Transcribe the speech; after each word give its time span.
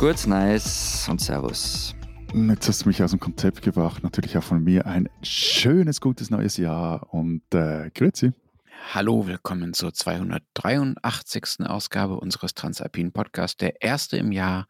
Gutes 0.00 0.26
Neues 0.26 1.06
und 1.10 1.20
Servus. 1.20 1.94
Jetzt 2.32 2.66
hast 2.66 2.82
du 2.82 2.88
mich 2.88 3.02
aus 3.02 3.10
dem 3.10 3.20
Konzept 3.20 3.60
gebracht. 3.60 4.02
Natürlich 4.02 4.38
auch 4.38 4.42
von 4.42 4.64
mir 4.64 4.86
ein 4.86 5.10
schönes, 5.22 6.00
gutes 6.00 6.30
neues 6.30 6.56
Jahr 6.56 7.12
und 7.12 7.42
äh, 7.52 7.90
grüezi. 7.94 8.32
Hallo, 8.94 9.26
willkommen 9.26 9.74
zur 9.74 9.92
283. 9.92 11.66
Ausgabe 11.66 12.18
unseres 12.18 12.54
Transalpinen 12.54 13.12
Podcasts, 13.12 13.58
der 13.58 13.82
erste 13.82 14.16
im 14.16 14.32
Jahr 14.32 14.68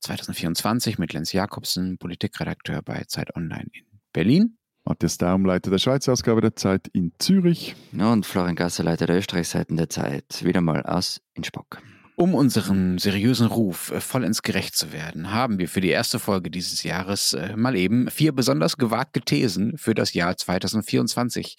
2024 0.00 0.98
mit 0.98 1.14
Lenz 1.14 1.32
Jakobsen, 1.32 1.96
Politikredakteur 1.96 2.82
bei 2.82 3.04
Zeit 3.08 3.34
Online 3.34 3.70
in 3.72 3.86
Berlin. 4.12 4.58
Matthias 4.84 5.16
Daum, 5.16 5.46
Leiter 5.46 5.70
der 5.70 5.78
Schweizer 5.78 6.12
Ausgabe 6.12 6.42
der 6.42 6.56
Zeit 6.56 6.88
in 6.88 7.12
Zürich. 7.18 7.74
Und 7.98 8.26
Florian 8.26 8.56
Gasser, 8.56 8.84
Leiter 8.84 9.06
der 9.06 9.16
Österreichseiten 9.16 9.78
der 9.78 9.88
Zeit, 9.88 10.44
wieder 10.44 10.60
mal 10.60 10.82
aus 10.82 11.22
Innsbruck. 11.32 11.80
Um 12.14 12.34
unserem 12.34 12.98
seriösen 12.98 13.46
Ruf 13.46 13.90
äh, 13.90 14.00
vollends 14.00 14.42
gerecht 14.42 14.76
zu 14.76 14.92
werden, 14.92 15.32
haben 15.32 15.58
wir 15.58 15.68
für 15.68 15.80
die 15.80 15.88
erste 15.88 16.18
Folge 16.18 16.50
dieses 16.50 16.82
Jahres 16.82 17.32
äh, 17.32 17.56
mal 17.56 17.74
eben 17.74 18.10
vier 18.10 18.32
besonders 18.32 18.76
gewagte 18.76 19.20
Thesen 19.20 19.78
für 19.78 19.94
das 19.94 20.12
Jahr 20.12 20.36
2024 20.36 21.56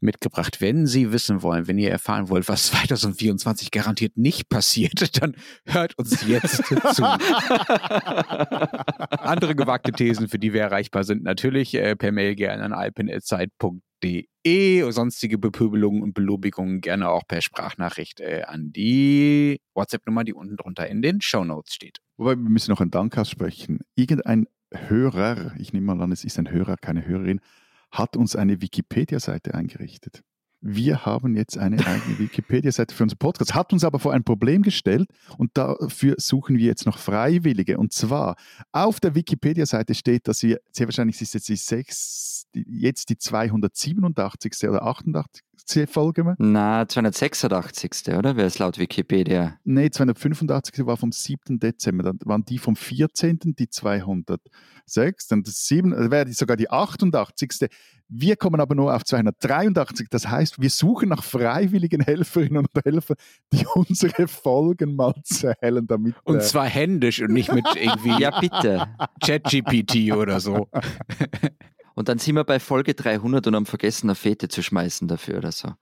mitgebracht. 0.00 0.60
Wenn 0.60 0.86
Sie 0.86 1.12
wissen 1.12 1.42
wollen, 1.42 1.66
wenn 1.68 1.78
ihr 1.78 1.90
erfahren 1.90 2.28
wollt, 2.28 2.48
was 2.48 2.66
2024 2.68 3.70
garantiert 3.70 4.16
nicht 4.16 4.48
passiert, 4.48 5.16
dann 5.22 5.36
hört 5.66 5.98
uns 5.98 6.26
jetzt 6.26 6.64
zu. 6.66 7.04
Andere 9.18 9.54
gewagte 9.54 9.92
Thesen, 9.92 10.28
für 10.28 10.38
die 10.38 10.52
wir 10.52 10.62
erreichbar 10.62 11.04
sind, 11.04 11.22
natürlich 11.22 11.74
äh, 11.74 11.94
per 11.96 12.12
Mail 12.12 12.34
gerne 12.34 12.64
an 12.64 12.72
alpen.zeit.de. 12.72 13.93
Sonstige 14.90 15.38
Bepöbelungen 15.38 16.02
und 16.02 16.14
Belobigungen 16.14 16.80
gerne 16.80 17.08
auch 17.08 17.26
per 17.26 17.40
Sprachnachricht 17.40 18.20
äh, 18.20 18.42
an 18.46 18.72
die 18.72 19.60
WhatsApp-Nummer, 19.74 20.24
die 20.24 20.34
unten 20.34 20.56
drunter 20.56 20.86
in 20.88 21.00
den 21.00 21.20
Show 21.20 21.44
Notes 21.44 21.74
steht. 21.74 22.00
Wobei 22.16 22.32
wir 22.36 22.50
müssen 22.50 22.70
noch 22.70 22.80
einen 22.80 22.90
Dank 22.90 23.16
aussprechen. 23.16 23.80
Irgendein 23.94 24.46
Hörer, 24.72 25.54
ich 25.58 25.72
nehme 25.72 25.86
mal 25.86 26.02
an, 26.02 26.12
es 26.12 26.24
ist 26.24 26.38
ein 26.38 26.50
Hörer, 26.50 26.76
keine 26.76 27.06
Hörerin, 27.06 27.40
hat 27.90 28.16
uns 28.16 28.36
eine 28.36 28.60
Wikipedia-Seite 28.60 29.54
eingerichtet. 29.54 30.22
Wir 30.66 31.04
haben 31.04 31.36
jetzt 31.36 31.58
eine 31.58 31.76
eigene 31.86 32.18
Wikipedia-Seite 32.18 32.94
für 32.94 33.02
unseren 33.02 33.18
Podcast, 33.18 33.54
hat 33.54 33.74
uns 33.74 33.84
aber 33.84 33.98
vor 33.98 34.14
ein 34.14 34.24
Problem 34.24 34.62
gestellt 34.62 35.10
und 35.36 35.50
dafür 35.58 36.14
suchen 36.16 36.56
wir 36.56 36.64
jetzt 36.64 36.86
noch 36.86 36.96
Freiwillige. 36.96 37.76
Und 37.76 37.92
zwar 37.92 38.36
auf 38.72 38.98
der 38.98 39.14
Wikipedia-Seite 39.14 39.94
steht, 39.94 40.26
dass 40.26 40.42
wir, 40.42 40.60
sehr 40.72 40.86
wahrscheinlich 40.86 41.20
ist 41.20 41.34
jetzt 41.34 41.50
die, 41.50 41.56
6, 41.56 42.46
die, 42.54 42.64
jetzt 42.66 43.10
die 43.10 43.18
287. 43.18 44.66
oder 44.70 44.84
88. 44.84 45.44
Folge? 45.86 46.34
Na, 46.38 46.86
286. 46.88 48.14
oder? 48.16 48.36
Wer 48.36 48.46
ist 48.46 48.58
laut 48.58 48.78
Wikipedia? 48.78 49.58
Nee, 49.64 49.90
285. 49.90 50.86
war 50.86 50.96
vom 50.96 51.12
7. 51.12 51.58
Dezember. 51.58 52.04
Dann 52.04 52.18
waren 52.24 52.44
die 52.44 52.58
vom 52.58 52.76
14. 52.76 53.54
die 53.58 53.68
206. 53.68 55.28
Dann 55.28 55.42
das 55.42 55.66
7. 55.66 56.10
wäre 56.10 56.32
sogar 56.32 56.56
die 56.56 56.70
88. 56.70 57.68
Wir 58.08 58.36
kommen 58.36 58.60
aber 58.60 58.74
nur 58.74 58.94
auf 58.94 59.04
283. 59.04 60.08
Das 60.10 60.28
heißt, 60.28 60.60
wir 60.60 60.70
suchen 60.70 61.08
nach 61.08 61.24
freiwilligen 61.24 62.00
Helferinnen 62.02 62.58
und 62.58 62.84
Helfern, 62.84 63.16
die 63.52 63.66
unsere 63.74 64.28
Folgen 64.28 64.94
mal 64.94 65.14
zählen, 65.24 65.86
damit. 65.86 66.14
Und 66.24 66.36
äh, 66.36 66.40
zwar 66.40 66.66
händisch 66.66 67.20
und 67.20 67.32
nicht 67.32 67.52
mit 67.52 67.64
irgendwie. 67.74 68.20
ja, 68.20 68.38
bitte. 68.38 68.86
ChatGPT 69.24 70.12
oder 70.12 70.40
so. 70.40 70.68
Und 71.94 72.08
dann 72.08 72.18
sind 72.18 72.34
wir 72.34 72.44
bei 72.44 72.60
Folge 72.60 72.94
300 72.94 73.46
und 73.46 73.54
haben 73.56 73.66
vergessen, 73.66 74.08
eine 74.08 74.14
Fete 74.14 74.48
zu 74.48 74.62
schmeißen 74.62 75.08
dafür 75.08 75.38
oder 75.38 75.52
so. 75.52 75.72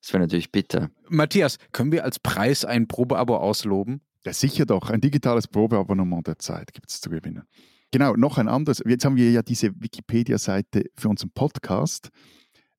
Das 0.00 0.12
wäre 0.12 0.22
natürlich 0.22 0.52
bitter. 0.52 0.90
Matthias, 1.08 1.58
können 1.72 1.90
wir 1.90 2.04
als 2.04 2.18
Preis 2.18 2.64
ein 2.64 2.86
Probeabo 2.86 3.36
ausloben? 3.36 4.02
Ja, 4.26 4.32
sicher 4.32 4.66
doch. 4.66 4.90
Ein 4.90 5.00
digitales 5.00 5.48
Probeabonnement 5.48 6.26
der 6.26 6.38
Zeit 6.38 6.72
gibt 6.72 6.90
es 6.90 7.00
zu 7.00 7.10
gewinnen. 7.10 7.44
Genau, 7.90 8.14
noch 8.14 8.38
ein 8.38 8.48
anderes. 8.48 8.82
Jetzt 8.86 9.04
haben 9.04 9.16
wir 9.16 9.30
ja 9.30 9.42
diese 9.42 9.70
Wikipedia-Seite 9.80 10.90
für 10.96 11.08
unseren 11.08 11.30
Podcast. 11.30 12.10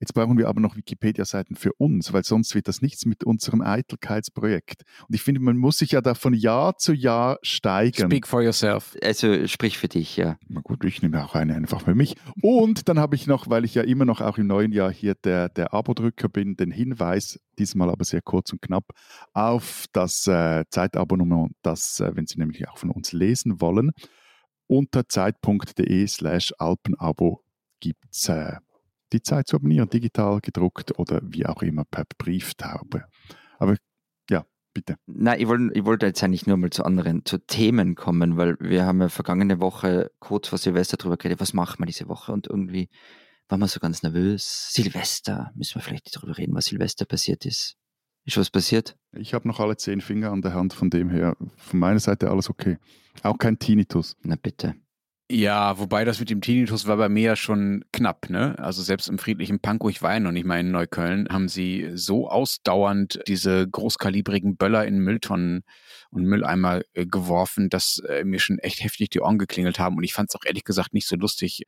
Jetzt 0.06 0.14
brauchen 0.14 0.38
wir 0.38 0.48
aber 0.48 0.62
noch 0.62 0.76
Wikipedia-Seiten 0.76 1.56
für 1.56 1.74
uns, 1.80 2.14
weil 2.14 2.24
sonst 2.24 2.54
wird 2.54 2.68
das 2.68 2.80
nichts 2.80 3.08
mit 3.08 3.24
unserem 3.24 3.62
Eitelkeitsprojekt. 3.62 4.84
Und 5.08 5.16
ich 5.16 5.24
finde, 5.24 5.42
man 5.42 5.58
muss 5.58 5.80
sich 5.80 5.94
ja 5.94 6.02
da 6.02 6.14
von 6.14 6.36
Jahr 6.36 6.78
zu 6.78 6.94
Jahr 6.94 7.40
steigern. 7.42 8.12
Speak 8.12 8.28
for 8.28 8.44
yourself. 8.44 8.96
Also 9.02 9.48
sprich 9.48 9.80
für 9.80 9.88
dich, 9.88 10.16
ja. 10.16 10.38
Na 10.48 10.62
gut, 10.62 10.86
ich 10.86 11.02
nehme 11.02 11.26
auch 11.26 11.34
eine 11.34 11.56
einfach 11.56 11.82
für 11.82 11.96
mich. 11.96 12.18
Und 12.44 12.88
dann 12.88 13.00
habe 13.00 13.16
ich 13.16 13.26
noch, 13.26 13.50
weil 13.50 13.66
ich 13.66 13.74
ja 13.74 13.82
immer 13.82 14.06
noch 14.06 14.22
auch 14.22 14.38
im 14.38 14.46
neuen 14.46 14.72
Jahr 14.72 14.92
hier 14.92 15.16
der, 15.16 15.50
der 15.50 15.74
Abo-Drücker 15.74 16.30
bin, 16.30 16.56
den 16.56 16.70
Hinweis, 16.70 17.40
diesmal 17.58 17.90
aber 17.90 18.06
sehr 18.06 18.22
kurz 18.22 18.54
und 18.54 18.62
knapp, 18.62 18.92
auf 19.34 19.86
das 19.92 20.28
äh, 20.28 20.66
Zeitabonnement, 20.70 21.52
das, 21.64 22.00
äh, 22.00 22.16
wenn 22.16 22.28
Sie 22.28 22.38
nämlich 22.38 22.70
auch 22.70 22.78
von 22.78 22.92
uns 22.92 23.12
lesen 23.12 23.60
wollen, 23.60 23.90
unter 24.68 25.10
zeit.de 25.10 26.06
slash 26.06 26.54
alpenabo 26.60 27.42
gibt 27.80 28.06
es 28.12 28.30
äh, 28.30 28.58
die 29.14 29.22
Zeit 29.22 29.48
zu 29.48 29.58
abonnieren, 29.58 29.90
digital 29.90 30.40
gedruckt 30.42 30.98
oder 31.00 31.22
wie 31.24 31.46
auch 31.46 31.62
immer 31.62 31.86
per 31.86 32.06
Brieftaube. 32.18 33.06
Aber 33.58 33.76
ja, 34.30 34.46
bitte. 34.74 34.96
Nein, 35.06 35.40
ich 35.40 35.48
wollte 35.48 35.72
ich 35.74 35.86
wollt 35.86 36.04
jetzt 36.04 36.24
eigentlich 36.24 36.48
nur 36.48 36.58
mal 36.58 36.70
zu 36.70 36.84
anderen, 36.84 37.26
zu 37.26 37.38
Themen 37.38 37.96
kommen, 37.96 38.38
weil 38.38 38.58
wir 38.60 38.86
haben 38.86 39.02
ja 39.02 39.10
vergangene 39.10 39.60
Woche 39.60 40.12
kurz 40.20 40.48
vor 40.48 40.58
Silvester 40.58 40.98
darüber 40.98 41.18
geredet, 41.18 41.40
was 41.40 41.54
machen 41.54 41.80
wir 41.80 41.86
diese 41.86 42.08
Woche 42.08 42.32
und 42.32 42.48
irgendwie 42.48 42.90
waren 43.48 43.60
wir 43.60 43.68
so 43.68 43.80
ganz 43.80 44.02
nervös. 44.04 44.70
Silvester, 44.72 45.52
müssen 45.56 45.76
wir 45.76 45.82
vielleicht 45.82 46.16
darüber 46.16 46.38
reden, 46.38 46.56
was 46.56 46.66
Silvester 46.66 47.06
passiert 47.06 47.46
ist. 47.46 47.78
Ist 48.26 48.38
was 48.38 48.50
passiert? 48.50 48.98
Ich 49.12 49.36
habe 49.36 49.48
noch 49.48 49.60
alle 49.60 49.78
zehn 49.78 50.02
Finger 50.02 50.32
an 50.32 50.42
der 50.42 50.56
Hand, 50.56 50.74
von 50.74 50.90
dem 50.90 51.10
her, 51.10 51.38
von 51.58 51.80
meiner 51.80 52.00
Seite 52.00 52.32
alles 52.32 52.50
okay. 52.50 52.80
Auch 53.22 53.38
kein 53.38 53.60
Tinnitus. 53.60 54.18
Na 54.24 54.36
bitte. 54.36 54.76
Ja, 55.32 55.80
wobei 55.80 56.06
das 56.06 56.20
mit 56.20 56.30
dem 56.30 56.40
Tinnitus 56.42 56.86
war 56.86 56.98
bei 56.98 57.10
mir 57.10 57.24
ja 57.24 57.36
schon 57.36 57.84
knapp, 57.92 58.30
ne? 58.30 58.60
Also 58.60 58.84
selbst 58.84 59.10
im 59.10 59.18
friedlichen 59.18 59.60
Pankow, 59.60 59.90
ich 59.90 60.04
war 60.04 60.14
ja 60.14 60.20
noch 60.20 60.32
nicht 60.32 60.46
mal 60.46 60.60
in 60.60 60.70
Neukölln, 60.70 61.28
haben 61.32 61.50
sie 61.50 61.90
so 61.96 62.30
ausdauernd 62.30 63.20
diese 63.28 63.68
großkalibrigen 63.68 64.56
Böller 64.56 64.86
in 64.86 65.00
Mülltonnen 65.00 65.64
und 66.12 66.26
Mülleimer 66.26 66.82
äh, 66.94 67.08
geworfen, 67.08 67.70
dass 67.72 67.98
äh, 68.08 68.24
mir 68.24 68.40
schon 68.40 68.60
echt 68.60 68.84
heftig 68.84 69.10
die 69.10 69.20
Ohren 69.20 69.40
geklingelt 69.40 69.80
haben. 69.80 69.98
Und 69.98 70.04
ich 70.04 70.14
fand 70.14 70.30
es 70.30 70.36
auch 70.36 70.46
ehrlich 70.46 70.64
gesagt 70.64 70.94
nicht 70.94 71.08
so 71.08 71.16
lustig, 71.16 71.64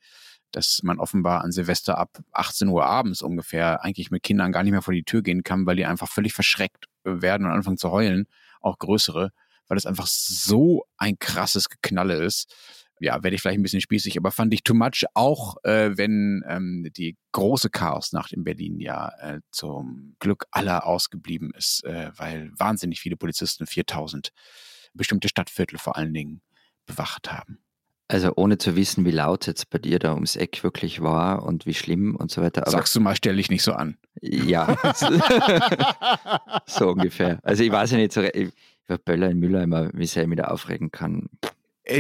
dass 0.52 0.82
man 0.84 1.00
offenbar 1.00 1.44
an 1.44 1.52
Silvester 1.52 1.98
ab 1.98 2.20
18 2.34 2.68
Uhr 2.68 2.86
abends 2.86 3.24
ungefähr 3.24 3.84
eigentlich 3.84 4.12
mit 4.12 4.22
Kindern 4.22 4.52
gar 4.52 4.62
nicht 4.62 4.72
mehr 4.72 4.84
vor 4.84 4.94
die 4.94 5.04
Tür 5.04 5.24
gehen 5.24 5.42
kann, 5.42 5.66
weil 5.66 5.76
die 5.78 5.86
einfach 5.86 6.10
völlig 6.10 6.34
verschreckt 6.34 6.86
äh, 7.06 7.24
werden 7.24 7.48
und 7.48 7.54
anfangen 7.54 7.78
zu 7.78 7.90
heulen, 7.90 8.28
auch 8.62 8.78
größere, 8.78 9.32
weil 9.68 9.78
es 9.80 9.88
einfach 9.88 10.06
so 10.06 10.86
ein 10.98 11.18
krasses 11.18 11.70
Geknalle 11.70 12.24
ist 12.24 12.54
ja, 13.00 13.24
werde 13.24 13.36
ich 13.36 13.42
vielleicht 13.42 13.60
ein 13.60 13.64
bisschen 13.64 13.82
spießig, 13.82 14.18
aber 14.18 14.32
fand 14.32 14.54
ich 14.54 14.64
too 14.64 14.74
much, 14.74 15.06
auch 15.14 15.58
äh, 15.64 15.98
wenn 15.98 16.44
ähm, 16.48 16.88
die 16.96 17.18
große 17.32 17.70
Chaosnacht 17.70 18.34
in 18.34 18.44
Berlin 18.44 18.80
ja 18.80 19.12
äh, 19.20 19.40
zum 19.52 20.16
Glück 20.20 20.46
aller 20.52 20.86
ausgeblieben 20.86 21.52
ist, 21.56 21.84
äh, 21.86 22.12
weil 22.16 22.52
wahnsinnig 22.58 23.00
viele 23.00 23.18
Polizisten, 23.18 23.66
4000, 23.66 24.32
bestimmte 24.94 25.30
Stadtviertel 25.30 25.78
vor 25.78 25.96
allen 25.98 26.14
Dingen 26.14 26.42
bewacht 26.86 27.32
haben. 27.32 27.60
Also 28.10 28.32
ohne 28.38 28.58
zu 28.58 28.78
wissen, 28.78 29.04
wie 29.04 29.12
laut 29.12 29.48
jetzt 29.48 29.70
bei 29.70 29.80
dir 29.80 30.00
da 30.00 30.14
ums 30.14 30.38
Eck 30.38 30.64
wirklich 30.64 31.02
war 31.02 31.44
und 31.44 31.66
wie 31.66 31.74
schlimm 31.74 32.16
und 32.16 32.32
so 32.32 32.42
weiter. 32.42 32.62
Aber 32.62 32.72
Sagst 32.72 32.96
du 32.96 33.02
mal, 33.02 33.18
stell 33.18 33.36
dich 33.36 33.50
nicht 33.50 33.64
so 33.64 33.74
an. 33.74 33.98
Ja, 34.22 34.78
so 36.66 36.88
ungefähr. 36.88 37.40
Also 37.44 37.64
ich 37.64 37.72
weiß 37.72 37.92
ja 37.92 37.98
nicht 37.98 38.14
so, 38.14 38.22
ich, 38.22 38.54
über 38.88 38.98
Böller 38.98 39.30
in 39.30 39.40
Mülleimer, 39.40 39.90
wie 39.94 40.08
sehr 40.08 40.24
ich 40.24 40.30
mich 40.30 40.38
da 40.38 40.46
aufregen 40.46 40.90
kann. 40.90 41.28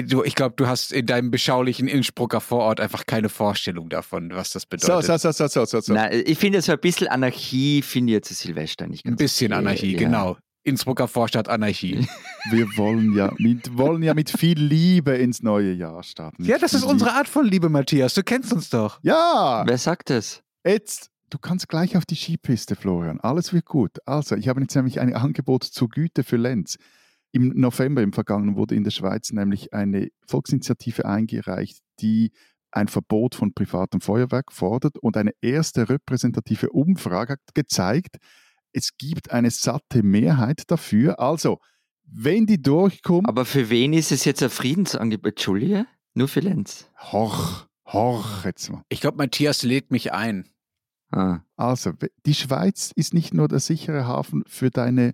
Du, 0.05 0.23
ich 0.23 0.35
glaube, 0.35 0.55
du 0.57 0.67
hast 0.67 0.91
in 0.91 1.05
deinem 1.05 1.31
beschaulichen 1.31 1.87
Innsbrucker 1.87 2.41
Vorort 2.41 2.81
einfach 2.81 3.05
keine 3.05 3.29
Vorstellung 3.29 3.87
davon, 3.89 4.31
was 4.33 4.51
das 4.51 4.65
bedeutet. 4.65 5.05
So, 5.05 5.17
so, 5.17 5.31
so, 5.31 5.47
so, 5.47 5.65
so, 5.65 5.79
so. 5.79 5.93
Na, 5.93 6.11
ich 6.11 6.37
finde 6.37 6.61
so 6.61 6.73
ein 6.73 6.79
bisschen 6.79 7.07
Anarchie, 7.07 7.81
finde 7.81 8.11
ich 8.11 8.15
jetzt 8.15 8.35
Silvester 8.35 8.87
nicht 8.87 9.05
ganz 9.05 9.13
Ein 9.13 9.17
bisschen 9.17 9.53
okay. 9.53 9.59
Anarchie, 9.59 9.93
ja. 9.93 9.99
genau. 9.99 10.37
Innsbrucker 10.67 11.07
Vorstadt 11.07 11.47
Anarchie. 11.47 12.05
Wir 12.51 12.65
wollen 12.75 13.15
ja, 13.15 13.33
mit, 13.37 13.77
wollen 13.77 14.03
ja 14.03 14.13
mit 14.13 14.29
viel 14.29 14.59
Liebe 14.59 15.11
ins 15.11 15.41
neue 15.41 15.71
Jahr 15.71 16.03
starten. 16.03 16.43
Ja, 16.43 16.57
das 16.57 16.73
ist 16.73 16.83
unsere 16.83 17.13
Art 17.13 17.29
von 17.29 17.45
Liebe, 17.45 17.69
Matthias. 17.69 18.13
Du 18.13 18.23
kennst 18.23 18.51
uns 18.51 18.69
doch. 18.69 18.99
Ja. 19.01 19.63
Wer 19.65 19.77
sagt 19.77 20.09
das? 20.09 20.43
Jetzt, 20.65 21.09
du 21.29 21.37
kannst 21.37 21.69
gleich 21.69 21.95
auf 21.95 22.05
die 22.05 22.15
Skipiste, 22.15 22.75
Florian. 22.75 23.21
Alles 23.21 23.53
wird 23.53 23.65
gut. 23.65 23.99
Also, 24.05 24.35
ich 24.35 24.49
habe 24.49 24.59
jetzt 24.59 24.75
nämlich 24.75 24.99
ein 24.99 25.13
Angebot 25.13 25.63
zur 25.63 25.87
Güte 25.87 26.25
für 26.25 26.35
Lenz. 26.35 26.77
Im 27.31 27.49
November 27.49 28.01
im 28.01 28.13
Vergangenen 28.13 28.55
wurde 28.55 28.75
in 28.75 28.83
der 28.83 28.91
Schweiz 28.91 29.31
nämlich 29.31 29.73
eine 29.73 30.09
Volksinitiative 30.27 31.05
eingereicht, 31.05 31.79
die 31.99 32.31
ein 32.71 32.87
Verbot 32.87 33.35
von 33.35 33.53
privatem 33.53 34.01
Feuerwerk 34.01 34.51
fordert 34.51 34.97
und 34.97 35.17
eine 35.17 35.31
erste 35.41 35.89
repräsentative 35.89 36.69
Umfrage 36.69 37.33
hat 37.33 37.39
gezeigt, 37.53 38.17
es 38.73 38.97
gibt 38.97 39.31
eine 39.31 39.49
satte 39.49 40.03
Mehrheit 40.03 40.63
dafür. 40.67 41.19
Also, 41.19 41.59
wenn 42.05 42.45
die 42.45 42.61
durchkommt. 42.61 43.27
Aber 43.27 43.45
für 43.45 43.69
wen 43.69 43.93
ist 43.93 44.11
es 44.11 44.25
jetzt 44.25 44.43
ein 44.43 44.49
Friedensangebot? 44.49 45.33
Entschuldige? 45.33 45.87
Nur 46.13 46.27
für 46.27 46.41
Lenz. 46.41 46.89
Hoch, 47.11 47.67
hoch 47.87 48.45
jetzt 48.45 48.69
mal. 48.69 48.83
Ich 48.89 49.01
glaube, 49.01 49.17
Matthias 49.17 49.63
lädt 49.63 49.91
mich 49.91 50.13
ein. 50.13 50.47
Ah. 51.11 51.39
Also, 51.55 51.93
die 52.25 52.33
Schweiz 52.33 52.91
ist 52.95 53.13
nicht 53.13 53.33
nur 53.33 53.47
der 53.47 53.59
sichere 53.59 54.05
Hafen 54.05 54.43
für 54.47 54.69
deine 54.69 55.13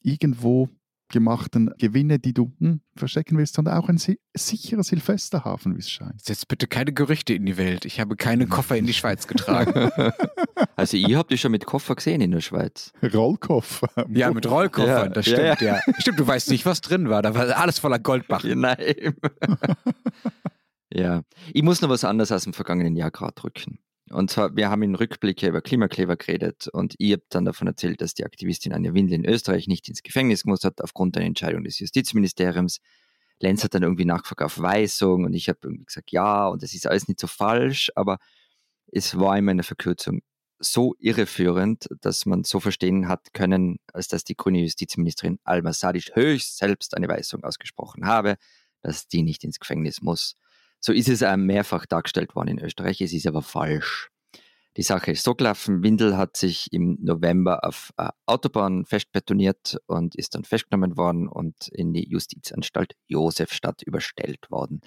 irgendwo 0.00 0.68
gemachten 1.12 1.72
Gewinne, 1.78 2.18
die 2.18 2.34
du 2.34 2.52
hm, 2.58 2.80
verstecken 2.96 3.38
willst, 3.38 3.54
sondern 3.54 3.76
auch 3.76 3.88
ein 3.88 3.98
si 3.98 4.18
sicherer 4.34 4.82
Silvesterhafen, 4.82 5.76
wie 5.76 5.78
es 5.78 5.90
scheint. 5.90 6.24
Setz 6.24 6.44
bitte 6.44 6.66
keine 6.66 6.92
Gerüchte 6.92 7.34
in 7.34 7.46
die 7.46 7.56
Welt. 7.56 7.84
Ich 7.84 8.00
habe 8.00 8.16
keine 8.16 8.48
Koffer 8.48 8.76
in 8.76 8.86
die 8.86 8.92
Schweiz 8.92 9.28
getragen. 9.28 9.90
also 10.76 10.96
ihr 10.96 11.16
habt 11.16 11.30
dich 11.30 11.40
schon 11.40 11.52
mit 11.52 11.66
Koffer 11.66 11.94
gesehen 11.94 12.20
in 12.20 12.32
der 12.32 12.40
Schweiz. 12.40 12.92
Rollkoffer. 13.02 13.88
Ja, 14.12 14.30
mit 14.32 14.50
Rollkoffern, 14.50 14.88
ja, 14.88 15.08
das 15.08 15.26
stimmt, 15.26 15.60
ja, 15.60 15.76
ja. 15.76 15.80
Stimmt, 15.98 16.18
du 16.18 16.26
weißt 16.26 16.50
nicht, 16.50 16.66
was 16.66 16.80
drin 16.80 17.08
war. 17.08 17.22
Da 17.22 17.34
war 17.34 17.56
alles 17.56 17.78
voller 17.78 17.98
Goldbach. 17.98 18.44
Nein. 18.44 19.14
ja. 20.92 21.22
Ich 21.52 21.62
muss 21.62 21.80
noch 21.80 21.88
was 21.88 22.04
anderes 22.04 22.32
aus 22.32 22.44
dem 22.44 22.52
vergangenen 22.52 22.96
Jahr 22.96 23.10
gerade 23.10 23.34
drücken. 23.34 23.78
Und 24.12 24.30
zwar, 24.30 24.54
wir 24.56 24.70
haben 24.70 24.82
in 24.82 24.94
Rückblicke 24.94 25.48
über 25.48 25.62
Klimakleber 25.62 26.16
geredet 26.16 26.68
und 26.68 26.94
ich 26.98 27.12
habe 27.12 27.22
dann 27.30 27.44
davon 27.44 27.66
erzählt, 27.66 28.00
dass 28.00 28.14
die 28.14 28.24
Aktivistin 28.24 28.72
Anja 28.72 28.94
Windel 28.94 29.14
in 29.14 29.24
Österreich 29.24 29.68
nicht 29.68 29.88
ins 29.88 30.02
Gefängnis 30.02 30.44
muss 30.44 30.64
hat 30.64 30.80
aufgrund 30.82 31.16
einer 31.16 31.26
Entscheidung 31.26 31.64
des 31.64 31.78
Justizministeriums. 31.78 32.80
Lenz 33.40 33.64
hat 33.64 33.74
dann 33.74 33.82
irgendwie 33.82 34.04
nachgefragt 34.04 34.42
auf 34.42 34.60
Weisung 34.60 35.24
und 35.24 35.34
ich 35.34 35.48
habe 35.48 35.58
irgendwie 35.62 35.86
gesagt, 35.86 36.12
ja, 36.12 36.46
und 36.48 36.62
das 36.62 36.74
ist 36.74 36.86
alles 36.86 37.08
nicht 37.08 37.20
so 37.20 37.26
falsch, 37.26 37.90
aber 37.94 38.18
es 38.92 39.18
war 39.18 39.36
immer 39.38 39.52
eine 39.52 39.62
Verkürzung 39.62 40.20
so 40.58 40.94
irreführend, 40.98 41.88
dass 42.00 42.24
man 42.26 42.44
so 42.44 42.60
verstehen 42.60 43.08
hat 43.08 43.32
können, 43.32 43.78
als 43.92 44.08
dass 44.08 44.24
die 44.24 44.36
grüne 44.36 44.60
Justizministerin 44.60 45.38
Alma 45.44 45.72
Sadic 45.72 46.14
höchst 46.14 46.58
selbst 46.58 46.96
eine 46.96 47.08
Weisung 47.08 47.42
ausgesprochen 47.42 48.06
habe, 48.06 48.36
dass 48.80 49.08
die 49.08 49.22
nicht 49.22 49.44
ins 49.44 49.58
Gefängnis 49.58 50.02
muss. 50.02 50.36
So 50.84 50.92
ist 50.92 51.08
es 51.08 51.22
einem 51.22 51.46
mehrfach 51.46 51.86
dargestellt 51.86 52.34
worden 52.34 52.48
in 52.48 52.58
Österreich, 52.58 53.00
es 53.00 53.12
ist 53.12 53.28
aber 53.28 53.40
falsch. 53.40 54.10
Die 54.76 54.82
Sache 54.82 55.12
ist 55.12 55.22
so 55.22 55.34
gelaufen, 55.34 55.82
Windel 55.84 56.16
hat 56.16 56.36
sich 56.36 56.72
im 56.72 56.98
November 57.00 57.64
auf 57.64 57.92
Autobahn 58.26 58.84
festbetoniert 58.84 59.76
und 59.86 60.16
ist 60.16 60.34
dann 60.34 60.44
festgenommen 60.44 60.96
worden 60.96 61.28
und 61.28 61.68
in 61.68 61.92
die 61.92 62.08
Justizanstalt 62.08 62.94
Josefstadt 63.06 63.82
überstellt 63.82 64.50
worden. 64.50 64.80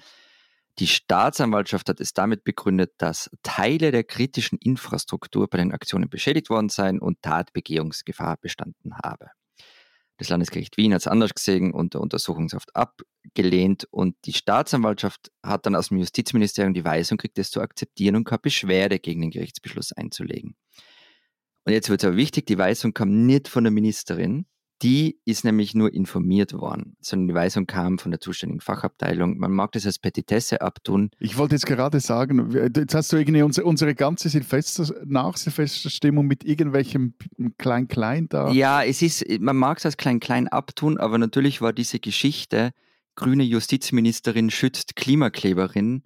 Die 0.80 0.86
Staatsanwaltschaft 0.86 1.88
hat 1.88 2.00
es 2.00 2.12
damit 2.12 2.44
begründet, 2.44 2.92
dass 2.98 3.30
Teile 3.42 3.90
der 3.90 4.04
kritischen 4.04 4.58
Infrastruktur 4.58 5.48
bei 5.48 5.56
den 5.56 5.72
Aktionen 5.72 6.10
beschädigt 6.10 6.50
worden 6.50 6.68
seien 6.68 6.98
und 6.98 7.22
Tatbegehungsgefahr 7.22 8.36
bestanden 8.36 8.98
habe. 9.02 9.30
Das 10.18 10.30
Landesgericht 10.30 10.76
Wien 10.78 10.94
hat 10.94 11.02
es 11.02 11.06
anders 11.06 11.34
gesehen 11.34 11.72
und 11.72 11.94
der 11.94 12.00
Untersuchungshaft 12.00 12.74
abgelehnt 12.74 13.86
und 13.90 14.16
die 14.24 14.32
Staatsanwaltschaft 14.32 15.30
hat 15.44 15.66
dann 15.66 15.74
aus 15.74 15.88
dem 15.88 15.98
Justizministerium 15.98 16.72
die 16.72 16.84
Weisung 16.84 17.18
gekriegt, 17.18 17.36
das 17.36 17.50
zu 17.50 17.60
akzeptieren 17.60 18.16
und 18.16 18.24
keine 18.24 18.38
Beschwerde 18.38 18.98
gegen 18.98 19.20
den 19.20 19.30
Gerichtsbeschluss 19.30 19.92
einzulegen. 19.92 20.56
Und 21.64 21.72
jetzt 21.72 21.90
wird 21.90 22.02
es 22.02 22.06
aber 22.06 22.16
wichtig, 22.16 22.46
die 22.46 22.58
Weisung 22.58 22.94
kam 22.94 23.26
nicht 23.26 23.48
von 23.48 23.64
der 23.64 23.72
Ministerin, 23.72 24.46
die 24.82 25.18
ist 25.24 25.44
nämlich 25.44 25.74
nur 25.74 25.92
informiert 25.94 26.52
worden, 26.52 26.96
sondern 27.00 27.28
die 27.28 27.34
Weisung 27.34 27.66
kam 27.66 27.98
von 27.98 28.10
der 28.10 28.20
zuständigen 28.20 28.60
Fachabteilung. 28.60 29.38
Man 29.38 29.52
mag 29.52 29.72
das 29.72 29.86
als 29.86 29.98
Petitesse 29.98 30.60
abtun. 30.60 31.10
Ich 31.18 31.38
wollte 31.38 31.54
jetzt 31.54 31.66
gerade 31.66 31.98
sagen, 32.00 32.50
jetzt 32.74 32.94
hast 32.94 33.12
du 33.12 33.16
irgendwie 33.16 33.42
unsere, 33.42 33.66
unsere 33.66 33.94
ganze 33.94 34.28
Silvester, 34.28 34.94
Nach-Silvester-Stimmung 35.06 36.26
mit 36.26 36.44
irgendwelchem 36.44 37.14
Klein-Klein 37.56 38.28
da. 38.28 38.50
Ja, 38.50 38.82
es 38.82 39.00
ist, 39.00 39.24
man 39.40 39.56
mag 39.56 39.78
es 39.78 39.86
als 39.86 39.96
Klein-Klein 39.96 40.48
abtun, 40.48 40.98
aber 40.98 41.16
natürlich 41.16 41.62
war 41.62 41.72
diese 41.72 41.98
Geschichte, 41.98 42.72
grüne 43.14 43.44
Justizministerin 43.44 44.50
schützt 44.50 44.94
Klimakleberin, 44.94 46.02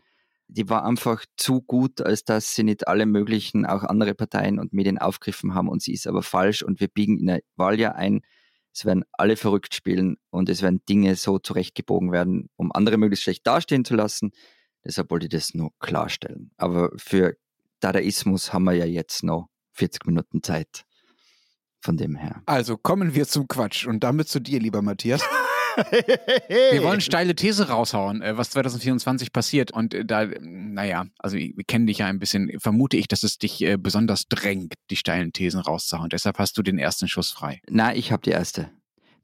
die 0.46 0.68
war 0.68 0.84
einfach 0.84 1.24
zu 1.36 1.60
gut, 1.60 2.00
als 2.00 2.24
dass 2.24 2.54
sie 2.54 2.64
nicht 2.64 2.88
alle 2.88 3.06
möglichen, 3.06 3.66
auch 3.66 3.82
andere 3.82 4.14
Parteien 4.14 4.58
und 4.58 4.72
Medien 4.72 4.98
aufgegriffen 4.98 5.54
haben 5.54 5.68
und 5.68 5.82
sie 5.82 5.92
ist 5.92 6.06
aber 6.06 6.22
falsch 6.22 6.62
und 6.62 6.80
wir 6.80 6.88
biegen 6.88 7.18
in 7.18 7.30
ein 7.30 7.40
Wahljahr 7.56 7.94
ein, 7.96 8.22
es 8.72 8.84
werden 8.84 9.04
alle 9.12 9.36
verrückt 9.36 9.74
spielen 9.74 10.16
und 10.30 10.48
es 10.48 10.62
werden 10.62 10.82
Dinge 10.88 11.16
so 11.16 11.38
zurechtgebogen 11.38 12.12
werden, 12.12 12.48
um 12.56 12.72
andere 12.72 12.96
möglichst 12.98 13.24
schlecht 13.24 13.46
dastehen 13.46 13.84
zu 13.84 13.94
lassen. 13.94 14.30
Deshalb 14.84 15.10
wollte 15.10 15.26
ich 15.26 15.30
das 15.30 15.54
nur 15.54 15.70
klarstellen. 15.78 16.52
Aber 16.56 16.90
für 16.96 17.36
Dadaismus 17.80 18.52
haben 18.52 18.64
wir 18.64 18.74
ja 18.74 18.86
jetzt 18.86 19.22
noch 19.22 19.48
40 19.72 20.06
Minuten 20.06 20.42
Zeit. 20.42 20.84
Von 21.82 21.96
dem 21.96 22.14
her. 22.14 22.42
Also 22.44 22.76
kommen 22.76 23.14
wir 23.14 23.26
zum 23.26 23.48
Quatsch 23.48 23.86
und 23.86 24.04
damit 24.04 24.28
zu 24.28 24.38
dir, 24.38 24.60
lieber 24.60 24.82
Matthias. 24.82 25.22
Wir 26.48 26.82
wollen 26.82 27.00
steile 27.00 27.34
These 27.34 27.68
raushauen, 27.68 28.22
äh, 28.22 28.36
was 28.36 28.50
2024 28.50 29.32
passiert. 29.32 29.72
Und 29.72 29.94
äh, 29.94 30.04
da, 30.04 30.26
naja, 30.40 31.06
also 31.18 31.36
wir 31.36 31.64
kennen 31.66 31.86
dich 31.86 31.98
ja 31.98 32.06
ein 32.06 32.18
bisschen, 32.18 32.58
vermute 32.60 32.96
ich, 32.96 33.08
dass 33.08 33.22
es 33.22 33.38
dich 33.38 33.62
äh, 33.62 33.76
besonders 33.76 34.26
drängt, 34.28 34.74
die 34.90 34.96
steilen 34.96 35.32
Thesen 35.32 35.60
rauszuhauen. 35.60 36.10
Deshalb 36.10 36.38
hast 36.38 36.56
du 36.58 36.62
den 36.62 36.78
ersten 36.78 37.08
Schuss 37.08 37.30
frei. 37.30 37.60
Na, 37.68 37.94
ich 37.94 38.12
habe 38.12 38.22
die 38.22 38.30
erste. 38.30 38.70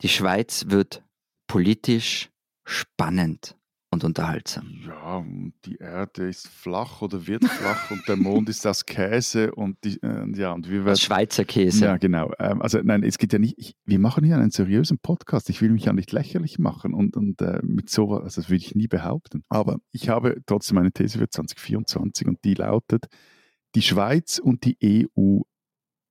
Die 0.02 0.08
Schweiz 0.08 0.66
wird 0.68 1.02
politisch 1.46 2.30
spannend 2.64 3.56
und 3.96 4.04
unterhaltsam. 4.04 4.70
Ja, 4.86 5.24
die 5.64 5.76
Erde 5.76 6.28
ist 6.28 6.48
flach 6.48 7.00
oder 7.00 7.26
wird 7.26 7.44
flach 7.44 7.90
und 7.90 8.06
der 8.06 8.16
Mond 8.16 8.48
ist 8.50 8.66
aus 8.66 8.84
Käse 8.84 9.54
und 9.54 9.82
die, 9.84 9.98
äh, 10.02 10.36
ja, 10.36 10.52
und 10.52 10.68
wir 10.68 10.84
werden. 10.84 10.98
Schweizer 10.98 11.46
Käse. 11.46 11.86
Ja, 11.86 11.96
genau. 11.96 12.30
Ähm, 12.38 12.60
also 12.60 12.78
nein, 12.82 13.02
es 13.02 13.16
geht 13.16 13.32
ja 13.32 13.38
nicht, 13.38 13.54
ich, 13.56 13.74
wir 13.86 13.98
machen 13.98 14.22
hier 14.22 14.36
einen 14.36 14.50
seriösen 14.50 14.98
Podcast. 14.98 15.48
Ich 15.48 15.62
will 15.62 15.70
mich 15.70 15.86
ja 15.86 15.94
nicht 15.94 16.12
lächerlich 16.12 16.58
machen 16.58 16.92
und, 16.92 17.16
und 17.16 17.40
äh, 17.40 17.60
mit 17.62 17.88
sowas, 17.88 18.22
also 18.22 18.42
das 18.42 18.50
würde 18.50 18.62
ich 18.64 18.74
nie 18.74 18.86
behaupten. 18.86 19.44
Aber 19.48 19.78
ich 19.92 20.10
habe 20.10 20.42
trotzdem 20.44 20.76
eine 20.76 20.92
These 20.92 21.18
für 21.18 21.30
2024 21.30 22.26
und 22.26 22.44
die 22.44 22.54
lautet, 22.54 23.06
die 23.74 23.82
Schweiz 23.82 24.38
und 24.38 24.64
die 24.66 25.06
EU 25.18 25.40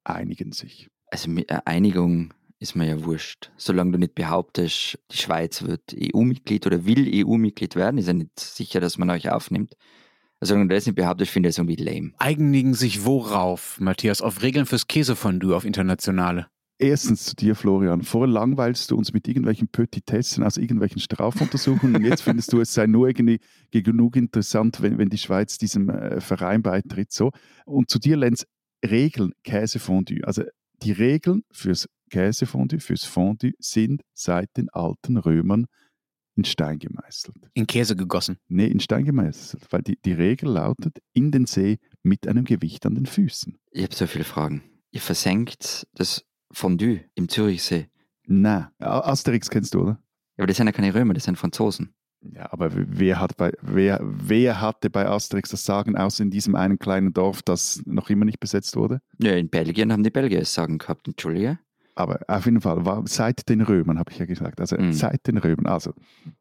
einigen 0.03 0.51
sich. 0.53 0.89
Also 1.11 1.29
mit 1.29 1.51
Einigung 1.67 2.33
ist 2.59 2.75
mir 2.75 2.87
ja 2.87 3.03
wurscht. 3.03 3.51
Solange 3.57 3.93
du 3.93 3.97
nicht 3.97 4.15
behauptest, 4.15 4.97
die 5.11 5.17
Schweiz 5.17 5.63
wird 5.63 5.95
EU-Mitglied 5.95 6.65
oder 6.65 6.85
will 6.85 7.09
EU-Mitglied 7.25 7.75
werden, 7.75 7.97
ist 7.97 8.07
ja 8.07 8.13
nicht 8.13 8.39
sicher, 8.39 8.79
dass 8.79 8.97
man 8.97 9.09
euch 9.09 9.29
aufnimmt. 9.29 9.75
Also 10.39 10.53
solange 10.53 10.69
du 10.69 10.75
das 10.75 10.85
nicht 10.85 10.95
behauptest, 10.95 11.31
finde 11.31 11.49
ich 11.49 11.55
das 11.55 11.59
irgendwie 11.59 11.81
lame. 11.81 12.11
Einigen 12.17 12.73
sich 12.73 13.05
worauf, 13.05 13.79
Matthias? 13.79 14.21
Auf 14.21 14.41
Regeln 14.41 14.65
fürs 14.65 14.87
Käsefondue 14.87 15.55
auf 15.55 15.65
internationale? 15.65 16.47
Erstens 16.77 17.23
zu 17.23 17.35
dir, 17.35 17.55
Florian. 17.55 18.01
Vorher 18.01 18.27
langweilst 18.27 18.91
du 18.91 18.97
uns 18.97 19.13
mit 19.13 19.29
irgendwelchen 19.29 19.69
Petitessen 19.69 20.43
aus 20.43 20.57
irgendwelchen 20.57 20.99
Strafuntersuchungen 20.99 21.95
und 21.95 22.03
jetzt 22.03 22.21
findest 22.21 22.51
du, 22.51 22.59
es 22.59 22.73
sei 22.73 22.85
nur 22.85 23.07
irgendwie 23.07 23.39
genug 23.71 24.17
interessant, 24.17 24.81
wenn, 24.81 24.97
wenn 24.97 25.09
die 25.09 25.17
Schweiz 25.17 25.57
diesem 25.57 25.89
äh, 25.89 26.19
Verein 26.19 26.61
beitritt. 26.61 27.13
So. 27.13 27.31
Und 27.65 27.89
zu 27.89 27.97
dir, 27.97 28.17
Lenz, 28.17 28.45
Regeln 28.85 29.31
Käsefondue. 29.45 30.25
Also 30.25 30.43
die 30.83 30.91
Regeln 30.91 31.43
fürs 31.49 31.87
Käsefondue, 32.09 32.79
fürs 32.79 33.03
Fondue 33.03 33.53
sind 33.59 34.01
seit 34.13 34.55
den 34.57 34.69
alten 34.69 35.17
Römern 35.17 35.65
in 36.35 36.43
Stein 36.43 36.79
gemeißelt. 36.79 37.49
In 37.53 37.65
Käse 37.65 37.95
gegossen? 37.95 38.37
Nee, 38.47 38.67
in 38.67 38.79
Stein 38.79 39.05
gemeißelt, 39.05 39.65
weil 39.71 39.81
die, 39.81 39.97
die 40.03 40.13
Regel 40.13 40.49
lautet, 40.49 40.99
in 41.13 41.31
den 41.31 41.45
See 41.45 41.79
mit 42.03 42.27
einem 42.27 42.45
Gewicht 42.45 42.85
an 42.85 42.95
den 42.95 43.05
Füßen. 43.05 43.57
Ich 43.71 43.83
habe 43.83 43.95
so 43.95 44.05
viele 44.07 44.25
Fragen. 44.25 44.63
Ihr 44.91 45.01
versenkt 45.01 45.87
das 45.93 46.25
Fondue 46.51 47.05
im 47.15 47.29
Zürichsee? 47.29 47.87
Nein. 48.27 48.67
Asterix 48.79 49.49
kennst 49.49 49.73
du, 49.73 49.81
oder? 49.81 49.99
Ja, 50.37 50.43
aber 50.43 50.47
das 50.47 50.57
sind 50.57 50.67
ja 50.67 50.73
keine 50.73 50.93
Römer, 50.93 51.13
das 51.13 51.23
sind 51.23 51.37
Franzosen. 51.37 51.93
Ja, 52.33 52.51
aber 52.51 52.71
wer, 52.73 53.19
hat 53.19 53.37
bei, 53.37 53.51
wer, 53.61 53.99
wer 54.01 54.59
hatte 54.59 54.89
bei 54.89 55.07
Asterix 55.07 55.49
das 55.49 55.63
Sagen, 55.63 55.95
außer 55.95 56.23
in 56.23 56.31
diesem 56.31 56.55
einen 56.55 56.79
kleinen 56.79 57.13
Dorf, 57.13 57.43
das 57.43 57.81
noch 57.85 58.09
immer 58.09 58.25
nicht 58.25 58.39
besetzt 58.39 58.75
wurde? 58.75 58.99
Ja, 59.19 59.33
in 59.33 59.49
Belgien 59.49 59.91
haben 59.91 60.03
die 60.03 60.09
Belgier 60.09 60.39
das 60.39 60.53
Sagen 60.53 60.79
gehabt, 60.79 61.07
Entschuldige. 61.07 61.59
Aber 61.95 62.19
auf 62.27 62.45
jeden 62.45 62.59
Fall, 62.59 62.85
war 62.85 63.03
seit 63.07 63.47
den 63.47 63.61
Römern, 63.61 63.97
habe 63.97 64.11
ich 64.11 64.19
ja 64.19 64.25
gesagt. 64.25 64.59
Also 64.59 64.77
mhm. 64.77 64.91
seit 64.91 65.27
den 65.27 65.37
Römern. 65.37 65.67
Also 65.67 65.93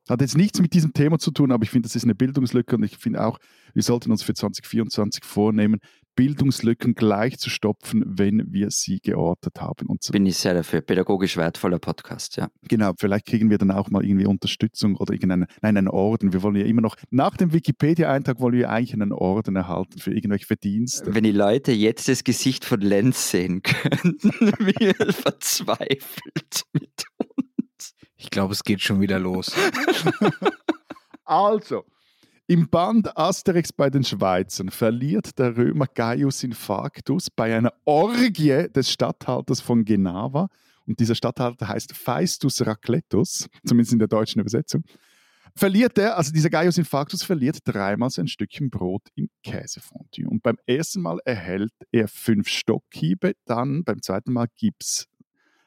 hat 0.08 0.20
jetzt 0.20 0.36
nichts 0.36 0.60
mit 0.60 0.74
diesem 0.74 0.92
Thema 0.92 1.18
zu 1.18 1.30
tun, 1.30 1.52
aber 1.52 1.62
ich 1.62 1.70
finde, 1.70 1.86
das 1.86 1.94
ist 1.94 2.02
eine 2.02 2.16
Bildungslücke 2.16 2.74
und 2.74 2.82
ich 2.82 2.98
finde 2.98 3.24
auch, 3.24 3.38
wir 3.72 3.82
sollten 3.82 4.10
uns 4.10 4.24
für 4.24 4.34
2024 4.34 5.24
vornehmen, 5.24 5.78
Bildungslücken 6.14 6.94
gleich 6.94 7.38
zu 7.38 7.50
stopfen, 7.50 8.04
wenn 8.06 8.44
wir 8.52 8.70
sie 8.70 9.00
geortet 9.00 9.60
haben. 9.60 9.88
Und 9.88 10.02
so. 10.02 10.12
Bin 10.12 10.26
ich 10.26 10.36
sehr 10.36 10.54
dafür. 10.54 10.80
Pädagogisch 10.80 11.36
wertvoller 11.36 11.78
Podcast, 11.78 12.36
ja. 12.36 12.48
Genau, 12.68 12.92
vielleicht 12.98 13.26
kriegen 13.26 13.50
wir 13.50 13.58
dann 13.58 13.70
auch 13.70 13.90
mal 13.90 14.04
irgendwie 14.04 14.26
Unterstützung 14.26 14.96
oder 14.96 15.12
irgendeinen, 15.12 15.46
nein, 15.62 15.76
einen 15.76 15.88
Orden. 15.88 16.32
Wir 16.32 16.42
wollen 16.42 16.56
ja 16.56 16.64
immer 16.64 16.82
noch, 16.82 16.96
nach 17.10 17.36
dem 17.36 17.52
Wikipedia-Eintrag 17.52 18.40
wollen 18.40 18.54
wir 18.54 18.70
eigentlich 18.70 18.94
einen 18.94 19.12
Orden 19.12 19.56
erhalten 19.56 19.98
für 19.98 20.12
irgendwelche 20.12 20.46
Verdienste. 20.46 21.14
Wenn 21.14 21.24
die 21.24 21.32
Leute 21.32 21.72
jetzt 21.72 22.08
das 22.08 22.24
Gesicht 22.24 22.64
von 22.64 22.80
Lenz 22.80 23.30
sehen 23.30 23.62
könnten, 23.62 24.30
wie 24.58 24.86
er 24.86 25.12
verzweifelt 25.12 26.64
mit 26.72 27.04
uns. 27.18 27.94
Ich 28.16 28.30
glaube, 28.30 28.52
es 28.52 28.62
geht 28.62 28.80
schon 28.80 29.00
wieder 29.00 29.18
los. 29.18 29.52
also, 31.24 31.84
im 32.46 32.68
Band 32.68 33.16
Asterix 33.16 33.72
bei 33.72 33.88
den 33.88 34.04
Schweizern 34.04 34.68
verliert 34.68 35.38
der 35.38 35.56
Römer 35.56 35.86
Gaius 35.86 36.42
Infarctus 36.42 37.30
bei 37.30 37.56
einer 37.56 37.72
Orgie 37.84 38.68
des 38.68 38.90
Statthalters 38.90 39.60
von 39.60 39.84
Genava, 39.84 40.48
und 40.86 41.00
dieser 41.00 41.14
Statthalter 41.14 41.68
heißt 41.68 41.96
Faistus 41.96 42.64
Racletus, 42.66 43.48
zumindest 43.64 43.94
in 43.94 43.98
der 43.98 44.08
deutschen 44.08 44.40
Übersetzung, 44.40 44.84
verliert 45.56 45.96
er, 45.98 46.16
also 46.18 46.32
dieser 46.32 46.50
Gaius 46.50 46.76
Infarctus 46.78 47.22
verliert 47.22 47.58
dreimal 47.64 48.10
sein 48.10 48.28
Stückchen 48.28 48.70
Brot 48.70 49.08
im 49.14 49.30
Käsefondue. 49.42 50.28
Und 50.28 50.42
beim 50.42 50.58
ersten 50.66 51.00
Mal 51.00 51.20
erhält 51.24 51.72
er 51.92 52.08
fünf 52.08 52.48
Stockhiebe, 52.48 53.34
dann 53.46 53.84
beim 53.84 54.02
zweiten 54.02 54.32
Mal 54.32 54.48
gibt 54.56 54.82
es 54.82 55.06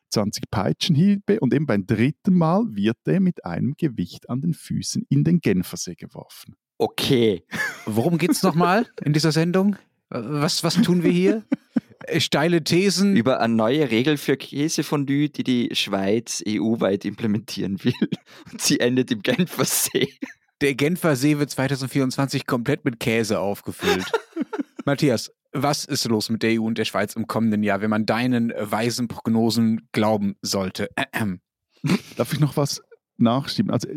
20 0.09 0.49
Peitschenhiebe 0.51 1.39
und 1.39 1.53
eben 1.53 1.65
beim 1.65 1.85
dritten 1.85 2.35
Mal 2.35 2.63
wird 2.69 2.97
er 3.05 3.19
mit 3.19 3.43
einem 3.45 3.73
Gewicht 3.77 4.29
an 4.29 4.41
den 4.41 4.53
Füßen 4.53 5.05
in 5.09 5.23
den 5.23 5.39
Genfersee 5.39 5.95
geworfen. 5.95 6.55
Okay. 6.77 7.43
Worum 7.85 8.17
geht 8.17 8.31
es 8.31 8.43
nochmal 8.43 8.87
in 9.03 9.13
dieser 9.13 9.31
Sendung? 9.31 9.75
Was, 10.09 10.63
was 10.63 10.75
tun 10.81 11.03
wir 11.03 11.11
hier? 11.11 11.43
Äh, 12.05 12.19
steile 12.19 12.63
Thesen. 12.63 13.15
Über 13.15 13.39
eine 13.39 13.53
neue 13.53 13.89
Regel 13.91 14.17
für 14.17 14.37
Käsefondue, 14.37 15.29
die 15.29 15.43
die 15.43 15.75
Schweiz 15.75 16.43
EU-weit 16.47 17.05
implementieren 17.05 17.83
will. 17.83 17.93
Und 18.51 18.61
sie 18.61 18.79
endet 18.79 19.11
im 19.11 19.21
Genfersee. 19.21 20.07
Der 20.61 20.73
Genfer 20.73 21.15
See 21.15 21.37
wird 21.37 21.51
2024 21.51 22.47
komplett 22.47 22.85
mit 22.85 22.99
Käse 22.99 23.39
aufgefüllt. 23.39 24.05
Matthias, 24.85 25.31
was 25.51 25.85
ist 25.85 26.05
los 26.05 26.29
mit 26.29 26.43
der 26.43 26.59
EU 26.59 26.65
und 26.65 26.77
der 26.77 26.85
Schweiz 26.85 27.13
im 27.15 27.27
kommenden 27.27 27.61
Jahr, 27.63 27.81
wenn 27.81 27.89
man 27.89 28.05
deinen 28.05 28.53
weisen 28.57 29.07
Prognosen 29.07 29.87
glauben 29.91 30.35
sollte? 30.41 30.89
Darf 32.15 32.33
ich 32.33 32.39
noch 32.39 32.57
was 32.57 32.81
nachschieben? 33.19 33.71
Also 33.71 33.87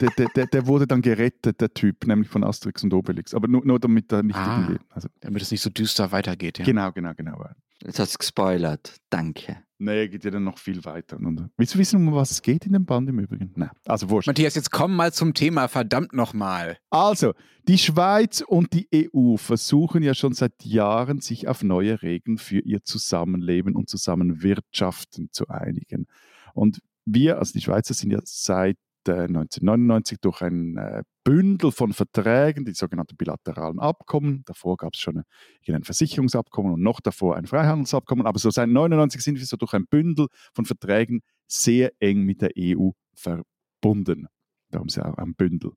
der, 0.00 0.10
der, 0.10 0.26
der, 0.34 0.46
der, 0.46 0.66
wurde 0.66 0.86
dann 0.86 1.02
gerettet, 1.02 1.60
der 1.60 1.72
Typ, 1.72 2.06
nämlich 2.06 2.28
von 2.28 2.44
Asterix 2.44 2.82
und 2.84 2.92
Obelix. 2.94 3.34
Aber 3.34 3.48
nur, 3.48 3.64
nur 3.64 3.78
damit 3.78 4.12
er 4.12 4.22
nicht 4.22 4.36
Ah. 4.36 4.60
irgendwie. 4.60 4.84
Also, 4.90 5.08
Damit 5.20 5.42
es 5.42 5.50
nicht 5.50 5.60
so 5.62 5.70
düster 5.70 6.12
weitergeht. 6.12 6.58
Ja. 6.58 6.64
Genau, 6.64 6.92
genau, 6.92 7.12
genau. 7.14 7.44
Jetzt 7.84 7.98
hast 7.98 8.14
du 8.14 8.18
gespoilert. 8.18 8.96
Danke. 9.10 9.58
Nee, 9.78 10.08
geht 10.08 10.24
ja 10.24 10.30
dann 10.30 10.44
noch 10.44 10.56
viel 10.58 10.82
weiter. 10.86 11.18
Und, 11.18 11.50
willst 11.58 11.74
du 11.74 11.78
wissen, 11.78 11.96
um 12.08 12.14
was 12.14 12.30
es 12.30 12.40
geht 12.40 12.64
in 12.64 12.72
dem 12.72 12.86
Band 12.86 13.10
im 13.10 13.18
Übrigen? 13.18 13.52
Nein, 13.56 13.70
also 13.84 14.08
wurscht. 14.08 14.26
Matthias, 14.26 14.54
jetzt 14.54 14.70
komm 14.70 14.96
mal 14.96 15.12
zum 15.12 15.34
Thema, 15.34 15.68
verdammt 15.68 16.14
nochmal. 16.14 16.78
Also, 16.88 17.34
die 17.68 17.76
Schweiz 17.76 18.40
und 18.40 18.72
die 18.72 18.88
EU 18.94 19.36
versuchen 19.36 20.02
ja 20.02 20.14
schon 20.14 20.32
seit 20.32 20.64
Jahren, 20.64 21.20
sich 21.20 21.46
auf 21.48 21.62
neue 21.62 22.00
Regeln 22.00 22.38
für 22.38 22.60
ihr 22.60 22.84
Zusammenleben 22.84 23.76
und 23.76 23.90
Zusammenwirtschaften 23.90 25.28
zu 25.30 25.48
einigen. 25.48 26.06
Und 26.54 26.80
wir, 27.06 27.38
also 27.38 27.52
die 27.52 27.60
Schweizer, 27.60 27.94
sind 27.94 28.10
ja 28.10 28.20
seit 28.24 28.76
äh, 29.06 29.12
1999 29.12 30.18
durch 30.20 30.42
ein 30.42 30.76
äh, 30.76 31.02
Bündel 31.24 31.72
von 31.72 31.92
Verträgen, 31.92 32.64
die 32.64 32.74
sogenannten 32.74 33.16
bilateralen 33.16 33.78
Abkommen, 33.78 34.42
davor 34.44 34.76
gab 34.76 34.94
es 34.94 35.00
schon 35.00 35.18
ein, 35.18 35.74
ein 35.74 35.84
Versicherungsabkommen 35.84 36.74
und 36.74 36.82
noch 36.82 37.00
davor 37.00 37.36
ein 37.36 37.46
Freihandelsabkommen, 37.46 38.26
aber 38.26 38.38
so 38.38 38.50
seit 38.50 38.64
1999 38.64 39.22
sind 39.22 39.38
wir 39.38 39.46
so 39.46 39.56
durch 39.56 39.74
ein 39.74 39.86
Bündel 39.86 40.26
von 40.54 40.64
Verträgen 40.64 41.20
sehr 41.48 41.92
eng 42.00 42.22
mit 42.22 42.42
der 42.42 42.50
EU 42.58 42.90
verbunden. 43.14 44.26
Darum 44.70 44.88
ist 44.88 44.96
ja 44.96 45.10
auch 45.10 45.18
ein 45.18 45.34
Bündel 45.34 45.72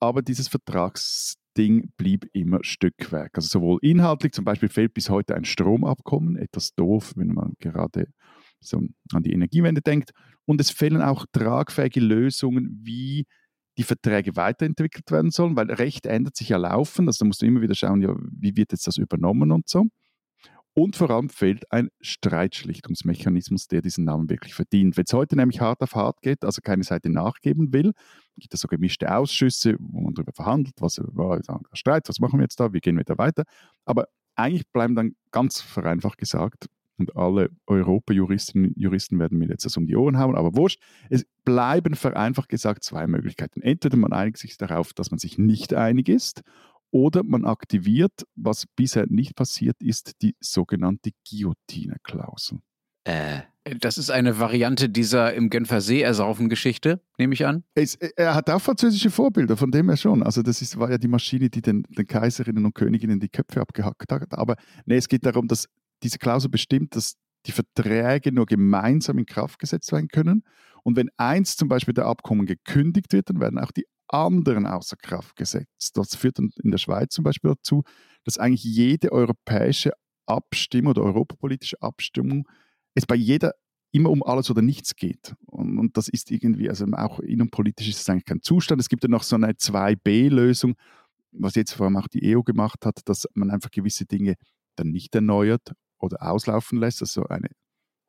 aber 0.00 0.22
dieses 0.22 0.48
Vertragsding 0.48 1.90
blieb 1.96 2.28
immer 2.32 2.58
Stückwerk. 2.62 3.32
Also 3.36 3.48
sowohl 3.48 3.78
inhaltlich, 3.82 4.32
zum 4.32 4.44
Beispiel 4.44 4.68
fehlt 4.68 4.94
bis 4.94 5.10
heute 5.10 5.34
ein 5.34 5.44
Stromabkommen, 5.44 6.36
etwas 6.36 6.74
doof, 6.74 7.12
wenn 7.16 7.28
man 7.28 7.54
gerade 7.58 8.08
so 8.60 8.82
an 9.12 9.22
die 9.22 9.32
Energiewende 9.32 9.80
denkt. 9.80 10.10
Und 10.46 10.60
es 10.60 10.70
fehlen 10.70 11.02
auch 11.02 11.26
tragfähige 11.32 12.00
Lösungen, 12.00 12.80
wie 12.82 13.26
die 13.78 13.82
Verträge 13.82 14.36
weiterentwickelt 14.36 15.10
werden 15.10 15.30
sollen, 15.30 15.56
weil 15.56 15.70
Recht 15.70 16.06
ändert 16.06 16.36
sich 16.36 16.48
ja 16.48 16.56
laufend. 16.56 17.08
Also 17.08 17.24
da 17.24 17.26
musst 17.26 17.42
du 17.42 17.46
immer 17.46 17.60
wieder 17.60 17.74
schauen, 17.74 18.00
ja, 18.00 18.14
wie 18.30 18.56
wird 18.56 18.72
jetzt 18.72 18.86
das 18.86 18.96
übernommen 18.96 19.52
und 19.52 19.68
so. 19.68 19.86
Und 20.78 20.94
vor 20.94 21.10
allem 21.10 21.30
fehlt 21.30 21.64
ein 21.72 21.88
Streitschlichtungsmechanismus, 22.02 23.66
der 23.66 23.80
diesen 23.80 24.04
Namen 24.04 24.28
wirklich 24.28 24.54
verdient. 24.54 24.98
Wenn 24.98 25.04
es 25.06 25.12
heute 25.14 25.34
nämlich 25.34 25.62
hart 25.62 25.80
auf 25.80 25.94
hart 25.94 26.20
geht, 26.20 26.44
also 26.44 26.60
keine 26.60 26.84
Seite 26.84 27.08
nachgeben 27.08 27.72
will, 27.72 27.92
gibt 28.36 28.52
es 28.52 28.60
so 28.60 28.68
gemischte 28.68 29.14
Ausschüsse, 29.14 29.76
wo 29.78 30.02
man 30.02 30.12
darüber 30.12 30.32
verhandelt, 30.32 30.74
was 30.78 30.98
war 30.98 31.40
Streit, 31.72 32.10
was 32.10 32.20
machen 32.20 32.38
wir 32.38 32.44
jetzt 32.44 32.60
da, 32.60 32.74
wie 32.74 32.80
gehen 32.80 32.98
wir 32.98 33.04
da 33.04 33.16
weiter. 33.16 33.44
Aber 33.86 34.08
eigentlich 34.34 34.70
bleiben 34.70 34.94
dann 34.94 35.16
ganz 35.30 35.62
vereinfacht 35.62 36.18
gesagt, 36.18 36.66
und 36.98 37.16
alle 37.16 37.50
Europa-Juristinnen 37.66 38.70
und 38.70 38.76
Juristen 38.76 39.18
werden 39.18 39.38
mir 39.38 39.48
jetzt 39.48 39.64
das 39.64 39.76
um 39.76 39.86
die 39.86 39.96
Ohren 39.96 40.18
hauen, 40.18 40.34
aber 40.34 40.56
wurscht, 40.56 40.82
es 41.10 41.24
bleiben 41.44 41.94
vereinfacht 41.94 42.48
gesagt 42.48 42.84
zwei 42.84 43.06
Möglichkeiten. 43.06 43.62
Entweder 43.62 43.96
man 43.96 44.12
einigt 44.12 44.38
sich 44.38 44.56
darauf, 44.56 44.92
dass 44.92 45.10
man 45.10 45.18
sich 45.18 45.38
nicht 45.38 45.74
einig 45.74 46.08
ist, 46.08 46.42
oder 46.90 47.22
man 47.24 47.44
aktiviert, 47.44 48.24
was 48.36 48.64
bisher 48.76 49.06
nicht 49.08 49.34
passiert 49.34 49.76
ist, 49.82 50.22
die 50.22 50.36
sogenannte 50.40 51.10
Guillotine-Klausel. 51.28 52.60
Äh, 53.04 53.40
Das 53.80 53.98
ist 53.98 54.10
eine 54.10 54.38
Variante 54.38 54.88
dieser 54.88 55.34
im 55.34 55.50
Genfer 55.50 55.80
See 55.80 56.00
ersaufen 56.00 56.48
Geschichte, 56.48 57.00
nehme 57.18 57.34
ich 57.34 57.44
an. 57.44 57.64
Es, 57.74 57.96
er 57.96 58.34
hat 58.34 58.48
auch 58.48 58.60
französische 58.60 59.10
Vorbilder, 59.10 59.56
von 59.56 59.72
dem 59.72 59.88
her 59.88 59.96
schon. 59.96 60.22
Also 60.22 60.42
das 60.42 60.62
ist, 60.62 60.78
war 60.78 60.90
ja 60.90 60.98
die 60.98 61.08
Maschine, 61.08 61.50
die 61.50 61.62
den, 61.62 61.82
den 61.88 62.06
Kaiserinnen 62.06 62.64
und 62.64 62.74
Königinnen 62.74 63.18
die 63.18 63.28
Köpfe 63.28 63.60
abgehackt 63.60 64.10
hat. 64.10 64.32
Aber 64.32 64.56
nee, 64.86 64.96
es 64.96 65.08
geht 65.08 65.26
darum, 65.26 65.48
dass 65.48 65.68
diese 66.02 66.18
Klausel 66.18 66.50
bestimmt, 66.50 66.94
dass 66.96 67.16
die 67.46 67.52
Verträge 67.52 68.32
nur 68.32 68.46
gemeinsam 68.46 69.18
in 69.18 69.26
Kraft 69.26 69.58
gesetzt 69.58 69.92
werden 69.92 70.08
können. 70.08 70.42
Und 70.82 70.96
wenn 70.96 71.10
eins 71.16 71.56
zum 71.56 71.68
Beispiel 71.68 71.94
der 71.94 72.06
Abkommen 72.06 72.46
gekündigt 72.46 73.12
wird, 73.12 73.30
dann 73.30 73.40
werden 73.40 73.58
auch 73.58 73.70
die 73.70 73.86
anderen 74.08 74.66
außer 74.66 74.96
Kraft 74.96 75.36
gesetzt. 75.36 75.96
Das 75.96 76.14
führt 76.14 76.38
dann 76.38 76.50
in 76.62 76.70
der 76.70 76.78
Schweiz 76.78 77.14
zum 77.14 77.24
Beispiel 77.24 77.50
dazu, 77.50 77.82
dass 78.24 78.38
eigentlich 78.38 78.64
jede 78.64 79.12
europäische 79.12 79.92
Abstimmung 80.26 80.90
oder 80.90 81.02
europapolitische 81.02 81.80
Abstimmung 81.80 82.48
es 82.94 83.06
bei 83.06 83.14
jeder 83.14 83.52
immer 83.92 84.10
um 84.10 84.22
alles 84.22 84.50
oder 84.50 84.62
nichts 84.62 84.94
geht. 84.96 85.34
Und, 85.46 85.78
und 85.78 85.96
das 85.96 86.08
ist 86.08 86.30
irgendwie, 86.30 86.68
also 86.68 86.86
auch 86.92 87.20
innenpolitisch 87.20 87.88
ist 87.88 88.00
es 88.00 88.08
eigentlich 88.08 88.24
kein 88.24 88.42
Zustand. 88.42 88.80
Es 88.80 88.88
gibt 88.88 89.02
ja 89.02 89.08
noch 89.08 89.22
so 89.22 89.36
eine 89.36 89.52
2b-Lösung, 89.52 90.74
was 91.32 91.54
jetzt 91.54 91.72
vor 91.72 91.86
allem 91.86 91.96
auch 91.96 92.08
die 92.08 92.36
EU 92.36 92.42
gemacht 92.42 92.84
hat, 92.84 93.00
dass 93.06 93.26
man 93.34 93.50
einfach 93.50 93.70
gewisse 93.70 94.04
Dinge 94.04 94.34
dann 94.76 94.88
nicht 94.88 95.14
erneuert 95.14 95.72
oder 95.98 96.22
auslaufen 96.22 96.78
lässt. 96.78 97.00
Also 97.02 97.24
eine 97.26 97.48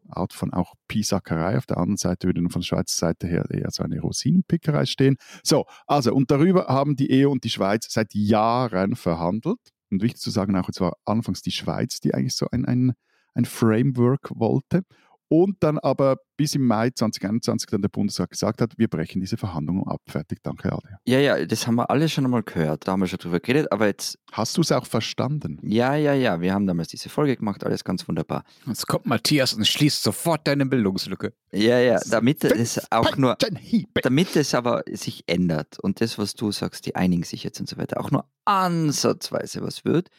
Art 0.10 0.34
von 0.34 0.54
auch 0.54 0.74
Pisackerei. 0.88 1.58
Auf 1.58 1.66
der 1.66 1.78
anderen 1.78 1.98
Seite 1.98 2.28
würde 2.28 2.42
von 2.50 2.62
der 2.62 2.66
Schweizer 2.66 2.98
Seite 2.98 3.28
her 3.28 3.46
eher 3.50 3.72
so 3.72 3.84
eine 3.84 4.00
Rosinenpickerei 4.00 4.86
stehen. 4.86 5.18
So, 5.44 5.66
also, 5.86 6.14
und 6.14 6.32
darüber 6.32 6.68
haben 6.68 6.96
die 6.96 7.26
EU 7.26 7.30
und 7.30 7.44
die 7.44 7.50
Schweiz 7.50 7.88
seit 7.90 8.14
Jahren 8.14 8.96
verhandelt. 8.96 9.60
Und 9.90 10.02
wichtig 10.02 10.22
zu 10.22 10.32
sagen, 10.32 10.56
auch 10.58 10.70
es 10.70 10.82
war 10.82 10.98
anfangs 11.06 11.42
die 11.42 11.52
Schweiz, 11.52 12.00
die 12.00 12.14
eigentlich 12.14 12.36
so 12.36 12.48
ein, 12.52 12.66
ein, 12.66 12.94
ein 13.34 13.46
Framework 13.46 14.32
wollte. 14.36 14.84
Und 15.30 15.58
dann 15.62 15.78
aber 15.80 16.18
bis 16.38 16.56
im 16.56 16.66
Mai 16.66 16.90
2021 16.92 17.70
dann 17.70 17.82
der 17.82 17.90
Bundesrat 17.90 18.30
gesagt 18.30 18.62
hat, 18.62 18.78
wir 18.78 18.88
brechen 18.88 19.20
diese 19.20 19.36
Verhandlungen 19.36 19.86
ab. 19.88 20.02
Fertig, 20.08 20.40
danke 20.42 20.72
Ade. 20.72 21.00
ja, 21.06 21.20
ja, 21.20 21.46
das 21.46 21.68
haben 21.68 21.76
wir 21.76 21.90
alle 21.90 22.08
schon 22.08 22.24
einmal 22.24 22.44
gehört. 22.44 22.88
Da 22.88 22.94
haben 22.94 23.02
wir 23.02 23.08
schon 23.08 23.20
drüber 23.20 23.40
geredet. 23.40 23.72
Aber 23.72 23.88
jetzt, 23.88 24.18
Hast 24.32 24.56
du 24.56 24.62
es 24.62 24.72
auch 24.72 24.86
verstanden? 24.86 25.60
ja, 25.64 25.96
ja, 25.96 26.14
ja, 26.14 26.40
wir 26.40 26.54
haben 26.54 26.66
damals 26.68 26.88
diese 26.90 27.10
Folge 27.10 27.36
gemacht. 27.36 27.64
Alles 27.66 27.84
ganz 27.84 28.08
wunderbar. 28.08 28.44
Jetzt 28.66 28.88
kommt 28.88 29.06
Matthias 29.06 29.54
und 29.54 29.68
schließt 29.68 30.02
sofort 30.04 30.48
deine 30.48 30.66
Bildungslücke. 30.66 31.34
Ja, 31.52 31.80
ja, 31.80 32.00
damit 32.10 32.44
es 32.46 32.92
auch 32.92 33.18
nur 33.18 33.36
damit 33.40 34.36
es 34.36 34.54
aber 34.54 34.84
sich 34.92 35.24
ändert 35.28 35.80
und 35.80 36.00
das, 36.02 36.18
was 36.18 36.36
du 36.36 36.52
sagst, 36.52 36.86
die 36.86 36.96
einigen 36.96 37.24
sich 37.24 37.44
jetzt 37.44 37.60
und 37.60 37.68
so 37.68 37.78
weiter, 37.78 38.00
auch 38.00 38.12
nur 38.12 38.26
ansatzweise 38.46 39.62
was 39.62 39.84
wird, 39.86 40.10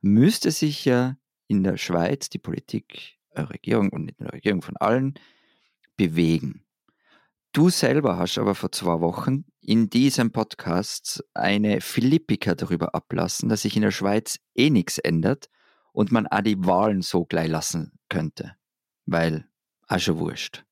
müsste 0.00 0.50
sich 0.50 0.84
ja 0.84 1.16
in 1.48 1.62
der 1.64 1.76
Schweiz 1.76 2.28
die 2.30 2.38
Politik, 2.38 3.18
Regierung 3.36 3.90
und 3.90 4.08
in 4.08 4.24
der 4.24 4.32
Regierung 4.32 4.62
von 4.62 4.76
allen 4.76 5.14
bewegen. 5.96 6.64
Du 7.52 7.68
selber 7.68 8.16
hast 8.16 8.38
aber 8.38 8.54
vor 8.54 8.72
zwei 8.72 9.00
Wochen 9.00 9.44
in 9.60 9.90
diesem 9.90 10.32
Podcast 10.32 11.22
eine 11.34 11.80
Philippika 11.80 12.54
darüber 12.54 12.94
ablassen, 12.94 13.48
dass 13.48 13.62
sich 13.62 13.76
in 13.76 13.82
der 13.82 13.90
Schweiz 13.90 14.38
eh 14.54 14.70
nichts 14.70 14.98
ändert 14.98 15.50
und 15.92 16.10
man 16.12 16.26
auch 16.26 16.40
die 16.40 16.64
Wahlen 16.64 17.02
so 17.02 17.24
gleich 17.24 17.48
lassen 17.48 17.92
könnte. 18.08 18.52
Weil, 19.04 19.46
auch 19.86 19.98
schon 19.98 20.18
wurscht. 20.18 20.64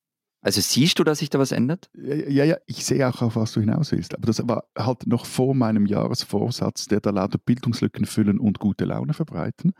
Also 0.43 0.63
siehst 0.63 0.99
du, 0.99 1.05
dass 1.05 1.19
sich 1.19 1.29
da 1.29 1.39
was 1.39 1.53
ändert? 1.53 1.91
Ja, 1.95 2.45
ja, 2.45 2.57
ich 2.65 2.85
sehe 2.85 3.07
auch, 3.07 3.21
auf 3.21 3.37
was 3.37 3.53
du 3.53 3.61
hinaus 3.61 3.93
willst. 3.93 4.15
Aber 4.15 4.27
das 4.27 4.47
war 4.49 4.65
halt 4.77 5.07
noch 5.07 5.27
vor 5.27 5.55
meinem 5.55 5.85
Jahresvorsatz, 5.85 6.87
der 6.87 7.01
da 7.01 7.11
lauter 7.11 7.37
Bildungslücken 7.37 8.07
füllen 8.07 8.39
und 8.39 8.59
gute 8.59 8.87
Laune 8.87 9.13
verbreiten. 9.13 9.75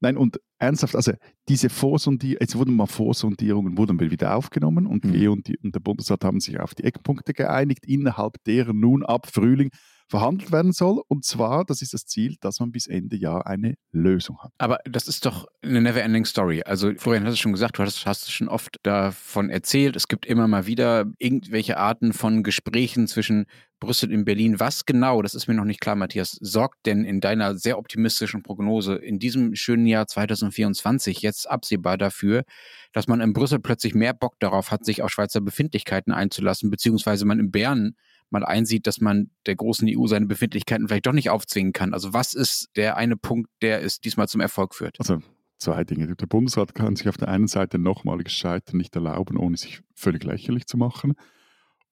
Nein, 0.00 0.16
und 0.16 0.40
ernsthaft, 0.58 0.96
also 0.96 1.12
diese 1.48 1.68
Vorsondierungen, 1.68 2.38
jetzt 2.40 2.56
wurden 2.56 2.74
mal 2.74 2.86
Vorsondierungen, 2.86 3.76
wurden 3.76 3.96
mal 3.96 4.10
wieder 4.10 4.34
aufgenommen 4.34 4.86
und 4.86 5.04
Mhm. 5.04 5.12
die 5.12 5.28
EU 5.28 5.32
und, 5.32 5.46
die, 5.48 5.58
und 5.58 5.74
der 5.74 5.80
Bundesrat 5.80 6.24
haben 6.24 6.40
sich 6.40 6.58
auf 6.58 6.74
die 6.74 6.84
Eckpunkte 6.84 7.32
geeinigt, 7.34 7.86
innerhalb 7.86 8.42
deren 8.44 8.80
nun 8.80 9.04
ab 9.04 9.28
Frühling 9.32 9.70
verhandelt 10.08 10.50
werden 10.50 10.72
soll. 10.72 11.00
Und 11.06 11.24
zwar, 11.24 11.64
das 11.64 11.82
ist 11.82 11.94
das 11.94 12.04
Ziel, 12.04 12.36
dass 12.40 12.58
man 12.58 12.72
bis 12.72 12.88
Ende 12.88 13.16
Jahr 13.16 13.46
eine 13.46 13.74
Lösung 13.92 14.38
hat. 14.42 14.50
Aber 14.58 14.78
das 14.84 15.06
ist 15.06 15.24
doch 15.24 15.46
eine 15.62 15.80
never-ending 15.80 16.24
Story. 16.24 16.62
Also 16.64 16.92
Florian 16.96 17.24
hat 17.24 17.32
es 17.32 17.38
schon 17.38 17.52
gesagt, 17.52 17.78
du 17.78 17.82
hast, 17.82 18.04
hast 18.06 18.32
schon 18.32 18.48
oft 18.48 18.76
davon 18.82 19.50
erzählt. 19.50 19.94
Es 19.94 20.08
gibt 20.08 20.26
immer 20.26 20.48
mal 20.48 20.66
wieder 20.66 21.06
irgendwelche 21.18 21.76
Arten 21.76 22.12
von 22.12 22.42
Gesprächen 22.42 23.06
zwischen 23.06 23.46
Brüssel 23.80 24.14
und 24.14 24.24
Berlin. 24.24 24.60
Was 24.60 24.84
genau, 24.86 25.22
das 25.22 25.34
ist 25.34 25.48
mir 25.48 25.54
noch 25.54 25.64
nicht 25.64 25.80
klar, 25.80 25.96
Matthias, 25.96 26.32
sorgt 26.40 26.86
denn 26.86 27.04
in 27.04 27.20
deiner 27.20 27.56
sehr 27.56 27.78
optimistischen 27.78 28.42
Prognose 28.42 28.94
in 28.94 29.18
diesem 29.18 29.56
schönen 29.56 29.86
Jahr 29.86 30.06
2024 30.06 31.22
jetzt 31.22 31.50
absehbar 31.50 31.98
dafür, 31.98 32.44
dass 32.92 33.08
man 33.08 33.20
in 33.20 33.32
Brüssel 33.32 33.58
plötzlich 33.58 33.94
mehr 33.94 34.12
Bock 34.12 34.38
darauf 34.38 34.70
hat, 34.70 34.84
sich 34.84 35.02
auf 35.02 35.10
Schweizer 35.10 35.40
Befindlichkeiten 35.40 36.12
einzulassen, 36.12 36.70
beziehungsweise 36.70 37.24
man 37.24 37.40
in 37.40 37.50
Bern 37.50 37.96
mal 38.28 38.44
einsieht, 38.44 38.86
dass 38.86 39.00
man 39.00 39.30
der 39.46 39.56
großen 39.56 39.88
EU 39.90 40.06
seine 40.06 40.26
Befindlichkeiten 40.26 40.86
vielleicht 40.86 41.06
doch 41.06 41.12
nicht 41.12 41.30
aufzwingen 41.30 41.72
kann. 41.72 41.94
Also 41.94 42.12
was 42.12 42.34
ist 42.34 42.68
der 42.76 42.96
eine 42.96 43.16
Punkt, 43.16 43.50
der 43.62 43.82
es 43.82 44.00
diesmal 44.00 44.28
zum 44.28 44.40
Erfolg 44.40 44.74
führt? 44.74 44.96
Also 45.00 45.18
zwei 45.58 45.84
Dinge. 45.84 46.14
Der 46.14 46.26
Bundesrat 46.26 46.74
kann 46.74 46.96
sich 46.96 47.08
auf 47.08 47.16
der 47.16 47.28
einen 47.28 47.48
Seite 47.48 47.78
nochmaliges 47.78 48.32
Scheitern 48.32 48.76
nicht 48.76 48.94
erlauben, 48.94 49.36
ohne 49.36 49.56
sich 49.56 49.80
völlig 49.94 50.22
lächerlich 50.24 50.66
zu 50.66 50.76
machen. 50.76 51.14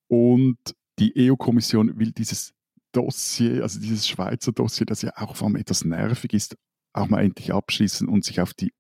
Und 0.07 0.59
die 0.99 1.31
EU-Kommission 1.31 1.99
will 1.99 2.13
dieses 2.13 2.53
Dossier, 2.93 3.63
also 3.63 3.81
dieses 3.81 4.09
Schweizer 4.09 4.53
Dossier, 4.53 4.87
das 4.87 5.03
ja 5.03 5.13
auch 5.17 5.37
vor 5.37 5.47
allem 5.47 5.57
etwas 5.57 5.85
nervig 5.85 6.33
ist, 6.33 6.57
auch 6.93 7.09
mal 7.09 7.23
endlich 7.23 7.53
abschließen 7.53 8.09
und 8.09 8.25
sich 8.25 8.41
auf 8.41 8.55
die, 8.55 8.73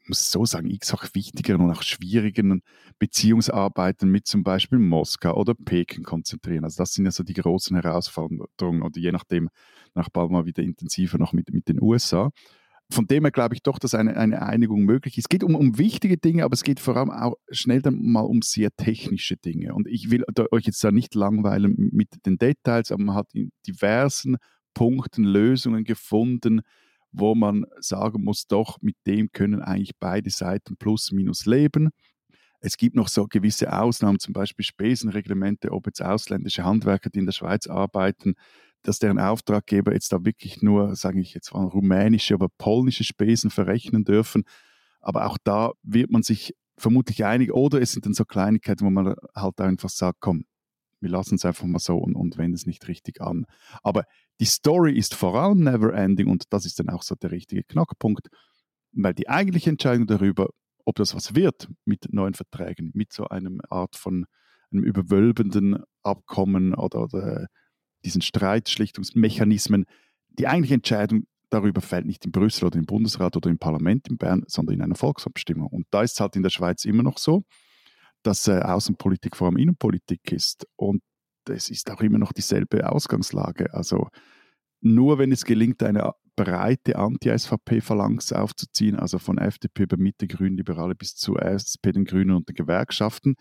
ich 0.00 0.08
muss 0.08 0.30
so 0.30 0.44
sagen, 0.44 0.70
x-fach 0.70 1.08
wichtigeren 1.14 1.62
und 1.62 1.72
auch 1.72 1.82
schwierigen 1.82 2.62
Beziehungsarbeiten 2.98 4.10
mit 4.10 4.26
zum 4.26 4.42
Beispiel 4.42 4.78
Moskau 4.78 5.36
oder 5.36 5.54
Peking 5.54 6.04
konzentrieren. 6.04 6.64
Also 6.64 6.78
das 6.78 6.94
sind 6.94 7.04
ja 7.04 7.10
so 7.10 7.24
die 7.24 7.34
großen 7.34 7.76
Herausforderungen 7.76 8.82
oder 8.82 8.98
je 8.98 9.12
nachdem 9.12 9.50
nach 9.94 10.08
bald 10.08 10.30
mal 10.30 10.46
wieder 10.46 10.62
intensiver 10.62 11.18
noch 11.18 11.32
mit, 11.32 11.52
mit 11.52 11.68
den 11.68 11.82
USA 11.82 12.30
von 12.90 13.06
dem 13.06 13.24
her 13.24 13.30
glaube 13.30 13.54
ich 13.54 13.62
doch, 13.62 13.78
dass 13.78 13.94
eine, 13.94 14.16
eine 14.16 14.42
Einigung 14.42 14.84
möglich 14.84 15.18
ist. 15.18 15.24
Es 15.24 15.28
geht 15.28 15.44
um, 15.44 15.54
um 15.54 15.76
wichtige 15.76 16.16
Dinge, 16.16 16.44
aber 16.44 16.54
es 16.54 16.64
geht 16.64 16.80
vor 16.80 16.96
allem 16.96 17.10
auch 17.10 17.34
schnell 17.50 17.82
dann 17.82 18.00
mal 18.00 18.22
um 18.22 18.40
sehr 18.42 18.70
technische 18.76 19.36
Dinge. 19.36 19.74
Und 19.74 19.86
ich 19.88 20.10
will 20.10 20.24
euch 20.50 20.64
jetzt 20.64 20.82
da 20.82 20.90
nicht 20.90 21.14
langweilen 21.14 21.74
mit 21.92 22.08
den 22.24 22.38
Details, 22.38 22.90
aber 22.90 23.02
man 23.02 23.14
hat 23.14 23.28
in 23.34 23.50
diversen 23.66 24.38
Punkten 24.72 25.24
Lösungen 25.24 25.84
gefunden, 25.84 26.62
wo 27.12 27.34
man 27.34 27.66
sagen 27.78 28.24
muss, 28.24 28.46
doch, 28.46 28.78
mit 28.80 28.96
dem 29.06 29.32
können 29.32 29.60
eigentlich 29.60 29.96
beide 29.98 30.30
Seiten 30.30 30.76
plus 30.76 31.12
minus 31.12 31.46
leben. 31.46 31.90
Es 32.60 32.76
gibt 32.76 32.96
noch 32.96 33.08
so 33.08 33.26
gewisse 33.26 33.72
Ausnahmen, 33.72 34.18
zum 34.18 34.32
Beispiel 34.32 34.64
Spesenreglemente, 34.64 35.70
ob 35.70 35.86
jetzt 35.86 36.02
ausländische 36.02 36.64
Handwerker, 36.64 37.10
die 37.10 37.20
in 37.20 37.26
der 37.26 37.32
Schweiz 37.32 37.66
arbeiten, 37.66 38.34
dass 38.82 38.98
deren 38.98 39.18
Auftraggeber 39.18 39.92
jetzt 39.92 40.12
da 40.12 40.24
wirklich 40.24 40.62
nur, 40.62 40.94
sage 40.96 41.20
ich 41.20 41.34
jetzt 41.34 41.54
rumänische 41.54 42.34
oder 42.34 42.48
polnische 42.58 43.04
Spesen 43.04 43.50
verrechnen 43.50 44.04
dürfen. 44.04 44.44
Aber 45.00 45.26
auch 45.26 45.38
da 45.42 45.72
wird 45.82 46.10
man 46.10 46.22
sich 46.22 46.54
vermutlich 46.76 47.24
einig. 47.24 47.52
Oder 47.52 47.80
es 47.80 47.92
sind 47.92 48.06
dann 48.06 48.14
so 48.14 48.24
Kleinigkeiten, 48.24 48.84
wo 48.86 48.90
man 48.90 49.14
halt 49.34 49.60
einfach 49.60 49.88
sagt, 49.88 50.18
komm, 50.20 50.44
wir 51.00 51.10
lassen 51.10 51.36
es 51.36 51.44
einfach 51.44 51.64
mal 51.64 51.78
so 51.78 51.96
und, 51.96 52.16
und 52.16 52.38
wenden 52.38 52.54
es 52.54 52.66
nicht 52.66 52.88
richtig 52.88 53.20
an. 53.20 53.46
Aber 53.82 54.04
die 54.40 54.46
Story 54.46 54.96
ist 54.96 55.14
vor 55.14 55.34
allem 55.34 55.60
never 55.60 55.94
ending 55.94 56.28
und 56.28 56.44
das 56.50 56.64
ist 56.64 56.78
dann 56.78 56.88
auch 56.88 57.02
so 57.02 57.14
der 57.14 57.30
richtige 57.30 57.64
Knackpunkt, 57.64 58.28
weil 58.92 59.14
die 59.14 59.28
eigentliche 59.28 59.70
Entscheidung 59.70 60.06
darüber, 60.06 60.48
ob 60.84 60.96
das 60.96 61.14
was 61.14 61.34
wird 61.34 61.68
mit 61.84 62.12
neuen 62.12 62.34
Verträgen, 62.34 62.90
mit 62.94 63.12
so 63.12 63.26
einem 63.28 63.60
Art 63.68 63.96
von 63.96 64.26
einem 64.72 64.84
überwölbenden 64.84 65.82
Abkommen 66.02 66.74
oder, 66.74 67.02
oder 67.04 67.46
diesen 68.04 68.22
Streitschlichtungsmechanismen. 68.22 69.84
Die 70.28 70.46
eigentliche 70.46 70.74
Entscheidung 70.74 71.24
darüber 71.50 71.80
fällt 71.80 72.06
nicht 72.06 72.24
in 72.24 72.32
Brüssel 72.32 72.66
oder 72.66 72.78
im 72.78 72.86
Bundesrat 72.86 73.36
oder 73.36 73.50
im 73.50 73.58
Parlament 73.58 74.08
in 74.08 74.18
Bern, 74.18 74.44
sondern 74.46 74.76
in 74.76 74.82
einer 74.82 74.94
Volksabstimmung. 74.94 75.68
Und 75.68 75.86
da 75.90 76.02
ist 76.02 76.12
es 76.12 76.20
halt 76.20 76.36
in 76.36 76.42
der 76.42 76.50
Schweiz 76.50 76.84
immer 76.84 77.02
noch 77.02 77.18
so, 77.18 77.44
dass 78.22 78.46
äh, 78.48 78.60
Außenpolitik 78.60 79.36
vor 79.36 79.48
allem 79.48 79.56
Innenpolitik 79.56 80.32
ist. 80.32 80.66
Und 80.76 81.02
es 81.48 81.70
ist 81.70 81.90
auch 81.90 82.00
immer 82.00 82.18
noch 82.18 82.32
dieselbe 82.32 82.90
Ausgangslage. 82.90 83.72
Also 83.72 84.08
nur 84.80 85.18
wenn 85.18 85.32
es 85.32 85.44
gelingt, 85.44 85.82
eine 85.82 86.12
breite 86.36 86.96
Anti-SVP-Phalanx 86.96 88.32
aufzuziehen, 88.32 88.96
also 88.96 89.18
von 89.18 89.38
FDP 89.38 89.84
über 89.84 89.96
Mitte, 89.96 90.28
Grünen, 90.28 90.56
Liberale 90.56 90.94
bis 90.94 91.16
zu 91.16 91.36
SP, 91.36 91.90
den 91.90 92.04
Grünen 92.04 92.36
und 92.36 92.48
den 92.48 92.54
Gewerkschaften, 92.54 93.34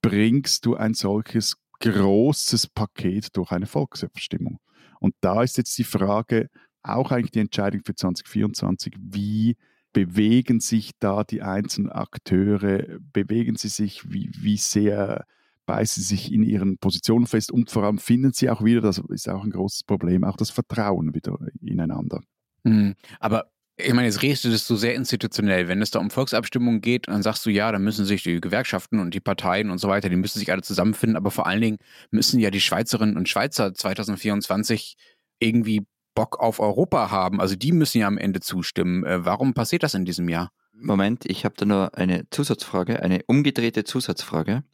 bringst 0.00 0.64
du 0.64 0.76
ein 0.76 0.94
solches 0.94 1.56
großes 1.80 2.68
Paket 2.68 3.36
durch 3.36 3.50
eine 3.50 3.66
Volksabstimmung. 3.66 4.58
Und 5.00 5.14
da 5.20 5.42
ist 5.42 5.56
jetzt 5.56 5.76
die 5.78 5.84
Frage, 5.84 6.48
auch 6.82 7.10
eigentlich 7.10 7.32
die 7.32 7.40
Entscheidung 7.40 7.82
für 7.84 7.94
2024, 7.94 8.94
wie 8.98 9.56
bewegen 9.92 10.60
sich 10.60 10.92
da 10.98 11.24
die 11.24 11.42
einzelnen 11.42 11.90
Akteure, 11.90 12.98
bewegen 13.12 13.56
sie 13.56 13.68
sich, 13.68 14.10
wie, 14.10 14.30
wie 14.38 14.56
sehr 14.56 15.26
beißen 15.66 16.02
sie 16.02 16.16
sich 16.16 16.32
in 16.32 16.42
ihren 16.42 16.78
Positionen 16.78 17.26
fest 17.26 17.52
und 17.52 17.70
vor 17.70 17.84
allem 17.84 17.98
finden 17.98 18.32
sie 18.32 18.50
auch 18.50 18.64
wieder, 18.64 18.80
das 18.80 18.98
ist 18.98 19.28
auch 19.28 19.44
ein 19.44 19.50
großes 19.50 19.84
Problem, 19.84 20.24
auch 20.24 20.36
das 20.36 20.50
Vertrauen 20.50 21.14
wieder 21.14 21.38
ineinander. 21.60 22.20
Mhm. 22.64 22.94
Aber 23.18 23.50
ich 23.84 23.92
meine, 23.92 24.06
jetzt 24.06 24.22
redest 24.22 24.44
du 24.44 24.50
das 24.50 24.66
so 24.66 24.76
sehr 24.76 24.94
institutionell. 24.94 25.68
Wenn 25.68 25.82
es 25.82 25.90
da 25.90 25.98
um 25.98 26.10
Volksabstimmungen 26.10 26.80
geht, 26.80 27.08
dann 27.08 27.22
sagst 27.22 27.44
du, 27.46 27.50
ja, 27.50 27.70
dann 27.72 27.82
müssen 27.82 28.04
sich 28.04 28.22
die 28.22 28.40
Gewerkschaften 28.40 29.00
und 29.00 29.14
die 29.14 29.20
Parteien 29.20 29.70
und 29.70 29.78
so 29.78 29.88
weiter, 29.88 30.08
die 30.08 30.16
müssen 30.16 30.38
sich 30.38 30.52
alle 30.52 30.62
zusammenfinden. 30.62 31.16
Aber 31.16 31.30
vor 31.30 31.46
allen 31.46 31.60
Dingen 31.60 31.78
müssen 32.10 32.40
ja 32.40 32.50
die 32.50 32.60
Schweizerinnen 32.60 33.16
und 33.16 33.28
Schweizer 33.28 33.74
2024 33.74 34.96
irgendwie 35.38 35.86
Bock 36.14 36.40
auf 36.40 36.60
Europa 36.60 37.10
haben. 37.10 37.40
Also 37.40 37.56
die 37.56 37.72
müssen 37.72 37.98
ja 37.98 38.06
am 38.06 38.18
Ende 38.18 38.40
zustimmen. 38.40 39.04
Äh, 39.04 39.24
warum 39.24 39.54
passiert 39.54 39.82
das 39.82 39.94
in 39.94 40.04
diesem 40.04 40.28
Jahr? 40.28 40.50
Moment, 40.72 41.26
ich 41.26 41.44
habe 41.44 41.54
da 41.56 41.66
nur 41.66 41.96
eine 41.96 42.28
Zusatzfrage, 42.30 43.02
eine 43.02 43.20
umgedrehte 43.26 43.84
Zusatzfrage. 43.84 44.64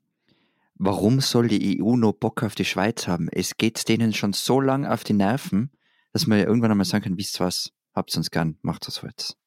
Warum 0.77 1.21
soll 1.21 1.49
die 1.49 1.83
EU 1.83 1.97
nur 1.97 2.19
Bock 2.19 2.43
auf 2.43 2.55
die 2.55 2.65
Schweiz 2.65 3.09
haben? 3.09 3.29
Es 3.33 3.57
geht 3.57 3.89
denen 3.89 4.13
schon 4.13 4.33
so 4.33 4.61
lange 4.61 4.93
auf 4.93 5.05
die 5.05 5.15
Nerven, 5.15 5.71
dass 6.13 6.27
man 6.27 6.39
ja 6.39 6.45
irgendwann 6.45 6.71
einmal 6.71 6.85
sagen 6.85 7.05
kann, 7.05 7.19
wisst 7.19 7.41
was, 7.41 7.73
Habt's 7.97 8.17
uns 8.17 8.31
gern, 8.31 8.59
macht 8.61 8.87
das 8.87 9.01
jetzt. 9.03 9.39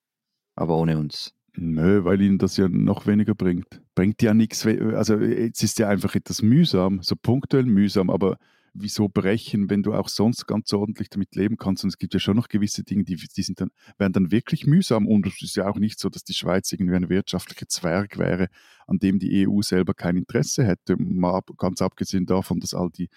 Aber 0.55 0.75
ohne 0.77 0.97
uns. 0.97 1.35
Nö, 1.55 2.03
weil 2.03 2.19
ihnen 2.21 2.39
das 2.39 2.57
ja 2.57 2.67
noch 2.67 3.05
weniger 3.05 3.35
bringt. 3.35 3.81
Bringt 3.93 4.21
ja 4.23 4.33
nichts. 4.33 4.65
Also 4.65 5.17
jetzt 5.19 5.61
ist 5.61 5.77
ja 5.77 5.87
einfach 5.87 6.15
etwas 6.15 6.41
mühsam, 6.41 7.01
so 7.03 7.15
punktuell 7.15 7.65
mühsam, 7.65 8.09
aber 8.09 8.37
wieso 8.73 9.07
brechen, 9.07 9.69
wenn 9.69 9.83
du 9.83 9.93
auch 9.93 10.09
sonst 10.09 10.47
ganz 10.47 10.73
ordentlich 10.73 11.09
damit 11.09 11.35
leben 11.35 11.57
kannst? 11.57 11.83
Und 11.83 11.89
es 11.89 11.97
gibt 11.97 12.13
ja 12.13 12.19
schon 12.19 12.35
noch 12.35 12.47
gewisse 12.47 12.83
Dinge, 12.83 13.03
die, 13.03 13.15
die 13.15 13.43
sind 13.43 13.61
dann, 13.61 13.69
werden 13.97 14.13
dann 14.13 14.31
wirklich 14.31 14.65
mühsam. 14.65 15.07
Und 15.07 15.27
es 15.27 15.41
ist 15.41 15.55
ja 15.55 15.67
auch 15.67 15.77
nicht 15.77 15.99
so, 15.99 16.09
dass 16.09 16.23
die 16.23 16.33
Schweiz 16.33 16.71
irgendwie 16.71 16.95
ein 16.95 17.09
wirtschaftlicher 17.09 17.67
Zwerg 17.67 18.17
wäre, 18.17 18.47
an 18.87 18.97
dem 18.97 19.19
die 19.19 19.47
EU 19.47 19.61
selber 19.61 19.93
kein 19.93 20.17
Interesse 20.17 20.63
hätte. 20.65 20.95
Mal 20.97 21.41
ganz 21.57 21.81
abgesehen 21.81 22.25
davon, 22.25 22.59
dass 22.59 22.73
all 22.73 22.89
die 22.89 23.09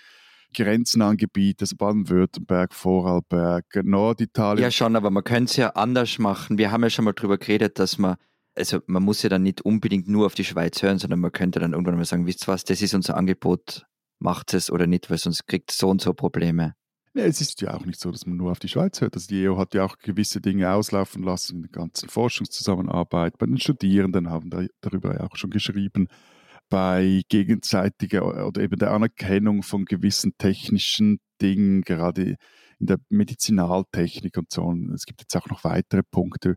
grenznahen 0.52 1.16
Gebiete, 1.16 1.62
also 1.62 1.76
Baden-Württemberg, 1.76 2.74
Vorarlberg, 2.74 3.64
Norditalien. 3.82 4.62
Ja, 4.62 4.70
schon, 4.70 4.96
aber 4.96 5.10
man 5.10 5.24
könnte 5.24 5.50
es 5.50 5.56
ja 5.56 5.70
anders 5.70 6.18
machen. 6.18 6.58
Wir 6.58 6.70
haben 6.70 6.82
ja 6.82 6.90
schon 6.90 7.04
mal 7.04 7.12
darüber 7.12 7.38
geredet, 7.38 7.78
dass 7.78 7.98
man, 7.98 8.16
also 8.54 8.80
man 8.86 9.02
muss 9.02 9.22
ja 9.22 9.28
dann 9.28 9.42
nicht 9.42 9.62
unbedingt 9.62 10.08
nur 10.08 10.26
auf 10.26 10.34
die 10.34 10.44
Schweiz 10.44 10.82
hören, 10.82 10.98
sondern 10.98 11.20
man 11.20 11.32
könnte 11.32 11.60
dann 11.60 11.72
irgendwann 11.72 11.96
mal 11.96 12.04
sagen, 12.04 12.26
wisst 12.26 12.44
ihr 12.44 12.52
was, 12.52 12.64
das 12.64 12.82
ist 12.82 12.94
unser 12.94 13.16
Angebot, 13.16 13.86
macht 14.18 14.54
es 14.54 14.70
oder 14.70 14.86
nicht, 14.86 15.10
weil 15.10 15.18
sonst 15.18 15.46
kriegt 15.46 15.70
es 15.70 15.78
so 15.78 15.88
und 15.88 16.00
so 16.00 16.12
Probleme. 16.14 16.74
Ja, 17.14 17.24
es 17.24 17.42
ist 17.42 17.60
ja 17.60 17.74
auch 17.74 17.84
nicht 17.84 18.00
so, 18.00 18.10
dass 18.10 18.24
man 18.24 18.38
nur 18.38 18.52
auf 18.52 18.58
die 18.58 18.68
Schweiz 18.68 19.00
hört. 19.02 19.14
Also 19.14 19.28
die 19.28 19.46
EU 19.46 19.58
hat 19.58 19.74
ja 19.74 19.84
auch 19.84 19.98
gewisse 19.98 20.40
Dinge 20.40 20.72
auslaufen 20.72 21.22
lassen 21.22 21.56
in 21.56 21.62
der 21.62 21.70
ganzen 21.70 22.08
Forschungszusammenarbeit. 22.08 23.36
Bei 23.36 23.44
den 23.44 23.58
Studierenden 23.58 24.30
haben 24.30 24.48
da, 24.48 24.64
darüber 24.80 25.14
ja 25.14 25.26
auch 25.26 25.36
schon 25.36 25.50
geschrieben 25.50 26.08
bei 26.72 27.20
gegenseitiger 27.28 28.46
oder 28.46 28.62
eben 28.62 28.78
der 28.78 28.92
Anerkennung 28.92 29.62
von 29.62 29.84
gewissen 29.84 30.32
technischen 30.38 31.20
Dingen, 31.42 31.82
gerade 31.82 32.36
in 32.78 32.86
der 32.86 32.96
Medizinaltechnik 33.10 34.38
und 34.38 34.50
so. 34.50 34.62
Und 34.62 34.90
es 34.90 35.04
gibt 35.04 35.20
jetzt 35.20 35.36
auch 35.36 35.50
noch 35.50 35.64
weitere 35.64 36.02
Punkte, 36.02 36.54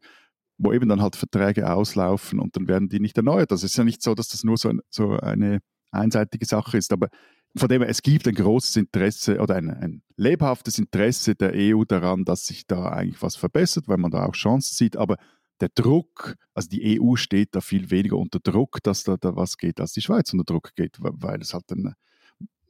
wo 0.58 0.72
eben 0.72 0.88
dann 0.88 1.02
halt 1.02 1.18
Verträge 1.18 1.70
auslaufen 1.70 2.40
und 2.40 2.56
dann 2.56 2.70
werden 2.70 2.88
die 2.88 3.02
nicht 3.02 3.18
erneuert. 3.18 3.52
Das 3.52 3.64
ist 3.64 3.76
ja 3.76 3.84
nicht 3.84 4.02
so, 4.02 4.16
dass 4.16 4.30
das 4.30 4.46
nur 4.46 4.56
so, 4.56 4.70
ein, 4.70 4.80
so 4.90 5.20
eine 5.20 5.60
einseitige 5.92 6.46
Sache 6.46 6.78
ist, 6.78 6.94
aber 6.94 7.10
von 7.58 7.68
dem 7.68 7.82
her, 7.82 7.90
es 7.90 8.02
gibt 8.02 8.26
ein 8.26 8.36
großes 8.36 8.78
Interesse 8.78 9.40
oder 9.42 9.56
ein, 9.56 9.70
ein, 9.70 10.02
lebhaftes 10.16 10.80
Interesse 10.80 11.36
der 11.36 11.52
EU 11.56 11.84
daran, 11.84 12.24
dass 12.24 12.46
sich 12.46 12.68
da 12.68 12.88
eigentlich 12.88 13.22
was 13.22 13.36
verbessert, 13.36 13.90
weil 13.90 13.98
man 13.98 14.12
da 14.12 14.26
auch 14.26 14.34
Chancen 14.34 14.76
sieht, 14.76 14.96
aber 14.96 15.18
der 15.62 15.70
Druck, 15.70 16.36
also 16.54 16.70
die 16.70 17.00
EU 17.00 17.16
steht 17.16 17.56
da 17.56 17.62
viel 17.62 17.90
weniger 17.90 18.18
unter 18.18 18.40
Druck, 18.40 18.84
dass 18.84 19.04
da, 19.04 19.18
da 19.18 19.36
was 19.36 19.58
geht, 19.58 19.80
als 19.80 19.94
die 19.94 20.02
Schweiz 20.02 20.32
unter 20.34 20.44
Druck 20.44 20.76
geht, 20.76 20.98
weil 21.00 21.42
es 21.42 21.54
halt 21.54 21.66
dann, 21.68 21.94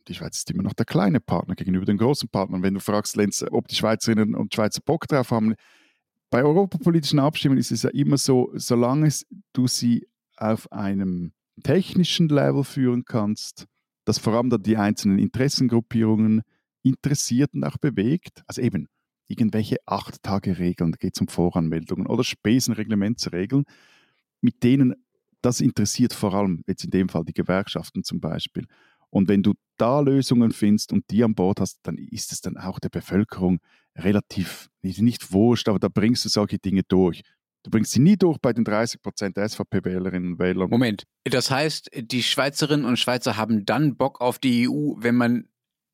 die 0.08 0.13
Schweiz 0.13 0.38
ist 0.38 0.52
immer 0.52 0.63
noch 0.63 0.74
der 0.74 0.86
kleine 0.86 1.19
Partner 1.19 1.56
gegenüber 1.56 1.86
den 1.86 1.98
großen 1.98 2.30
Partnern. 2.30 2.62
Wenn 2.62 2.76
du 2.76 2.80
fragst, 2.80 3.15
Lenz, 3.15 3.43
ob 3.50 3.67
die 3.67 3.76
Schweizerinnen 3.76 4.36
und 4.36 4.54
Schweizer 4.54 4.82
Bock 4.86 5.08
drauf 5.08 5.32
haben, 5.32 5.56
bei 6.30 6.43
europapolitischen 6.43 7.19
Abstimmungen 7.19 7.60
ist 7.60 7.71
es 7.71 7.84
ja 7.84 7.89
immer 7.91 8.17
so, 8.17 8.52
solange 8.54 9.10
du 9.54 9.67
sie 9.67 10.08
auf 10.38 10.71
einem 10.71 11.32
technischen 11.63 12.30
Level 12.30 12.63
führen 12.63 13.06
kannst, 13.06 13.65
dass 14.06 14.19
vor 14.19 14.34
allem 14.34 14.50
dann 14.50 14.62
die 14.62 14.78
einzelnen 14.78 15.17
Interessengruppierungen 15.19 16.41
interessiert 16.84 17.54
und 17.54 17.63
auch 17.63 17.78
bewegt, 17.78 18.43
also 18.48 18.62
eben 18.62 18.88
irgendwelche 19.27 19.77
acht 19.85 20.21
Tage 20.23 20.59
Regeln, 20.59 20.91
da 20.91 20.97
geht 20.97 21.15
es 21.15 21.21
um 21.21 21.27
Voranmeldungen 21.27 22.07
oder 22.07 22.23
Spesenreglementsregeln, 22.23 23.65
mit 24.41 24.63
denen 24.63 24.95
das 25.41 25.61
interessiert 25.61 26.13
vor 26.13 26.33
allem 26.33 26.63
jetzt 26.67 26.83
in 26.83 26.89
dem 26.89 27.09
Fall 27.09 27.23
die 27.23 27.33
Gewerkschaften 27.33 28.03
zum 28.03 28.19
Beispiel. 28.19 28.65
Und 29.09 29.29
wenn 29.29 29.43
du 29.43 29.53
da 29.77 29.99
Lösungen 29.99 30.51
findest 30.51 30.91
und 30.91 31.05
die 31.11 31.23
an 31.23 31.35
Bord 31.35 31.59
hast, 31.59 31.79
dann 31.83 31.97
ist 31.97 32.31
es 32.31 32.41
dann 32.41 32.57
auch 32.57 32.79
der 32.79 32.89
Bevölkerung 32.89 33.59
relativ, 33.95 34.69
nicht 34.81 35.31
wurscht, 35.31 35.69
aber 35.69 35.79
da 35.79 35.88
bringst 35.88 36.25
du 36.25 36.29
solche 36.29 36.57
Dinge 36.57 36.83
durch. 36.83 37.21
Du 37.63 37.71
bringst 37.71 37.93
sie 37.93 37.99
nie 37.99 38.17
durch 38.17 38.38
bei 38.39 38.53
den 38.53 38.63
30 38.63 39.01
Prozent 39.01 39.38
der 39.38 39.47
SVP-Wählerinnen 39.49 40.33
und 40.33 40.39
Wählern. 40.39 40.69
Moment, 40.69 41.03
das 41.23 41.49
heißt, 41.49 41.89
die 41.95 42.21
Schweizerinnen 42.21 42.85
und 42.85 42.99
Schweizer 42.99 43.38
haben 43.38 43.65
dann 43.65 43.95
Bock 43.95 44.21
auf 44.21 44.38
die 44.38 44.69
EU, 44.69 44.95
wenn 44.97 45.15
man 45.15 45.47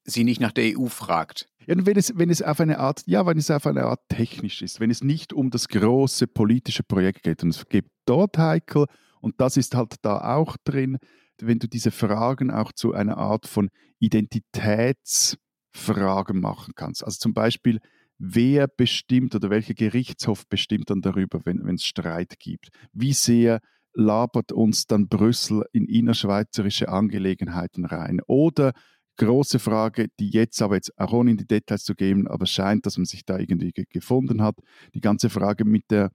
sie 0.03 0.23
nicht 0.23 0.41
nach 0.41 0.51
der 0.51 0.77
EU 0.77 0.87
fragt. 0.87 1.47
Ja, 1.67 1.75
wenn 1.77 1.97
es, 1.97 2.17
wenn 2.17 2.29
es 2.29 2.41
auf 2.41 2.59
eine 2.59 2.79
Art, 2.79 3.03
ja, 3.05 3.25
wenn 3.25 3.37
es 3.37 3.51
auf 3.51 3.67
eine 3.67 3.83
Art 3.83 4.01
technisch 4.09 4.61
ist, 4.61 4.79
wenn 4.79 4.89
es 4.89 5.03
nicht 5.03 5.31
um 5.31 5.51
das 5.51 5.67
große 5.67 6.27
politische 6.27 6.83
Projekt 6.83 7.23
geht 7.23 7.43
und 7.43 7.49
es 7.49 7.67
gibt 7.67 7.91
dort 8.05 8.37
heikel 8.37 8.87
und 9.21 9.39
das 9.39 9.57
ist 9.57 9.75
halt 9.75 9.95
da 10.01 10.35
auch 10.35 10.57
drin, 10.63 10.97
wenn 11.39 11.59
du 11.59 11.67
diese 11.67 11.91
Fragen 11.91 12.51
auch 12.51 12.71
zu 12.71 12.93
einer 12.93 13.17
Art 13.17 13.47
von 13.47 13.69
Identitätsfragen 13.99 16.39
machen 16.39 16.73
kannst. 16.75 17.03
Also 17.03 17.17
zum 17.19 17.33
Beispiel, 17.33 17.79
wer 18.17 18.67
bestimmt 18.67 19.35
oder 19.35 19.49
welcher 19.49 19.73
Gerichtshof 19.73 20.47
bestimmt 20.47 20.89
dann 20.89 21.01
darüber, 21.01 21.41
wenn 21.45 21.75
es 21.75 21.83
Streit 21.83 22.39
gibt? 22.39 22.69
Wie 22.93 23.13
sehr 23.13 23.59
labert 23.93 24.51
uns 24.51 24.87
dann 24.87 25.07
Brüssel 25.07 25.63
in 25.73 25.85
innerschweizerische 25.85 26.89
Angelegenheiten 26.89 27.85
rein? 27.85 28.21
Oder 28.27 28.73
große 29.25 29.59
Frage, 29.59 30.07
die 30.19 30.29
jetzt 30.29 30.61
aber 30.61 30.75
jetzt 30.75 30.97
auch 30.97 31.13
ohne 31.13 31.31
in 31.31 31.37
die 31.37 31.47
Details 31.47 31.83
zu 31.83 31.95
gehen, 31.95 32.27
aber 32.27 32.45
scheint, 32.45 32.85
dass 32.85 32.97
man 32.97 33.05
sich 33.05 33.25
da 33.25 33.37
irgendwie 33.37 33.71
gefunden 33.71 34.41
hat, 34.41 34.55
die 34.93 35.01
ganze 35.01 35.29
Frage 35.29 35.65
mit 35.65 35.89
der 35.89 36.11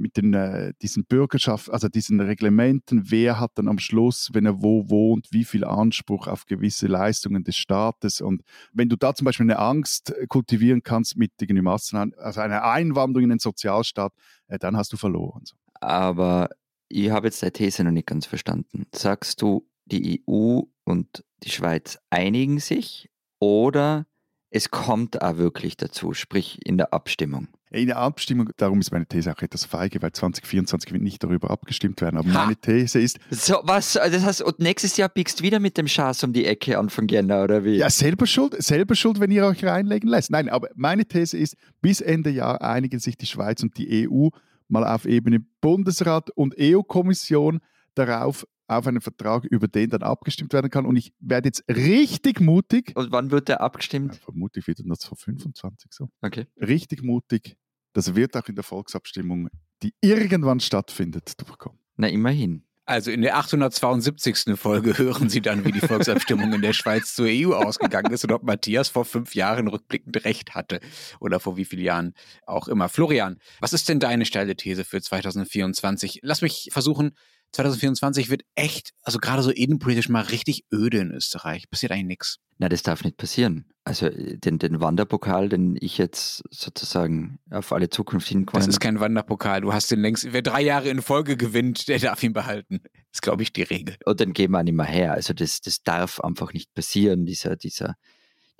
mit 0.00 0.16
den, 0.16 0.32
äh, 0.32 0.72
diesen 0.80 1.04
Bürgerschaft, 1.04 1.70
also 1.70 1.88
diesen 1.88 2.20
Reglementen, 2.20 3.10
wer 3.10 3.38
hat 3.38 3.52
dann 3.56 3.68
am 3.68 3.78
Schluss, 3.78 4.30
wenn 4.32 4.46
er 4.46 4.62
wo 4.62 4.88
wohnt, 4.88 5.28
wie 5.30 5.44
viel 5.44 5.62
Anspruch 5.62 6.26
auf 6.26 6.46
gewisse 6.46 6.86
Leistungen 6.86 7.44
des 7.44 7.56
Staates. 7.56 8.22
Und 8.22 8.42
wenn 8.72 8.88
du 8.88 8.96
da 8.96 9.14
zum 9.14 9.26
Beispiel 9.26 9.44
eine 9.44 9.58
Angst 9.58 10.14
kultivieren 10.28 10.82
kannst 10.82 11.16
mit 11.16 11.32
den 11.40 11.62
Massen, 11.62 12.14
also 12.14 12.40
eine 12.40 12.64
Einwanderung 12.64 13.24
in 13.24 13.30
den 13.30 13.38
Sozialstaat, 13.38 14.12
äh, 14.48 14.58
dann 14.58 14.76
hast 14.76 14.92
du 14.92 14.96
verloren. 14.96 15.44
Aber 15.74 16.48
ich 16.88 17.10
habe 17.10 17.28
jetzt 17.28 17.42
deine 17.42 17.52
These 17.52 17.84
noch 17.84 17.92
nicht 17.92 18.06
ganz 18.06 18.26
verstanden. 18.26 18.86
Sagst 18.94 19.42
du, 19.42 19.66
die 19.84 20.24
EU 20.26 20.62
und 20.84 21.24
die 21.42 21.50
Schweiz 21.50 21.98
einigen 22.10 22.58
sich 22.58 23.10
oder 23.38 24.06
es 24.50 24.70
kommt 24.70 25.22
auch 25.22 25.36
wirklich 25.36 25.76
dazu, 25.76 26.12
sprich 26.12 26.58
in 26.64 26.76
der 26.76 26.92
Abstimmung? 26.92 27.48
In 27.72 27.86
der 27.86 27.98
Abstimmung, 27.98 28.50
darum 28.56 28.80
ist 28.80 28.90
meine 28.90 29.06
These 29.06 29.32
auch 29.32 29.40
etwas 29.42 29.64
feige, 29.64 30.02
weil 30.02 30.10
2024 30.10 30.92
wird 30.92 31.04
nicht 31.04 31.22
darüber 31.22 31.50
abgestimmt 31.50 32.00
werden. 32.00 32.16
Aber 32.16 32.28
ha. 32.34 32.44
meine 32.44 32.56
These 32.56 33.00
ist. 33.00 33.20
So, 33.30 33.60
was? 33.62 33.92
Das 33.92 34.24
heißt, 34.24 34.42
und 34.42 34.58
nächstes 34.58 34.96
Jahr 34.96 35.08
biegst 35.08 35.38
du 35.38 35.44
wieder 35.44 35.60
mit 35.60 35.78
dem 35.78 35.86
Schaß 35.86 36.24
um 36.24 36.32
die 36.32 36.46
Ecke 36.46 36.76
Anfang 36.76 37.06
Jänner, 37.06 37.44
oder 37.44 37.64
wie? 37.64 37.76
Ja, 37.76 37.88
selber 37.88 38.26
schuld, 38.26 38.60
selber 38.60 38.96
schuld, 38.96 39.20
wenn 39.20 39.30
ihr 39.30 39.46
euch 39.46 39.64
reinlegen 39.64 40.10
lässt. 40.10 40.32
Nein, 40.32 40.48
aber 40.48 40.68
meine 40.74 41.06
These 41.06 41.38
ist, 41.38 41.56
bis 41.80 42.00
Ende 42.00 42.30
Jahr 42.30 42.60
einigen 42.60 42.98
sich 42.98 43.16
die 43.16 43.26
Schweiz 43.26 43.62
und 43.62 43.78
die 43.78 44.08
EU 44.08 44.30
mal 44.66 44.84
auf 44.84 45.04
Ebene 45.04 45.38
Bundesrat 45.60 46.30
und 46.30 46.56
EU-Kommission 46.58 47.60
darauf, 48.06 48.46
auf 48.66 48.86
einen 48.86 49.00
Vertrag, 49.00 49.44
über 49.44 49.68
den 49.68 49.90
dann 49.90 50.02
abgestimmt 50.02 50.52
werden 50.52 50.70
kann. 50.70 50.86
Und 50.86 50.96
ich 50.96 51.12
werde 51.18 51.48
jetzt 51.48 51.64
richtig 51.68 52.40
mutig. 52.40 52.92
Und 52.94 53.10
wann 53.10 53.30
wird 53.30 53.48
der 53.48 53.60
abgestimmt? 53.60 54.14
Ja, 54.14 54.20
vermutlich 54.22 54.66
wieder 54.66 54.84
noch 54.84 55.00
vor 55.00 55.18
25 55.18 55.92
so. 55.92 56.08
Okay. 56.22 56.46
Richtig 56.60 57.02
mutig. 57.02 57.56
Das 57.92 58.14
wird 58.14 58.36
auch 58.36 58.46
in 58.46 58.54
der 58.54 58.64
Volksabstimmung, 58.64 59.48
die 59.82 59.92
irgendwann 60.00 60.60
stattfindet, 60.60 61.32
durchkommen. 61.40 61.78
Na, 61.96 62.08
immerhin. 62.08 62.64
Also 62.86 63.12
in 63.12 63.22
der 63.22 63.36
872. 63.36 64.56
Folge 64.56 64.98
hören 64.98 65.28
Sie 65.28 65.40
dann, 65.40 65.64
wie 65.64 65.70
die 65.70 65.80
Volksabstimmung 65.80 66.52
in 66.52 66.60
der 66.60 66.72
Schweiz 66.72 67.14
zur 67.14 67.26
EU 67.28 67.52
ausgegangen 67.52 68.12
ist 68.12 68.24
und 68.24 68.32
ob 68.32 68.42
Matthias 68.42 68.88
vor 68.88 69.04
fünf 69.04 69.36
Jahren 69.36 69.68
rückblickend 69.68 70.24
recht 70.24 70.56
hatte 70.56 70.80
oder 71.20 71.38
vor 71.38 71.56
wie 71.56 71.64
vielen 71.64 71.84
Jahren 71.84 72.14
auch 72.46 72.66
immer. 72.66 72.88
Florian, 72.88 73.38
was 73.60 73.72
ist 73.72 73.88
denn 73.88 74.00
deine 74.00 74.24
steile 74.24 74.56
These 74.56 74.84
für 74.84 75.00
2024? 75.00 76.18
Lass 76.22 76.42
mich 76.42 76.70
versuchen, 76.72 77.12
2024 77.52 78.30
wird 78.30 78.42
echt, 78.54 78.90
also 79.02 79.18
gerade 79.18 79.42
so 79.42 79.50
innenpolitisch 79.50 80.08
mal 80.08 80.22
richtig 80.22 80.64
öde 80.72 80.98
in 80.98 81.10
Österreich. 81.10 81.68
Passiert 81.70 81.92
eigentlich 81.92 82.06
nichts. 82.06 82.38
Na, 82.58 82.68
das 82.68 82.82
darf 82.82 83.04
nicht 83.04 83.16
passieren. 83.16 83.64
Also 83.84 84.08
den, 84.10 84.58
den 84.58 84.80
Wanderpokal, 84.80 85.48
den 85.48 85.76
ich 85.80 85.98
jetzt 85.98 86.44
sozusagen 86.50 87.38
auf 87.50 87.72
alle 87.72 87.88
Zukunft 87.88 88.28
hinkomme. 88.28 88.60
Das 88.60 88.68
ist 88.68 88.80
kein 88.80 89.00
Wanderpokal. 89.00 89.62
Du 89.62 89.72
hast 89.72 89.90
den 89.90 90.00
längst, 90.00 90.32
wer 90.32 90.42
drei 90.42 90.60
Jahre 90.60 90.90
in 90.90 91.02
Folge 91.02 91.36
gewinnt, 91.36 91.88
der 91.88 91.98
darf 91.98 92.22
ihn 92.22 92.34
behalten. 92.34 92.80
Das 92.82 93.14
ist, 93.14 93.22
glaube 93.22 93.42
ich, 93.42 93.52
die 93.52 93.62
Regel. 93.62 93.96
Und 94.04 94.20
dann 94.20 94.32
geben 94.32 94.52
wir 94.52 94.62
nicht 94.62 94.74
mehr 94.74 94.86
her. 94.86 95.14
Also 95.14 95.32
das, 95.32 95.60
das 95.60 95.82
darf 95.82 96.20
einfach 96.20 96.52
nicht 96.52 96.72
passieren, 96.74 97.24
dieser, 97.24 97.56
dieser, 97.56 97.96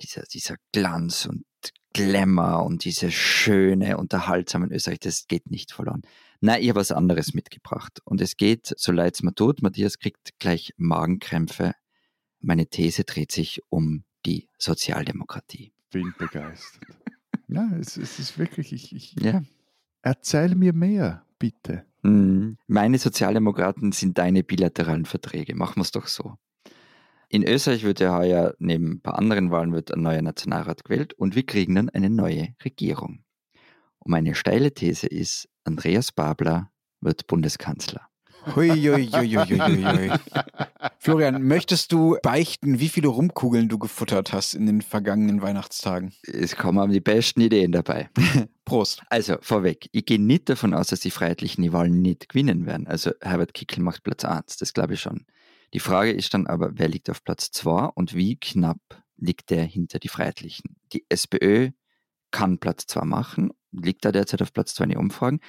dieser, 0.01 0.23
dieser 0.23 0.55
Glanz 0.71 1.27
und 1.27 1.45
Glamour 1.93 2.65
und 2.65 2.85
diese 2.85 3.11
schöne, 3.11 3.97
unterhaltsamen 3.97 4.71
Österreich, 4.71 4.99
das 4.99 5.27
geht 5.27 5.51
nicht 5.51 5.71
verloren. 5.71 6.01
Nein, 6.43 6.63
ich 6.63 6.69
habe 6.69 6.79
was 6.79 6.91
anderes 6.91 7.35
mitgebracht. 7.35 8.01
Und 8.03 8.19
es 8.19 8.35
geht, 8.35 8.73
so 8.75 8.91
leid 8.91 9.13
es 9.13 9.21
mir 9.21 9.33
tut, 9.35 9.61
Matthias 9.61 9.99
kriegt 9.99 10.39
gleich 10.39 10.73
Magenkrämpfe. 10.75 11.75
Meine 12.39 12.65
These 12.65 13.03
dreht 13.03 13.31
sich 13.31 13.61
um 13.69 14.03
die 14.25 14.49
Sozialdemokratie. 14.57 15.71
Bin 15.91 16.13
begeistert. 16.17 16.97
ja, 17.47 17.69
es, 17.79 17.95
es, 17.95 18.17
ist 18.17 18.39
wirklich, 18.39 18.73
ich, 18.73 18.95
ich 18.95 19.15
ja. 19.21 19.43
erzähl 20.01 20.55
mir 20.55 20.73
mehr, 20.73 21.25
bitte. 21.37 21.85
Hm, 22.01 22.57
meine 22.65 22.97
Sozialdemokraten 22.97 23.91
sind 23.91 24.17
deine 24.17 24.43
bilateralen 24.43 25.05
Verträge. 25.05 25.55
Machen 25.55 25.77
wir 25.77 25.83
es 25.83 25.91
doch 25.91 26.07
so. 26.07 26.37
In 27.29 27.47
Österreich 27.47 27.83
wird 27.83 27.99
ja 27.99 28.17
heuer 28.17 28.55
neben 28.57 28.93
ein 28.93 29.01
paar 29.01 29.19
anderen 29.19 29.51
Wahlen 29.51 29.73
wird 29.73 29.93
ein 29.93 30.01
neuer 30.01 30.23
Nationalrat 30.23 30.83
gewählt 30.83 31.13
und 31.13 31.35
wir 31.35 31.45
kriegen 31.45 31.75
dann 31.75 31.89
eine 31.89 32.09
neue 32.09 32.55
Regierung. 32.65 33.23
Und 33.99 34.11
meine 34.11 34.33
steile 34.33 34.73
These 34.73 35.07
ist, 35.07 35.47
Andreas 35.63 36.11
Babler 36.11 36.71
wird 37.01 37.27
Bundeskanzler. 37.27 38.07
Hui, 38.55 38.69
hui, 38.69 39.07
hui, 39.07 39.35
hui, 39.35 40.11
Florian, 40.97 41.43
möchtest 41.43 41.91
du 41.91 42.17
beichten, 42.23 42.79
wie 42.79 42.89
viele 42.89 43.07
Rumkugeln 43.09 43.69
du 43.69 43.77
gefuttert 43.77 44.33
hast 44.33 44.55
in 44.55 44.65
den 44.65 44.81
vergangenen 44.81 45.43
Weihnachtstagen? 45.43 46.11
Es 46.23 46.55
kommen 46.55 46.91
die 46.91 47.01
besten 47.01 47.41
Ideen 47.41 47.71
dabei. 47.71 48.09
Prost. 48.65 49.03
Also 49.09 49.37
vorweg, 49.41 49.89
ich 49.91 50.05
gehe 50.05 50.19
nicht 50.19 50.49
davon 50.49 50.73
aus, 50.73 50.87
dass 50.87 51.01
die 51.01 51.11
Freiheitlichen 51.11 51.63
die 51.63 51.71
Wahlen 51.71 52.01
nicht 52.01 52.29
gewinnen 52.29 52.65
werden. 52.65 52.87
Also 52.87 53.11
Herbert 53.21 53.53
Kickl 53.53 53.81
macht 53.81 54.03
Platz 54.03 54.25
1, 54.25 54.57
das 54.57 54.73
glaube 54.73 54.95
ich 54.95 55.01
schon. 55.01 55.25
Die 55.73 55.79
Frage 55.79 56.11
ist 56.11 56.33
dann 56.33 56.47
aber, 56.47 56.71
wer 56.73 56.87
liegt 56.87 57.09
auf 57.11 57.23
Platz 57.23 57.51
2 57.51 57.91
und 57.93 58.15
wie 58.15 58.37
knapp 58.37 58.81
liegt 59.17 59.51
der 59.51 59.63
hinter 59.63 59.99
die 59.99 60.09
Freiheitlichen? 60.09 60.77
Die 60.93 61.05
SPÖ 61.09 61.69
kann 62.31 62.57
Platz 62.57 62.85
2 62.87 63.05
machen, 63.05 63.51
liegt 63.71 64.05
da 64.05 64.11
derzeit 64.11 64.41
auf 64.41 64.53
Platz 64.53 64.73
2 64.75 64.85
in 64.85 64.89
den 64.91 64.99
Umfragen. 64.99 65.39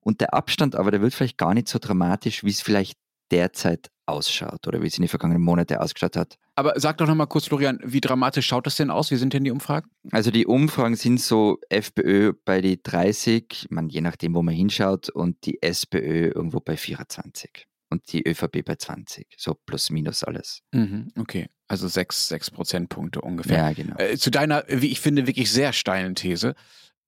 Und 0.00 0.20
der 0.20 0.34
Abstand 0.34 0.74
aber, 0.74 0.90
der 0.90 1.00
wird 1.00 1.14
vielleicht 1.14 1.38
gar 1.38 1.54
nicht 1.54 1.68
so 1.68 1.78
dramatisch, 1.78 2.44
wie 2.44 2.50
es 2.50 2.60
vielleicht 2.60 2.98
derzeit 3.30 3.90
ausschaut 4.04 4.66
oder 4.66 4.82
wie 4.82 4.88
es 4.88 4.96
in 4.98 5.02
den 5.02 5.08
vergangenen 5.08 5.42
Monaten 5.42 5.76
ausgeschaut 5.76 6.16
hat. 6.16 6.36
Aber 6.54 6.78
sag 6.78 6.98
doch 6.98 7.06
nochmal 7.06 7.28
kurz, 7.28 7.46
Florian, 7.46 7.78
wie 7.82 8.00
dramatisch 8.00 8.46
schaut 8.46 8.66
das 8.66 8.76
denn 8.76 8.90
aus? 8.90 9.10
Wie 9.10 9.16
sind 9.16 9.32
denn 9.32 9.44
die 9.44 9.50
Umfragen? 9.50 9.90
Also 10.10 10.30
die 10.30 10.46
Umfragen 10.46 10.96
sind 10.96 11.20
so 11.20 11.58
FPÖ 11.70 12.32
bei 12.44 12.60
die 12.60 12.82
30, 12.82 13.68
man, 13.70 13.88
je 13.88 14.00
nachdem, 14.00 14.34
wo 14.34 14.42
man 14.42 14.54
hinschaut, 14.54 15.08
und 15.08 15.46
die 15.46 15.62
SPÖ 15.62 16.32
irgendwo 16.34 16.60
bei 16.60 16.76
24 16.76 17.66
und 17.92 18.12
die 18.12 18.26
ÖVP 18.26 18.64
bei 18.64 18.76
20. 18.76 19.34
So 19.36 19.54
plus 19.54 19.90
minus 19.90 20.24
alles. 20.24 20.62
Mhm, 20.72 21.12
okay. 21.18 21.48
Also 21.68 21.88
sechs, 21.88 22.28
sechs 22.28 22.50
Prozentpunkte 22.50 23.20
ungefähr. 23.20 23.58
Ja, 23.58 23.72
genau. 23.72 23.96
Äh, 23.96 24.16
zu 24.16 24.30
deiner, 24.30 24.64
wie 24.68 24.90
ich 24.90 25.00
finde, 25.00 25.26
wirklich 25.26 25.50
sehr 25.50 25.72
steilen 25.72 26.14
These. 26.14 26.54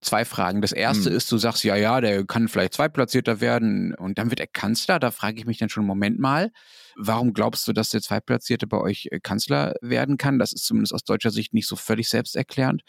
Zwei 0.01 0.27
Fragen. 0.27 0.61
Das 0.61 0.73
erste 0.73 1.09
hm. 1.09 1.17
ist, 1.17 1.33
du 1.33 1.39
sagst, 1.39 1.65
ja, 1.65 1.77
ja, 1.77 2.01
der 2.03 2.27
kann 2.27 2.49
vielleicht 2.49 2.75
Zweitplatzierter 2.75 3.41
werden 3.41 3.95
und 3.95 4.19
dann 4.19 4.29
wird 4.29 4.41
er 4.41 4.47
Kanzler. 4.47 4.99
Da 4.99 5.11
frage 5.11 5.39
ich 5.39 5.47
mich 5.47 5.59
dann 5.59 5.71
schon, 5.71 5.87
Moment 5.87 6.19
mal, 6.19 6.51
warum 6.95 7.33
glaubst 7.33 7.67
du, 7.67 7.73
dass 7.73 7.89
der 7.89 8.03
Zweitplatzierte 8.03 8.67
bei 8.67 8.79
euch 8.79 9.09
äh, 9.11 9.21
Kanzler 9.21 9.75
werden 9.81 10.19
kann? 10.19 10.39
Das 10.39 10.53
ist 10.53 10.67
zumindest 10.67 10.93
aus 10.93 11.05
deutscher 11.05 11.31
Sicht 11.31 11.55
nicht 11.55 11.67
so 11.67 11.77
völlig 11.77 12.11
selbsterklärend. 12.11 12.83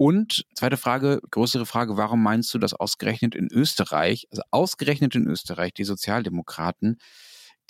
Und 0.00 0.46
zweite 0.54 0.76
Frage, 0.76 1.20
größere 1.32 1.66
Frage, 1.66 1.96
warum 1.96 2.22
meinst 2.22 2.54
du, 2.54 2.58
dass 2.58 2.72
ausgerechnet 2.72 3.34
in 3.34 3.48
Österreich, 3.50 4.28
also 4.30 4.42
ausgerechnet 4.52 5.16
in 5.16 5.26
Österreich, 5.26 5.74
die 5.74 5.82
Sozialdemokraten 5.82 6.98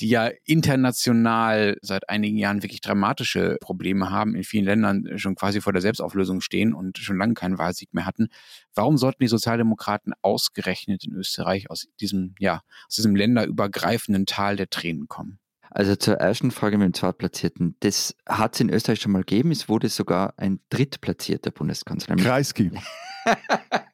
die 0.01 0.09
ja 0.09 0.31
international 0.45 1.77
seit 1.83 2.09
einigen 2.09 2.37
Jahren 2.37 2.63
wirklich 2.63 2.81
dramatische 2.81 3.57
Probleme 3.61 4.11
haben, 4.11 4.35
in 4.35 4.45
vielen 4.45 4.65
Ländern 4.65 5.19
schon 5.19 5.35
quasi 5.35 5.61
vor 5.61 5.73
der 5.73 5.83
Selbstauflösung 5.83 6.41
stehen 6.41 6.73
und 6.75 6.99
schon 6.99 7.19
lange 7.19 7.35
keinen 7.35 7.59
Wahlsieg 7.59 7.93
mehr 7.93 8.07
hatten. 8.07 8.29
Warum 8.75 8.97
sollten 8.97 9.23
die 9.23 9.29
Sozialdemokraten 9.29 10.13
ausgerechnet 10.23 11.05
in 11.05 11.15
Österreich 11.15 11.71
aus 11.71 11.89
diesem, 12.01 12.35
ja, 12.39 12.63
aus 12.87 12.97
diesem 12.97 13.17
länderübergreifenden 13.17 14.27
Tal 14.27 14.57
der 14.57 14.71
Tränen 14.71 15.09
kommen? 15.09 15.39
Also 15.71 15.97
zur 15.97 16.15
ersten 16.15 16.51
Frage 16.51 16.79
mit 16.79 16.87
dem 16.87 16.95
Zweitplatzierten. 16.95 17.77
Das 17.81 18.17
hat 18.27 18.55
es 18.55 18.61
in 18.61 18.71
Österreich 18.71 19.01
schon 19.01 19.13
mal 19.13 19.21
gegeben. 19.21 19.51
Es 19.51 19.69
wurde 19.69 19.89
sogar 19.89 20.35
ein 20.39 20.61
drittplatzierter 20.71 21.51
Bundeskanzler. 21.51 22.17
Kreisky. 22.17 22.71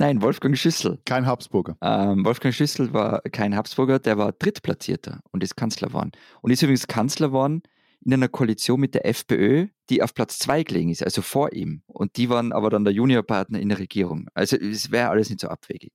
Nein, 0.00 0.22
Wolfgang 0.22 0.56
Schüssel. 0.56 1.00
Kein 1.04 1.26
Habsburger. 1.26 1.76
Ähm, 1.82 2.24
Wolfgang 2.24 2.54
Schüssel 2.54 2.92
war 2.92 3.20
kein 3.32 3.56
Habsburger, 3.56 3.98
der 3.98 4.16
war 4.16 4.30
Drittplatzierter 4.30 5.20
und 5.32 5.42
ist 5.42 5.56
Kanzler 5.56 5.88
geworden. 5.88 6.12
Und 6.40 6.52
ist 6.52 6.62
übrigens 6.62 6.86
Kanzler 6.86 7.28
geworden 7.28 7.62
in 8.04 8.14
einer 8.14 8.28
Koalition 8.28 8.78
mit 8.78 8.94
der 8.94 9.06
FPÖ, 9.06 9.66
die 9.90 10.00
auf 10.04 10.14
Platz 10.14 10.38
zwei 10.38 10.62
gelegen 10.62 10.90
ist, 10.90 11.02
also 11.02 11.20
vor 11.20 11.52
ihm. 11.52 11.82
Und 11.88 12.16
die 12.16 12.30
waren 12.30 12.52
aber 12.52 12.70
dann 12.70 12.84
der 12.84 12.94
Juniorpartner 12.94 13.58
in 13.58 13.70
der 13.70 13.80
Regierung. 13.80 14.28
Also 14.34 14.56
es 14.56 14.92
wäre 14.92 15.08
alles 15.08 15.30
nicht 15.30 15.40
so 15.40 15.48
abwegig. 15.48 15.92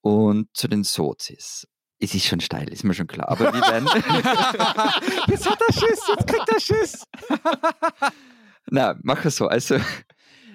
Und 0.00 0.48
zu 0.52 0.66
den 0.66 0.82
Sozis. 0.82 1.68
Es 2.00 2.16
ist 2.16 2.26
schon 2.26 2.40
steil, 2.40 2.68
ist 2.68 2.82
mir 2.82 2.94
schon 2.94 3.06
klar. 3.06 3.28
Aber 3.28 3.54
wir 3.54 3.60
werden. 3.60 3.86
jetzt 5.28 5.48
hat 5.48 5.60
er 5.60 5.72
Schiss, 5.72 6.00
jetzt 6.08 6.26
kriegt 6.26 6.48
er 6.48 6.60
Schiss. 6.60 7.04
Na, 8.70 8.98
mach 9.04 9.24
es 9.24 9.36
so. 9.36 9.46
Also, 9.46 9.76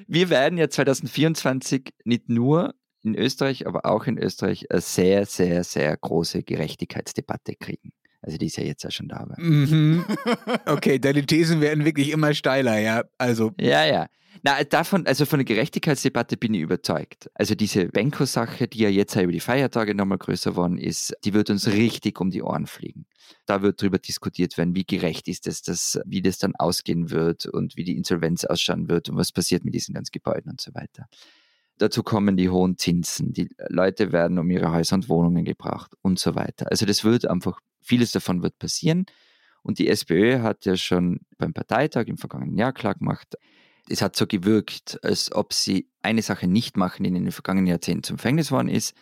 wir 0.10 0.30
werden 0.30 0.58
ja 0.58 0.70
2024 0.70 1.94
nicht 2.04 2.30
nur 2.30 2.74
in 3.04 3.16
Österreich, 3.16 3.68
aber 3.68 3.86
auch 3.86 4.08
in 4.08 4.18
Österreich 4.18 4.70
eine 4.72 4.82
sehr, 4.82 5.26
sehr, 5.26 5.64
sehr 5.64 5.96
große 5.96 6.44
Gerechtigkeitsdebatte 6.44 7.56
kriegen. 7.56 7.94
Also 8.22 8.38
die 8.38 8.48
ist 8.48 8.58
ja 8.58 8.64
jetzt 8.64 8.84
ja 8.84 8.92
schon 8.92 9.08
da. 9.08 9.26
Mhm. 9.38 10.04
Okay, 10.66 11.00
deine 11.00 11.26
Thesen 11.26 11.62
werden 11.62 11.86
wirklich 11.86 12.10
immer 12.10 12.34
steiler, 12.34 12.78
ja. 12.80 13.04
Also. 13.18 13.52
Ja, 13.60 13.86
ja. 13.86 14.08
Na, 14.44 14.64
davon, 14.64 15.06
also 15.06 15.26
von 15.26 15.40
der 15.40 15.46
Gerechtigkeitsdebatte 15.46 16.38
bin 16.38 16.54
ich 16.54 16.62
überzeugt. 16.62 17.30
Also 17.34 17.56
diese 17.56 17.88
Benko-Sache, 17.88 18.68
die 18.68 18.80
ja 18.80 18.90
jetzt 18.90 19.16
über 19.16 19.32
die 19.32 19.40
Feiertage 19.40 19.94
nochmal 19.96 20.18
größer 20.18 20.56
worden 20.56 20.78
ist, 20.78 21.14
die 21.26 21.34
wird 21.34 21.50
uns 21.50 21.68
richtig 21.68 22.22
um 22.22 22.30
die 22.30 22.42
Ohren 22.42 22.68
fliegen. 22.68 23.06
Da 23.46 23.62
wird 23.62 23.82
darüber 23.82 23.98
diskutiert 23.98 24.58
werden, 24.58 24.76
wie 24.76 24.86
gerecht 24.86 25.28
ist 25.28 25.48
das, 25.48 26.00
wie 26.06 26.22
das 26.22 26.38
dann 26.38 26.56
ausgehen 26.56 27.10
wird 27.12 27.46
und 27.48 27.76
wie 27.76 27.84
die 27.84 27.98
Insolvenz 27.98 28.46
ausschauen 28.46 28.90
wird 28.90 29.10
und 29.10 29.18
was 29.18 29.32
passiert 29.32 29.66
mit 29.66 29.74
diesen 29.74 29.94
ganzen 29.94 30.12
Gebäuden 30.12 30.52
und 30.52 30.62
so 30.62 30.74
weiter. 30.74 31.08
Dazu 31.78 32.04
kommen 32.04 32.38
die 32.38 32.50
hohen 32.50 32.78
Zinsen. 32.78 33.34
Die 33.34 33.50
Leute 33.70 34.12
werden 34.12 34.38
um 34.38 34.50
ihre 34.52 34.72
Häuser 34.72 34.96
und 34.96 35.10
Wohnungen 35.10 35.46
gebracht 35.46 35.94
und 36.02 36.20
so 36.20 36.36
weiter. 36.36 36.70
Also 36.70 36.86
das 36.86 37.04
wird 37.04 37.26
einfach, 37.26 37.60
vieles 37.82 38.12
davon 38.12 38.44
wird 38.44 38.58
passieren. 38.60 39.06
Und 39.64 39.80
die 39.80 39.88
SPÖ 39.88 40.40
hat 40.42 40.66
ja 40.66 40.76
schon 40.76 41.20
beim 41.38 41.54
Parteitag 41.54 42.08
im 42.08 42.18
vergangenen 42.18 42.58
Jahr 42.58 42.74
klar 42.74 42.96
gemacht, 42.96 43.36
es 43.90 44.02
hat 44.02 44.16
so 44.16 44.28
gewirkt, 44.28 45.00
als 45.04 45.32
ob 45.32 45.54
sie 45.54 45.90
eine 46.02 46.22
Sache 46.22 46.48
nicht 46.48 46.78
machen, 46.78 47.04
die 47.04 47.10
in 47.10 47.16
den 47.16 47.32
vergangenen 47.32 47.68
Jahrzehnten 47.68 48.04
zum 48.04 48.18
Verhängnis 48.18 48.52
worden 48.52 48.70
ist. 48.70 48.96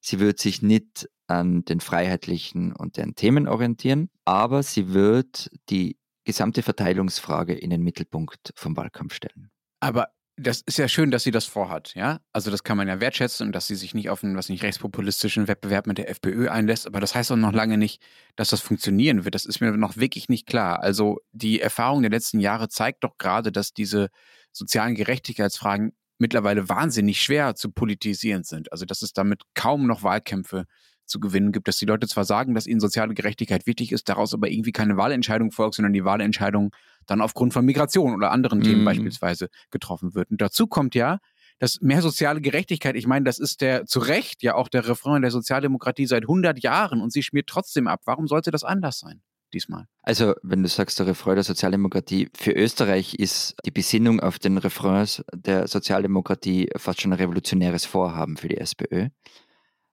Sie 0.00 0.18
wird 0.18 0.38
sich 0.38 0.62
nicht 0.62 1.08
an 1.28 1.64
den 1.64 1.80
Freiheitlichen 1.80 2.72
und 2.72 2.96
deren 2.96 3.14
Themen 3.14 3.48
orientieren, 3.48 4.10
aber 4.24 4.62
sie 4.62 4.92
wird 4.92 5.50
die 5.70 5.96
gesamte 6.24 6.62
Verteilungsfrage 6.62 7.54
in 7.54 7.70
den 7.70 7.82
Mittelpunkt 7.82 8.52
vom 8.56 8.76
Wahlkampf 8.76 9.14
stellen. 9.14 9.50
Aber 9.80 10.08
das 10.36 10.62
ist 10.62 10.78
ja 10.78 10.88
schön, 10.88 11.10
dass 11.10 11.24
sie 11.24 11.30
das 11.30 11.44
vorhat, 11.44 11.94
ja. 11.94 12.20
Also 12.32 12.50
das 12.50 12.64
kann 12.64 12.76
man 12.76 12.88
ja 12.88 13.00
wertschätzen 13.00 13.46
und 13.46 13.52
dass 13.52 13.66
sie 13.66 13.74
sich 13.74 13.94
nicht 13.94 14.08
auf 14.08 14.24
einen, 14.24 14.36
was 14.36 14.48
nicht 14.48 14.62
rechtspopulistischen 14.62 15.46
Wettbewerb 15.46 15.86
mit 15.86 15.98
der 15.98 16.08
FPÖ 16.08 16.48
einlässt. 16.48 16.86
Aber 16.86 17.00
das 17.00 17.14
heißt 17.14 17.30
auch 17.32 17.36
noch 17.36 17.52
lange 17.52 17.76
nicht, 17.76 18.02
dass 18.36 18.48
das 18.48 18.60
funktionieren 18.60 19.24
wird. 19.24 19.34
Das 19.34 19.44
ist 19.44 19.60
mir 19.60 19.72
noch 19.72 19.96
wirklich 19.96 20.28
nicht 20.28 20.46
klar. 20.46 20.80
Also 20.82 21.18
die 21.32 21.60
Erfahrung 21.60 22.02
der 22.02 22.10
letzten 22.10 22.40
Jahre 22.40 22.68
zeigt 22.68 23.04
doch 23.04 23.18
gerade, 23.18 23.52
dass 23.52 23.74
diese 23.74 24.08
sozialen 24.52 24.94
Gerechtigkeitsfragen 24.94 25.92
mittlerweile 26.18 26.68
wahnsinnig 26.68 27.20
schwer 27.20 27.54
zu 27.54 27.70
politisieren 27.70 28.44
sind. 28.44 28.72
Also 28.72 28.86
dass 28.86 29.02
es 29.02 29.12
damit 29.12 29.42
kaum 29.54 29.86
noch 29.86 30.02
Wahlkämpfe 30.02 30.64
zu 31.04 31.20
gewinnen 31.20 31.52
gibt, 31.52 31.68
dass 31.68 31.76
die 31.76 31.84
Leute 31.84 32.08
zwar 32.08 32.24
sagen, 32.24 32.54
dass 32.54 32.66
ihnen 32.66 32.80
soziale 32.80 33.12
Gerechtigkeit 33.12 33.66
wichtig 33.66 33.92
ist, 33.92 34.08
daraus 34.08 34.32
aber 34.32 34.48
irgendwie 34.48 34.72
keine 34.72 34.96
Wahlentscheidung 34.96 35.50
folgt, 35.50 35.74
sondern 35.74 35.92
die 35.92 36.04
Wahlentscheidung 36.04 36.74
dann 37.06 37.20
aufgrund 37.20 37.52
von 37.52 37.64
Migration 37.64 38.14
oder 38.14 38.30
anderen 38.30 38.58
mhm. 38.58 38.64
Themen 38.64 38.84
beispielsweise 38.84 39.48
getroffen 39.70 40.14
wird. 40.14 40.30
Und 40.30 40.40
dazu 40.40 40.66
kommt 40.66 40.94
ja, 40.94 41.18
dass 41.58 41.80
mehr 41.80 42.02
soziale 42.02 42.40
Gerechtigkeit, 42.40 42.96
ich 42.96 43.06
meine, 43.06 43.24
das 43.24 43.38
ist 43.38 43.60
der 43.60 43.86
zu 43.86 44.00
Recht 44.00 44.42
ja 44.42 44.54
auch 44.56 44.68
der 44.68 44.88
Refrain 44.88 45.22
der 45.22 45.30
Sozialdemokratie 45.30 46.06
seit 46.06 46.24
100 46.24 46.62
Jahren 46.62 47.00
und 47.00 47.12
sie 47.12 47.22
schmiert 47.22 47.46
trotzdem 47.46 47.86
ab. 47.86 48.00
Warum 48.04 48.26
sollte 48.26 48.50
das 48.50 48.64
anders 48.64 48.98
sein? 48.98 49.22
Diesmal. 49.52 49.86
Also, 50.02 50.34
wenn 50.42 50.62
du 50.62 50.68
sagst, 50.68 50.98
der 50.98 51.06
Refrain 51.06 51.34
der 51.34 51.44
Sozialdemokratie, 51.44 52.30
für 52.34 52.52
Österreich 52.52 53.14
ist 53.14 53.54
die 53.66 53.70
Besinnung 53.70 54.18
auf 54.18 54.38
den 54.38 54.56
Refrains 54.56 55.22
der 55.34 55.68
Sozialdemokratie 55.68 56.70
fast 56.76 57.02
schon 57.02 57.12
ein 57.12 57.18
revolutionäres 57.18 57.84
Vorhaben 57.84 58.38
für 58.38 58.48
die 58.48 58.56
SPÖ. 58.56 59.10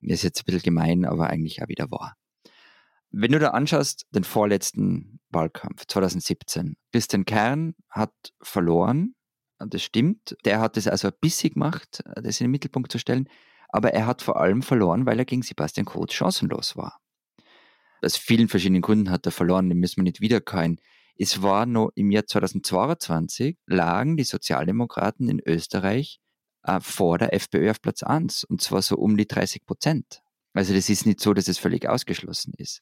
Ist 0.02 0.24
jetzt 0.24 0.41
ein 0.41 0.45
bisschen 0.45 0.62
gemein, 0.62 1.06
aber 1.06 1.30
eigentlich 1.30 1.62
auch 1.62 1.67
wieder 1.67 1.91
wahr. 1.91 2.15
Wenn 3.12 3.32
du 3.32 3.39
da 3.39 3.50
anschaust, 3.50 4.06
den 4.12 4.24
vorletzten 4.24 5.19
Wahlkampf 5.30 5.86
2017, 5.88 6.76
Christian 6.91 7.26
Kern 7.26 7.74
hat 7.89 8.13
verloren, 8.41 9.15
das 9.58 9.84
stimmt. 9.84 10.38
Der 10.45 10.60
hat 10.60 10.78
es 10.78 10.88
also 10.88 11.10
bisschen 11.12 11.54
gemacht, 11.54 12.02
das 12.15 12.39
in 12.39 12.45
den 12.45 12.52
Mittelpunkt 12.52 12.91
zu 12.91 13.00
stellen, 13.00 13.28
aber 13.69 13.93
er 13.93 14.06
hat 14.06 14.22
vor 14.22 14.39
allem 14.39 14.62
verloren, 14.62 15.06
weil 15.06 15.19
er 15.19 15.26
gegen 15.26 15.41
Sebastian 15.41 15.86
Kurz 15.86 16.13
chancenlos 16.13 16.78
war. 16.78 17.00
Aus 18.02 18.15
vielen 18.15 18.48
verschiedenen 18.48 18.82
Gründen 18.82 19.10
hat 19.10 19.26
er 19.26 19.32
verloren, 19.32 19.69
den 19.69 19.80
müssen 19.80 19.98
wir 19.98 20.04
nicht 20.04 20.22
wiederkehren. 20.22 20.80
Es 21.17 21.41
war 21.41 21.65
noch 21.65 21.91
im 21.95 22.12
Jahr 22.12 22.26
2022, 22.26 23.58
lagen 23.65 24.15
die 24.15 24.24
Sozialdemokraten 24.24 25.28
in 25.28 25.41
Österreich 25.45 26.19
äh, 26.63 26.80
vor 26.80 27.17
der 27.17 27.34
FPÖ 27.34 27.72
auf 27.72 27.82
Platz 27.82 28.04
1 28.04 28.45
und 28.45 28.62
zwar 28.62 28.82
so 28.82 28.95
um 28.95 29.17
die 29.17 29.28
30 29.28 29.65
Prozent. 29.65 30.22
Also 30.54 30.74
das 30.74 30.89
ist 30.89 31.06
nicht 31.06 31.19
so, 31.19 31.34
dass 31.34 31.50
es 31.50 31.58
völlig 31.58 31.88
ausgeschlossen 31.89 32.54
ist. 32.58 32.82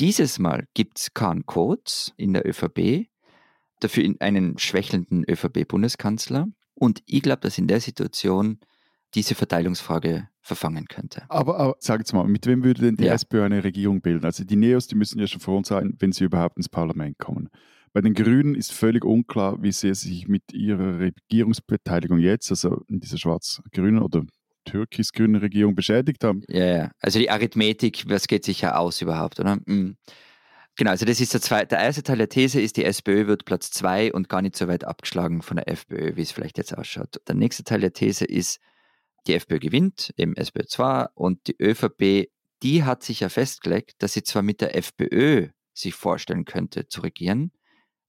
Dieses 0.00 0.38
Mal 0.38 0.66
gibt 0.74 0.98
es 0.98 1.14
keinen 1.14 1.46
Kurz 1.46 2.12
in 2.16 2.32
der 2.32 2.46
ÖVP, 2.46 3.08
dafür 3.80 4.14
einen 4.20 4.58
schwächelnden 4.58 5.24
ÖVP-Bundeskanzler. 5.28 6.48
Und 6.74 7.02
ich 7.06 7.22
glaube, 7.22 7.40
dass 7.40 7.58
in 7.58 7.68
der 7.68 7.80
Situation 7.80 8.58
diese 9.14 9.34
Verteilungsfrage 9.34 10.28
verfangen 10.40 10.86
könnte. 10.86 11.24
Aber, 11.28 11.58
aber 11.58 11.76
sag 11.78 12.00
jetzt 12.00 12.12
mal, 12.12 12.26
mit 12.26 12.46
wem 12.46 12.64
würde 12.64 12.82
denn 12.82 12.96
die 12.96 13.04
ja. 13.04 13.14
SPÖ 13.14 13.44
eine 13.44 13.62
Regierung 13.62 14.00
bilden? 14.00 14.24
Also 14.24 14.44
die 14.44 14.56
Neos, 14.56 14.86
die 14.86 14.96
müssen 14.96 15.20
ja 15.20 15.26
schon 15.26 15.40
vor 15.40 15.56
uns 15.56 15.68
sein, 15.68 15.94
wenn 15.98 16.12
sie 16.12 16.24
überhaupt 16.24 16.56
ins 16.56 16.68
Parlament 16.68 17.18
kommen. 17.18 17.48
Bei 17.92 18.00
den 18.00 18.14
Grünen 18.14 18.54
ist 18.54 18.72
völlig 18.72 19.04
unklar, 19.04 19.62
wie 19.62 19.70
sie 19.70 19.94
sich 19.94 20.26
mit 20.26 20.52
ihrer 20.52 20.98
Regierungsbeteiligung 20.98 22.18
jetzt, 22.18 22.50
also 22.50 22.82
in 22.88 23.00
dieser 23.00 23.18
schwarz-grünen 23.18 24.02
oder 24.02 24.22
türkis-grünen 24.64 25.40
Regierung 25.40 25.74
beschädigt 25.74 26.24
haben. 26.24 26.42
Ja, 26.48 26.64
ja. 26.64 26.90
Also 27.00 27.18
die 27.18 27.30
Arithmetik, 27.30 28.04
was 28.08 28.26
geht 28.26 28.44
sich 28.44 28.60
ja 28.60 28.76
aus 28.76 29.00
überhaupt, 29.00 29.40
oder? 29.40 29.58
Mhm. 29.66 29.96
Genau, 30.76 30.90
also 30.92 31.04
das 31.04 31.20
ist 31.20 31.34
der 31.34 31.42
zweite. 31.42 31.68
Der 31.68 31.80
erste 31.80 32.02
Teil 32.02 32.16
der 32.16 32.30
These 32.30 32.60
ist, 32.60 32.78
die 32.78 32.84
SPÖ 32.84 33.26
wird 33.26 33.44
Platz 33.44 33.70
zwei 33.70 34.12
und 34.12 34.30
gar 34.30 34.40
nicht 34.40 34.56
so 34.56 34.68
weit 34.68 34.84
abgeschlagen 34.84 35.42
von 35.42 35.56
der 35.56 35.68
FPÖ, 35.68 36.16
wie 36.16 36.22
es 36.22 36.32
vielleicht 36.32 36.56
jetzt 36.56 36.76
ausschaut. 36.76 37.20
Der 37.28 37.34
nächste 37.34 37.62
Teil 37.62 37.80
der 37.80 37.92
These 37.92 38.24
ist, 38.24 38.58
die 39.26 39.34
FPÖ 39.34 39.58
gewinnt, 39.58 40.12
eben 40.16 40.34
SPÖ 40.34 40.64
2 40.64 41.08
und 41.14 41.46
die 41.46 41.56
ÖVP, 41.60 42.30
die 42.62 42.84
hat 42.84 43.02
sich 43.02 43.20
ja 43.20 43.28
festgelegt, 43.28 44.02
dass 44.02 44.14
sie 44.14 44.22
zwar 44.22 44.42
mit 44.42 44.60
der 44.60 44.76
FPÖ 44.76 45.48
sich 45.74 45.94
vorstellen 45.94 46.44
könnte 46.44 46.88
zu 46.88 47.02
regieren, 47.02 47.52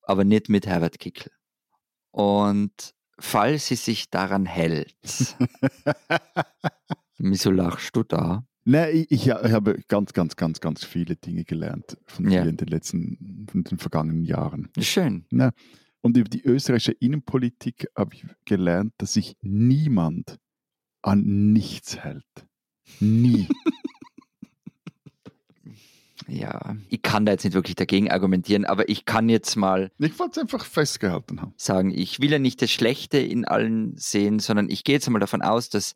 aber 0.02 0.24
nicht 0.24 0.50
mit 0.50 0.66
Herbert 0.66 1.00
Kickl. 1.00 1.32
Und 2.12 2.94
falls 3.20 3.68
sie 3.68 3.76
sich 3.76 4.10
daran 4.10 4.46
hält, 4.46 4.96
wieso 7.18 7.52
lachst 7.52 7.96
du 7.96 8.04
da? 8.04 8.46
Nein, 8.66 9.06
ich, 9.10 9.12
ich, 9.12 9.30
habe 9.30 9.82
ganz, 9.90 10.14
ganz, 10.14 10.36
ganz, 10.36 10.62
ganz 10.62 10.86
viele 10.86 11.16
Dinge 11.18 11.44
gelernt 11.44 11.98
von 12.06 12.30
ja. 12.30 12.44
dir 12.44 12.50
in 12.50 12.58
den 12.58 12.68
letzten, 12.68 13.46
von 13.52 13.64
den 13.64 13.78
vergangenen 13.78 14.24
Jahren. 14.24 14.70
Schön. 14.80 15.26
Na, 15.32 15.52
und 16.02 16.18
über 16.18 16.30
die 16.30 16.44
österreichische 16.44 16.92
Innenpolitik 16.94 17.88
habe 17.98 18.16
ich 18.16 18.26
gelernt, 18.46 18.94
dass 18.98 19.14
sich 19.14 19.36
niemand 19.42 20.38
an 21.02 21.54
nichts 21.54 21.98
hält. 21.98 22.48
Nie. 23.00 23.48
ja, 26.28 26.76
ich 26.90 27.02
kann 27.02 27.26
da 27.26 27.32
jetzt 27.32 27.44
nicht 27.44 27.54
wirklich 27.54 27.76
dagegen 27.76 28.12
argumentieren, 28.12 28.66
aber 28.66 28.88
ich 28.90 29.06
kann 29.06 29.30
jetzt 29.30 29.56
mal. 29.56 29.92
Ich 29.98 30.18
wollte 30.20 30.40
es 30.40 30.44
einfach 30.44 30.66
festgehalten 30.66 31.42
haben. 31.42 31.54
Sagen, 31.58 31.92
ich 31.92 32.20
will 32.20 32.32
ja 32.32 32.40
nicht 32.40 32.62
das 32.62 32.72
Schlechte 32.72 33.18
in 33.18 33.46
allen 33.46 33.96
sehen, 33.98 34.40
sondern 34.40 34.70
ich 34.70 34.84
gehe 34.84 34.96
jetzt 34.96 35.10
mal 35.10 35.20
davon 35.20 35.42
aus, 35.42 35.70
dass 35.70 35.96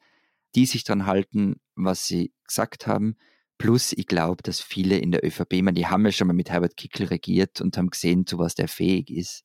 die 0.56 0.66
sich 0.66 0.84
daran 0.84 1.06
halten, 1.06 1.60
was 1.76 2.08
sie 2.08 2.34
gesagt 2.46 2.88
haben. 2.88 3.16
Plus, 3.58 3.94
ich 3.94 4.08
glaube, 4.08 4.44
dass 4.44 4.60
viele 4.60 4.98
in 4.98 5.12
der 5.12 5.26
ÖVP, 5.26 5.62
meine, 5.62 5.74
die 5.74 5.88
haben 5.88 6.06
ja 6.06 6.12
schon 6.12 6.28
mal 6.28 6.34
mit 6.34 6.50
Herbert 6.50 6.78
Kickl 6.78 7.06
regiert 7.06 7.62
und 7.62 7.78
haben 7.78 7.90
gesehen, 7.90 8.26
zu 8.26 8.38
was 8.38 8.56
der 8.56 8.68
fähig 8.68 9.10
ist, 9.10 9.44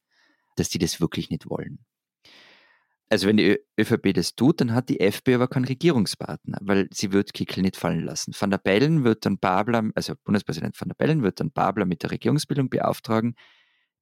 dass 0.56 0.68
die 0.68 0.78
das 0.78 1.00
wirklich 1.00 1.30
nicht 1.30 1.48
wollen. 1.48 1.84
Also 3.12 3.28
wenn 3.28 3.36
die 3.36 3.58
ÖVP 3.78 4.14
das 4.14 4.36
tut, 4.36 4.62
dann 4.62 4.72
hat 4.72 4.88
die 4.88 4.98
FPÖ 5.00 5.34
aber 5.34 5.46
keinen 5.46 5.66
Regierungspartner, 5.66 6.56
weil 6.62 6.88
sie 6.94 7.12
wird 7.12 7.34
Kickl 7.34 7.60
nicht 7.60 7.76
fallen 7.76 8.00
lassen. 8.06 8.32
Van 8.34 8.48
der 8.50 8.56
Bellen 8.56 9.04
wird 9.04 9.26
dann 9.26 9.36
Babler, 9.36 9.90
also 9.94 10.14
Bundespräsident 10.24 10.80
Van 10.80 10.88
der 10.88 10.94
Bellen 10.94 11.22
wird 11.22 11.38
dann 11.38 11.50
Babler 11.50 11.84
mit 11.84 12.02
der 12.02 12.10
Regierungsbildung 12.10 12.70
beauftragen. 12.70 13.34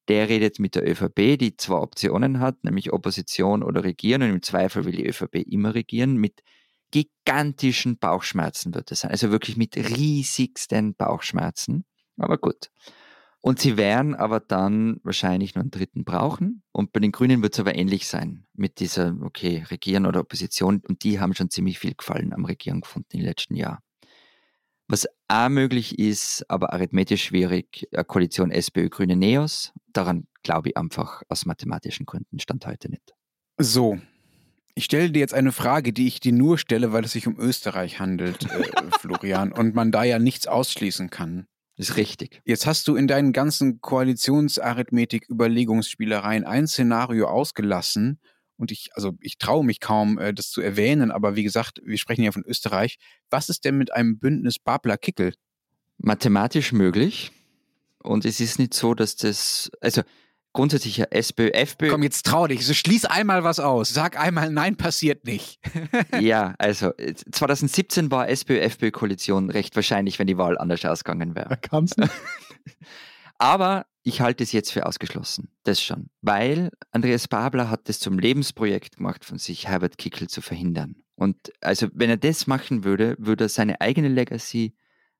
Der 0.07 0.29
redet 0.29 0.61
mit 0.61 0.77
der 0.77 0.89
ÖVP, 0.89 1.37
die 1.41 1.57
zwei 1.57 1.75
Optionen 1.75 2.39
hat, 2.39 2.63
nämlich 2.63 2.93
Opposition 2.93 3.65
oder 3.65 3.83
Regieren. 3.83 4.23
Und 4.23 4.31
im 4.31 4.43
Zweifel 4.43 4.85
will 4.85 4.93
die 4.93 5.09
ÖVP 5.09 5.39
immer 5.39 5.75
regieren 5.75 6.15
mit 6.15 6.45
gigantischen 6.93 7.99
Bauchschmerzen 7.99 8.73
wird 8.77 8.93
es 8.93 9.01
sein. 9.01 9.11
Also 9.11 9.33
wirklich 9.33 9.57
mit 9.57 9.77
riesigsten 9.77 10.95
Bauchschmerzen. 10.95 11.85
Aber 12.17 12.39
gut. 12.39 12.71
Und 13.43 13.59
sie 13.59 13.79
werden 13.79 14.15
aber 14.15 14.39
dann 14.39 15.01
wahrscheinlich 15.03 15.55
noch 15.55 15.63
einen 15.63 15.71
dritten 15.71 16.05
brauchen. 16.05 16.63
Und 16.73 16.93
bei 16.93 17.01
den 17.01 17.11
Grünen 17.11 17.43
wird 17.43 17.55
es 17.55 17.61
aber 17.61 17.75
ähnlich 17.75 18.07
sein 18.07 18.47
mit 18.53 18.81
dieser, 18.81 19.17
okay, 19.23 19.65
Regieren 19.71 20.05
oder 20.05 20.21
Opposition. 20.21 20.83
Und 20.87 21.05
die 21.05 21.21
haben 21.21 21.35
schon 21.35 21.49
ziemlich 21.49 21.79
viel 21.79 21.95
Gefallen 21.95 22.35
am 22.35 22.45
Regieren 22.45 22.83
gefunden 22.83 23.17
im 23.17 23.25
letzten 23.25 23.57
Jahr. 23.57 23.83
Was 24.89 25.07
auch 25.29 25.49
möglich 25.49 25.99
ist, 25.99 26.45
aber 26.51 26.73
arithmetisch 26.73 27.23
schwierig, 27.25 27.89
eine 27.93 28.05
Koalition 28.05 28.51
SPÖ, 28.51 28.91
Grüne, 28.91 29.17
Neos. 29.17 29.73
Daran 29.93 30.27
glaube 30.43 30.71
ich 30.71 30.77
einfach 30.77 31.23
aus 31.29 31.47
mathematischen 31.47 32.07
Gründen 32.07 32.41
stand 32.41 32.67
heute 32.67 32.91
nicht. 32.91 33.15
So, 33.59 33.99
Ich 34.75 34.85
stelle 34.85 35.11
dir 35.11 35.21
jetzt 35.21 35.35
eine 35.35 35.53
Frage, 35.53 35.93
die 35.93 36.07
ich 36.07 36.21
dir 36.21 36.33
nur 36.33 36.59
stelle, 36.59 36.93
weil 36.93 37.05
es 37.05 37.13
sich 37.13 37.27
um 37.27 37.39
Österreich 37.39 38.01
handelt, 38.01 38.45
äh, 38.51 38.65
Florian, 38.99 39.53
und 39.53 39.75
man 39.75 39.93
da 39.93 40.05
ja 40.05 40.19
nichts 40.19 40.47
ausschließen 40.47 41.11
kann. 41.11 41.47
Ist 41.81 41.97
richtig. 41.97 42.41
Jetzt 42.45 42.67
hast 42.67 42.87
du 42.89 42.95
in 42.95 43.09
deinen 43.09 43.33
ganzen 43.33 43.81
Koalitionsarithmetik-Überlegungsspielereien 43.81 46.45
ein 46.45 46.67
Szenario 46.67 47.27
ausgelassen. 47.27 48.21
Und 48.59 48.71
ich, 48.71 48.91
also 48.93 49.13
ich 49.23 49.39
traue 49.39 49.65
mich 49.65 49.81
kaum, 49.81 50.19
äh, 50.19 50.35
das 50.35 50.51
zu 50.51 50.61
erwähnen, 50.61 51.11
aber 51.11 51.37
wie 51.37 51.43
gesagt, 51.43 51.81
wir 51.83 51.97
sprechen 51.97 52.23
ja 52.23 52.33
von 52.33 52.45
Österreich. 52.45 52.99
Was 53.31 53.49
ist 53.49 53.65
denn 53.65 53.79
mit 53.79 53.95
einem 53.95 54.19
Bündnis 54.19 54.59
Babler-Kickel? 54.59 55.33
Mathematisch 55.97 56.73
möglich. 56.73 57.33
Und 58.03 58.27
es 58.27 58.41
ist 58.41 58.59
nicht 58.59 58.75
so, 58.75 58.93
dass 58.93 59.17
das, 59.17 59.71
also 59.81 60.03
grundsätzlich 60.53 60.97
ja 60.97 61.07
SPÖ, 61.11 61.51
FPÖ. 61.51 61.89
Komm, 61.89 62.03
jetzt 62.03 62.27
trau 62.27 62.47
dich. 62.47 62.67
So 62.67 62.75
schließ 62.75 63.05
einmal 63.05 63.45
was 63.45 63.61
aus. 63.61 63.91
Sag 63.91 64.19
einmal, 64.19 64.51
nein, 64.51 64.77
passiert 64.77 65.25
nicht. 65.25 65.61
ja, 66.21 66.55
also 66.59 66.93
2017 67.33 68.11
war 68.11 68.29
SPÖ-FPÖ-Koalition 68.29 69.51
recht 69.51 69.77
wahrscheinlich, 69.77 70.19
wenn 70.19 70.27
die 70.27 70.39
Wahl 70.39 70.59
anders 70.59 70.85
ausgegangen 70.85 71.35
wäre. 71.35 71.57
Kann's 71.57 71.97
nicht. 71.97 72.13
Aber 73.39 73.87
ich 74.03 74.21
halte 74.21 74.43
es 74.43 74.53
jetzt 74.53 74.73
für 74.73 74.87
ausgeschlossen. 74.87 75.51
Das 75.63 75.83
schon. 75.83 76.11
Weil 76.21 76.71
Andreas 76.91 77.29
Babler 77.29 77.71
hat 77.71 77.89
es 77.89 77.99
zum 77.99 78.19
Lebensprojekt 78.19 78.97
gemacht 78.97 79.25
von 79.25 79.39
sich, 79.39 79.69
Herbert 79.69 79.99
Kickel 79.99 80.29
zu 80.29 80.41
verhindern. 80.41 80.97
Und 81.15 81.53
also, 81.61 81.89
wenn 81.93 82.11
er 82.11 82.17
das 82.17 82.47
machen 82.47 82.85
würde, 82.85 83.15
würde 83.19 83.45
er 83.45 83.49
seine 83.49 83.81
eigene 83.81 84.09
Legacy 84.09 84.75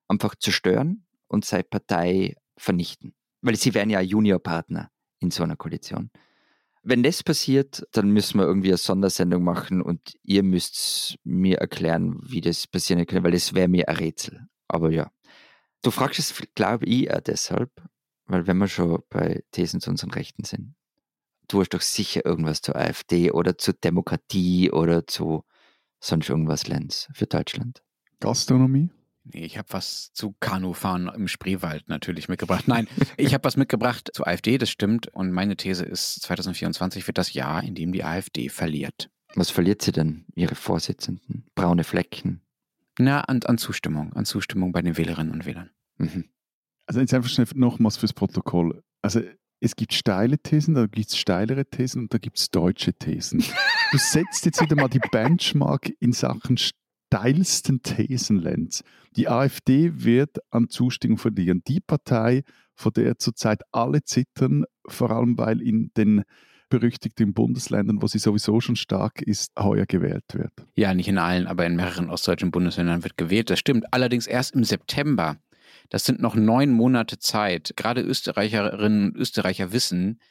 einfach 0.07 0.35
zerstören 0.35 1.05
und 1.27 1.45
seine 1.45 1.63
Partei 1.63 2.35
vernichten. 2.57 3.13
Weil 3.41 3.55
sie 3.55 3.73
wären 3.73 3.89
ja 3.89 4.01
Juniorpartner 4.01 4.91
in 5.21 5.31
so 5.31 5.43
einer 5.43 5.55
Koalition. 5.55 6.11
Wenn 6.83 7.03
das 7.03 7.23
passiert, 7.23 7.87
dann 7.91 8.09
müssen 8.09 8.39
wir 8.39 8.45
irgendwie 8.45 8.69
eine 8.69 8.77
Sondersendung 8.77 9.43
machen 9.43 9.81
und 9.81 10.15
ihr 10.23 10.41
müsst 10.41 11.17
mir 11.23 11.59
erklären, 11.59 12.19
wie 12.23 12.41
das 12.41 12.65
passieren 12.67 13.05
kann, 13.05 13.23
weil 13.23 13.31
das 13.31 13.53
wäre 13.53 13.67
mir 13.67 13.87
ein 13.87 13.95
Rätsel. 13.95 14.47
Aber 14.67 14.91
ja. 14.91 15.11
Du 15.83 15.91
fragst 15.91 16.19
es, 16.19 16.33
glaube 16.55 16.85
ich, 16.85 17.11
auch 17.13 17.21
deshalb, 17.21 17.71
weil 18.25 18.47
wenn 18.47 18.57
wir 18.57 18.67
schon 18.67 19.01
bei 19.09 19.43
Thesen 19.51 19.79
zu 19.79 19.89
unseren 19.91 20.11
Rechten 20.11 20.43
sind, 20.43 20.75
du 21.47 21.59
hast 21.59 21.69
doch 21.69 21.81
sicher 21.81 22.25
irgendwas 22.25 22.61
zur 22.61 22.75
AfD 22.75 23.31
oder 23.31 23.57
zur 23.57 23.75
Demokratie 23.75 24.71
oder 24.71 25.05
zu 25.05 25.43
sonst 25.99 26.29
irgendwas, 26.29 26.67
Lenz, 26.67 27.09
für 27.13 27.27
Deutschland. 27.27 27.83
Gastronomie? 28.19 28.89
Nee, 29.33 29.45
ich 29.45 29.57
habe 29.57 29.67
was 29.71 30.11
zu 30.13 30.35
Kanufahren 30.39 31.07
im 31.07 31.27
Spreewald 31.27 31.87
natürlich 31.87 32.27
mitgebracht. 32.27 32.67
Nein, 32.67 32.87
ich 33.17 33.33
habe 33.33 33.43
was 33.43 33.57
mitgebracht 33.57 34.09
zur 34.13 34.27
AfD, 34.27 34.57
das 34.57 34.69
stimmt. 34.69 35.07
Und 35.07 35.31
meine 35.31 35.55
These 35.55 35.85
ist, 35.85 36.21
2024 36.23 37.07
wird 37.07 37.17
das 37.17 37.33
Jahr, 37.33 37.63
in 37.63 37.75
dem 37.75 37.91
die 37.91 38.03
AfD 38.03 38.49
verliert. 38.49 39.09
Was 39.35 39.49
verliert 39.49 39.81
sie 39.81 39.93
denn, 39.93 40.25
ihre 40.35 40.55
Vorsitzenden? 40.55 41.45
Braune 41.55 41.83
Flecken? 41.83 42.41
Na, 42.99 43.21
an, 43.21 43.41
an 43.43 43.57
Zustimmung, 43.57 44.13
an 44.13 44.25
Zustimmung 44.25 44.73
bei 44.73 44.81
den 44.81 44.97
Wählerinnen 44.97 45.31
und 45.31 45.45
Wählern. 45.45 45.69
Mhm. 45.97 46.25
Also 46.85 46.99
jetzt 46.99 47.13
einfach 47.13 47.29
schnell 47.29 47.47
nochmals 47.55 47.97
fürs 47.97 48.13
Protokoll. 48.13 48.83
Also 49.01 49.21
es 49.61 49.75
gibt 49.75 49.93
steile 49.93 50.39
Thesen, 50.39 50.73
da 50.73 50.87
gibt 50.87 51.09
es 51.09 51.17
steilere 51.17 51.65
Thesen 51.65 52.03
und 52.03 52.13
da 52.13 52.17
gibt 52.17 52.37
es 52.39 52.49
deutsche 52.49 52.93
Thesen. 52.93 53.43
Du 53.91 53.97
setzt 53.97 54.45
jetzt 54.45 54.61
wieder 54.61 54.77
mal 54.77 54.87
die 54.87 55.01
Benchmark 55.11 55.91
in 55.99 56.13
Sachen 56.13 56.57
steilsten 57.11 57.81
Thesen, 57.81 58.37
Lenz. 58.37 58.83
Die 59.17 59.27
AfD 59.27 59.91
wird 59.95 60.37
an 60.49 60.69
Zustimmung 60.69 61.17
verlieren. 61.17 61.61
Die 61.67 61.81
Partei, 61.81 62.43
vor 62.73 62.93
der 62.93 63.17
zurzeit 63.17 63.63
alle 63.73 64.03
zittern, 64.03 64.63
vor 64.87 65.11
allem 65.11 65.37
weil 65.37 65.61
in 65.61 65.91
den 65.97 66.23
berüchtigten 66.69 67.33
Bundesländern, 67.33 68.01
wo 68.01 68.07
sie 68.07 68.17
sowieso 68.17 68.61
schon 68.61 68.77
stark 68.77 69.21
ist, 69.21 69.51
heuer 69.59 69.85
gewählt 69.85 70.23
wird. 70.31 70.53
Ja, 70.75 70.93
nicht 70.93 71.09
in 71.09 71.17
allen, 71.17 71.47
aber 71.47 71.65
in 71.65 71.75
mehreren 71.75 72.09
ostdeutschen 72.09 72.51
Bundesländern 72.51 73.03
wird 73.03 73.17
gewählt. 73.17 73.49
Das 73.49 73.59
stimmt. 73.59 73.93
Allerdings 73.93 74.25
erst 74.25 74.55
im 74.55 74.63
September. 74.63 75.35
Das 75.89 76.05
sind 76.05 76.21
noch 76.21 76.35
neun 76.35 76.71
Monate 76.71 77.19
Zeit. 77.19 77.73
Gerade 77.75 78.01
Österreicherinnen 78.01 79.11
und 79.11 79.17
Österreicher 79.17 79.73
wissen, 79.73 80.21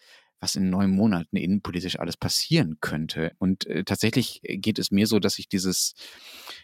was 0.40 0.56
in 0.56 0.70
neun 0.70 0.90
Monaten 0.90 1.36
innenpolitisch 1.36 1.98
alles 2.00 2.16
passieren 2.16 2.78
könnte. 2.80 3.32
Und 3.38 3.66
äh, 3.66 3.84
tatsächlich 3.84 4.40
geht 4.42 4.78
es 4.78 4.90
mir 4.90 5.06
so, 5.06 5.18
dass 5.18 5.38
ich 5.38 5.48
dieses 5.48 5.94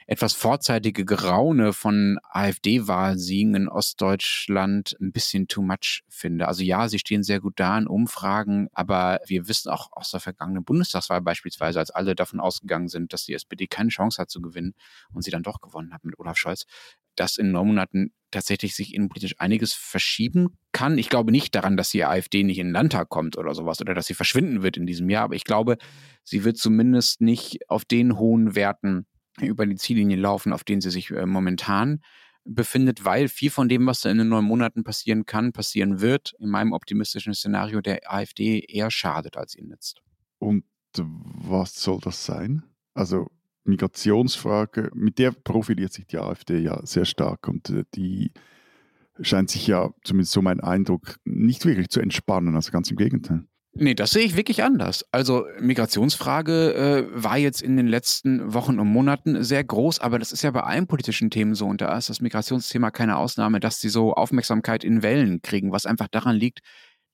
etwas 0.07 0.33
vorzeitige 0.33 1.05
Geraune 1.05 1.73
von 1.73 2.19
AfD-Wahlsiegen 2.31 3.55
in 3.55 3.69
Ostdeutschland 3.69 4.97
ein 5.01 5.13
bisschen 5.13 5.47
too 5.47 5.63
much 5.63 6.05
finde. 6.09 6.49
Also 6.49 6.63
ja, 6.63 6.89
sie 6.89 6.99
stehen 6.99 7.23
sehr 7.23 7.41
gut 7.41 7.55
da 7.57 7.77
in 7.77 7.87
Umfragen, 7.87 8.69
aber 8.73 9.21
wir 9.27 9.49
wissen 9.49 9.71
auch 9.71 9.93
aus 9.93 10.11
der 10.11 10.21
vergangenen 10.21 10.65
Bundestagswahl 10.65 11.21
beispielsweise, 11.21 11.79
als 11.79 11.91
alle 11.91 12.15
davon 12.15 12.41
ausgegangen 12.41 12.89
sind, 12.89 13.13
dass 13.13 13.25
die 13.25 13.35
SPD 13.35 13.67
keine 13.67 13.91
Chance 13.91 14.21
hat 14.23 14.31
zu 14.31 14.41
gewinnen 14.41 14.75
und 15.13 15.23
sie 15.23 15.31
dann 15.31 15.43
doch 15.43 15.61
gewonnen 15.61 15.93
hat 15.93 16.05
mit 16.05 16.19
Olaf 16.19 16.39
Scholz, 16.39 16.65
dass 17.17 17.37
in 17.37 17.53
neun 17.53 17.69
Monaten 17.69 18.13
tatsächlich 18.31 18.75
sich 18.75 18.95
innenpolitisch 18.95 19.35
einiges 19.39 19.73
verschieben 19.73 20.59
kann. 20.73 20.99
Ich 20.99 21.09
glaube 21.09 21.33
nicht 21.33 21.55
daran, 21.55 21.77
dass 21.77 21.91
die 21.91 22.05
AfD 22.05 22.43
nicht 22.43 22.59
in 22.59 22.69
den 22.69 22.73
Landtag 22.73 23.09
kommt 23.09 23.39
oder 23.39 23.55
sowas 23.55 23.81
oder 23.81 23.95
dass 23.95 24.07
sie 24.07 24.15
verschwinden 24.15 24.63
wird 24.63 24.77
in 24.77 24.87
diesem 24.87 25.09
Jahr, 25.09 25.25
aber 25.25 25.35
ich 25.35 25.45
glaube, 25.45 25.79
sie 26.25 26.45
wird 26.45 26.59
zumindest 26.59 27.21
nicht 27.21 27.69
auf 27.69 27.85
den 27.85 28.19
hohen 28.19 28.55
Werten 28.55 29.07
über 29.41 29.67
die 29.67 29.77
Ziellinie 29.77 30.17
laufen, 30.17 30.53
auf 30.53 30.65
denen 30.65 30.81
sie 30.81 30.91
sich 30.91 31.11
äh, 31.11 31.27
momentan 31.27 32.01
befindet, 32.45 33.05
weil 33.05 33.29
viel 33.29 33.51
von 33.51 33.69
dem, 33.69 33.87
was 33.87 34.01
da 34.01 34.11
in 34.11 34.19
den 34.19 34.29
neun 34.29 34.45
Monaten 34.45 34.85
passieren 34.85 35.27
kann, 35.27 35.53
passieren 35.53 36.01
wird, 36.01 36.35
in 36.39 36.49
meinem 36.49 36.73
optimistischen 36.73 37.35
Szenario 37.35 37.81
der 37.81 38.13
AfD 38.13 38.61
eher 38.61 38.91
schadet, 38.91 39.37
als 39.37 39.57
ihnen 39.57 39.69
nützt. 39.69 40.01
Und 40.39 40.65
was 40.97 41.75
soll 41.75 42.01
das 42.01 42.25
sein? 42.25 42.63
Also 42.95 43.29
Migrationsfrage, 43.67 44.91
mit 44.95 45.19
der 45.19 45.33
profiliert 45.33 45.93
sich 45.93 46.07
die 46.07 46.19
AfD 46.19 46.59
ja 46.59 46.81
sehr 46.85 47.05
stark 47.05 47.49
und 47.49 47.71
äh, 47.71 47.85
die 47.95 48.33
scheint 49.21 49.51
sich 49.51 49.67
ja, 49.67 49.91
zumindest 50.05 50.33
so 50.33 50.43
mein 50.43 50.61
Eindruck, 50.61 51.17
nicht 51.25 51.65
wirklich 51.65 51.89
zu 51.89 52.01
entspannen, 52.01 52.55
also 52.55 52.71
ganz 52.71 52.91
im 52.91 52.97
Gegenteil. 52.97 53.45
Nee, 53.79 53.95
das 53.95 54.11
sehe 54.11 54.25
ich 54.25 54.37
wirklich 54.37 54.63
anders. 54.63 55.05
Also 55.13 55.45
Migrationsfrage 55.61 56.75
äh, 56.75 57.07
war 57.13 57.37
jetzt 57.37 57.61
in 57.61 57.77
den 57.77 57.87
letzten 57.87 58.55
Wochen 58.55 58.79
und 58.79 58.89
Monaten 58.89 59.45
sehr 59.45 59.63
groß, 59.63 60.01
aber 60.01 60.19
das 60.19 60.33
ist 60.33 60.43
ja 60.43 60.51
bei 60.51 60.63
allen 60.63 60.87
politischen 60.87 61.31
Themen 61.31 61.55
so 61.55 61.67
und 61.67 61.83
da 61.83 61.97
ist 61.97 62.09
das 62.09 62.23
Migrationsthema 62.23 62.91
keine 62.91 63.19
Ausnahme, 63.19 63.61
dass 63.61 63.81
sie 63.81 63.91
so 63.91 64.15
Aufmerksamkeit 64.15 64.83
in 64.83 65.03
Wellen 65.03 65.43
kriegen, 65.43 65.73
was 65.73 65.85
einfach 65.85 66.09
daran 66.09 66.37
liegt, 66.37 66.61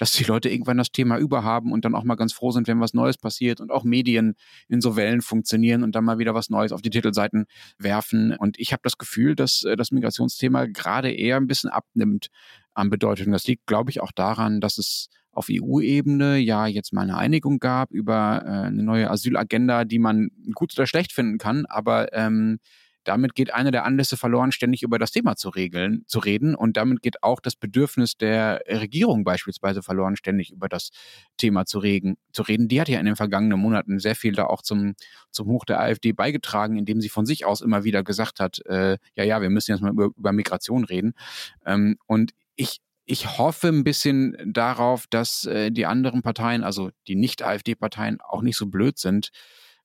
dass 0.03 0.11
die 0.11 0.25
Leute 0.25 0.49
irgendwann 0.49 0.79
das 0.79 0.91
Thema 0.91 1.17
überhaben 1.17 1.71
und 1.71 1.85
dann 1.85 1.95
auch 1.95 2.03
mal 2.03 2.17
ganz 2.17 2.33
froh 2.33 2.51
sind, 2.51 2.67
wenn 2.67 2.81
was 2.81 2.93
Neues 2.93 3.17
passiert 3.19 3.61
und 3.61 3.71
auch 3.71 3.85
Medien 3.85 4.35
in 4.67 4.81
so 4.81 4.97
Wellen 4.97 5.21
funktionieren 5.21 5.85
und 5.85 5.95
dann 5.95 6.03
mal 6.05 6.19
wieder 6.19 6.35
was 6.35 6.51
Neues 6.51 6.73
auf 6.73 6.83
die 6.83 6.91
Titelseiten 6.91 7.47
werfen. 7.79 8.35
Und 8.37 8.59
ich 8.59 8.73
habe 8.73 8.81
das 8.83 8.99
Gefühl, 8.99 9.37
dass 9.37 9.63
äh, 9.63 9.77
das 9.77 9.93
Migrationsthema 9.93 10.67
gerade 10.67 11.13
eher 11.13 11.37
ein 11.37 11.47
bisschen 11.47 11.71
abnimmt 11.71 12.31
an 12.75 12.91
Bedeutung. 12.91 13.31
Das 13.31 13.47
liegt, 13.47 13.69
glaube 13.69 13.91
ich, 13.91 14.01
auch 14.01 14.11
daran, 14.11 14.61
dass 14.61 14.77
es 14.77 15.09
auf 15.31 15.47
EU-Ebene 15.49 16.37
ja 16.39 16.67
jetzt 16.67 16.93
mal 16.93 17.03
eine 17.03 17.17
Einigung 17.17 17.61
gab 17.61 17.93
über 17.93 18.43
äh, 18.45 18.49
eine 18.49 18.83
neue 18.83 19.09
Asylagenda, 19.09 19.85
die 19.85 20.01
man 20.01 20.31
gut 20.53 20.77
oder 20.77 20.89
schlecht 20.89 21.13
finden 21.13 21.39
kann, 21.39 21.65
aber 21.67 22.13
ähm, 22.13 22.59
damit 23.05 23.35
geht 23.35 23.53
einer 23.53 23.71
der 23.71 23.85
Anlässe 23.85 24.17
verloren, 24.17 24.53
ständig 24.53 24.83
über 24.83 24.99
das 24.99 25.11
Thema 25.11 25.37
zu 25.37 25.49
regeln, 25.49 26.05
zu 26.07 26.19
reden. 26.19 26.55
Und 26.55 26.77
damit 26.77 27.03
geht 27.03 27.23
auch 27.23 27.41
das 27.41 27.57
Bedürfnis 27.57 28.17
der 28.17 28.63
Regierung 28.69 29.25
beispielsweise 29.25 29.83
verloren, 29.83 30.17
ständig 30.17 30.51
über 30.53 30.69
das 30.69 30.91
Thema 31.37 31.67
zu 31.67 31.79
reden. 31.79 32.17
Zu 32.33 32.43
reden. 32.43 32.69
Die 32.69 32.81
hat 32.81 32.89
ja 32.89 33.01
in 33.01 33.07
den 33.07 33.17
vergangenen 33.17 33.59
Monaten 33.59 33.99
sehr 33.99 34.15
viel 34.15 34.33
da 34.33 34.47
auch 34.47 34.63
zum, 34.63 34.95
zum 35.31 35.49
Hoch 35.49 35.65
der 35.65 35.81
AfD 35.81 36.13
beigetragen, 36.13 36.77
indem 36.77 37.01
sie 37.01 37.09
von 37.09 37.27
sich 37.27 37.45
aus 37.45 37.61
immer 37.61 37.85
wieder 37.85 38.03
gesagt 38.03 38.41
hat, 38.41 38.65
äh, 38.67 38.99
ja, 39.15 39.25
ja, 39.25 39.43
wir 39.43 39.51
müssen 39.51 39.73
jetzt 39.73 39.81
mal 39.81 39.93
über, 39.93 40.11
über 40.17 40.33
Migration 40.33 40.85
reden. 40.85 41.15
Ähm, 41.67 41.97
und 42.07 42.33
ich 42.57 42.81
ich 43.05 43.37
hoffe 43.39 43.69
ein 43.69 43.85
bisschen 43.85 44.37
darauf, 44.47 45.07
dass 45.09 45.45
äh, 45.45 45.71
die 45.71 45.87
anderen 45.87 46.23
Parteien, 46.23 46.63
also 46.63 46.91
die 47.09 47.17
Nicht-AfD-Parteien, 47.17 48.21
auch 48.21 48.43
nicht 48.43 48.57
so 48.57 48.67
blöd 48.67 48.97
sind, 48.99 49.31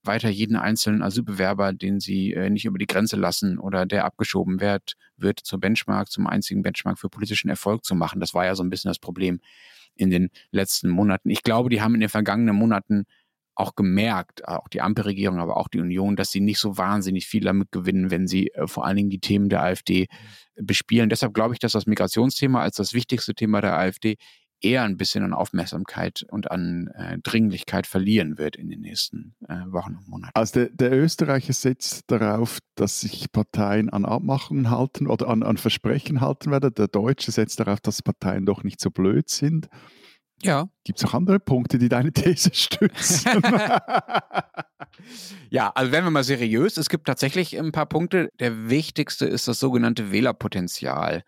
weiter 0.03 0.29
jeden 0.29 0.55
einzelnen 0.55 1.01
Asylbewerber, 1.01 1.73
den 1.73 1.99
sie 1.99 2.33
äh, 2.33 2.49
nicht 2.49 2.65
über 2.65 2.77
die 2.77 2.87
Grenze 2.87 3.15
lassen 3.15 3.59
oder 3.59 3.85
der 3.85 4.05
abgeschoben 4.05 4.59
wird, 4.59 4.93
wird 5.17 5.39
zur 5.39 5.59
Benchmark, 5.59 6.09
zum 6.09 6.27
einzigen 6.27 6.61
Benchmark 6.61 6.99
für 6.99 7.09
politischen 7.09 7.49
Erfolg 7.49 7.83
zu 7.83 7.95
machen. 7.95 8.19
Das 8.19 8.33
war 8.33 8.45
ja 8.45 8.55
so 8.55 8.63
ein 8.63 8.69
bisschen 8.69 8.89
das 8.89 8.99
Problem 8.99 9.39
in 9.95 10.09
den 10.09 10.29
letzten 10.51 10.89
Monaten. 10.89 11.29
Ich 11.29 11.43
glaube, 11.43 11.69
die 11.69 11.81
haben 11.81 11.95
in 11.95 12.01
den 12.01 12.09
vergangenen 12.09 12.55
Monaten 12.55 13.05
auch 13.55 13.75
gemerkt, 13.75 14.47
auch 14.47 14.67
die 14.67 14.81
Ampelregierung, 14.81 15.39
aber 15.39 15.57
auch 15.57 15.67
die 15.67 15.79
Union, 15.79 16.15
dass 16.15 16.31
sie 16.31 16.41
nicht 16.41 16.59
so 16.59 16.77
wahnsinnig 16.77 17.25
viel 17.25 17.43
damit 17.43 17.71
gewinnen, 17.71 18.11
wenn 18.11 18.27
sie 18.27 18.49
äh, 18.53 18.67
vor 18.67 18.85
allen 18.85 18.97
Dingen 18.97 19.09
die 19.09 19.19
Themen 19.19 19.49
der 19.49 19.63
AfD 19.63 20.07
bespielen. 20.55 21.09
Deshalb 21.09 21.33
glaube 21.33 21.55
ich, 21.55 21.59
dass 21.59 21.71
das 21.71 21.87
Migrationsthema 21.87 22.61
als 22.61 22.75
das 22.75 22.93
wichtigste 22.93 23.33
Thema 23.33 23.61
der 23.61 23.75
AfD 23.75 24.17
eher 24.61 24.83
ein 24.83 24.97
bisschen 24.97 25.23
an 25.23 25.33
Aufmerksamkeit 25.33 26.25
und 26.29 26.51
an 26.51 26.87
äh, 26.95 27.17
Dringlichkeit 27.19 27.87
verlieren 27.87 28.37
wird 28.37 28.55
in 28.55 28.69
den 28.69 28.81
nächsten 28.81 29.35
äh, 29.47 29.55
Wochen 29.67 29.95
und 29.95 30.07
Monaten. 30.07 30.31
Also 30.33 30.61
der, 30.61 30.69
der, 30.69 30.93
Österreicher 30.93 31.53
setzt 31.53 32.03
darauf, 32.07 32.59
dass 32.75 33.01
sich 33.01 33.31
Parteien 33.31 33.89
an 33.89 34.05
Abmachungen 34.05 34.69
halten 34.69 35.07
oder 35.07 35.27
an, 35.27 35.43
an 35.43 35.57
Versprechen 35.57 36.21
halten 36.21 36.51
werden. 36.51 36.73
Der 36.73 36.87
Deutsche 36.87 37.31
setzt 37.31 37.59
darauf, 37.59 37.79
dass 37.81 38.01
Parteien 38.01 38.45
doch 38.45 38.63
nicht 38.63 38.79
so 38.79 38.89
blöd 38.89 39.29
sind. 39.29 39.67
Ja. 40.43 40.69
Gibt 40.83 40.99
es 40.99 41.05
auch 41.05 41.13
andere 41.13 41.39
Punkte, 41.39 41.79
die 41.79 41.89
deine 41.89 42.11
These 42.11 42.53
stützen? 42.53 43.41
ja, 45.49 45.71
also 45.73 45.91
werden 45.91 46.05
wir 46.05 46.11
mal 46.11 46.23
seriös. 46.23 46.77
Es 46.77 46.89
gibt 46.89 47.07
tatsächlich 47.07 47.57
ein 47.57 47.71
paar 47.71 47.87
Punkte. 47.87 48.29
Der 48.39 48.69
wichtigste 48.69 49.25
ist 49.25 49.47
das 49.47 49.59
sogenannte 49.59 50.11
Wählerpotenzial. 50.11 51.23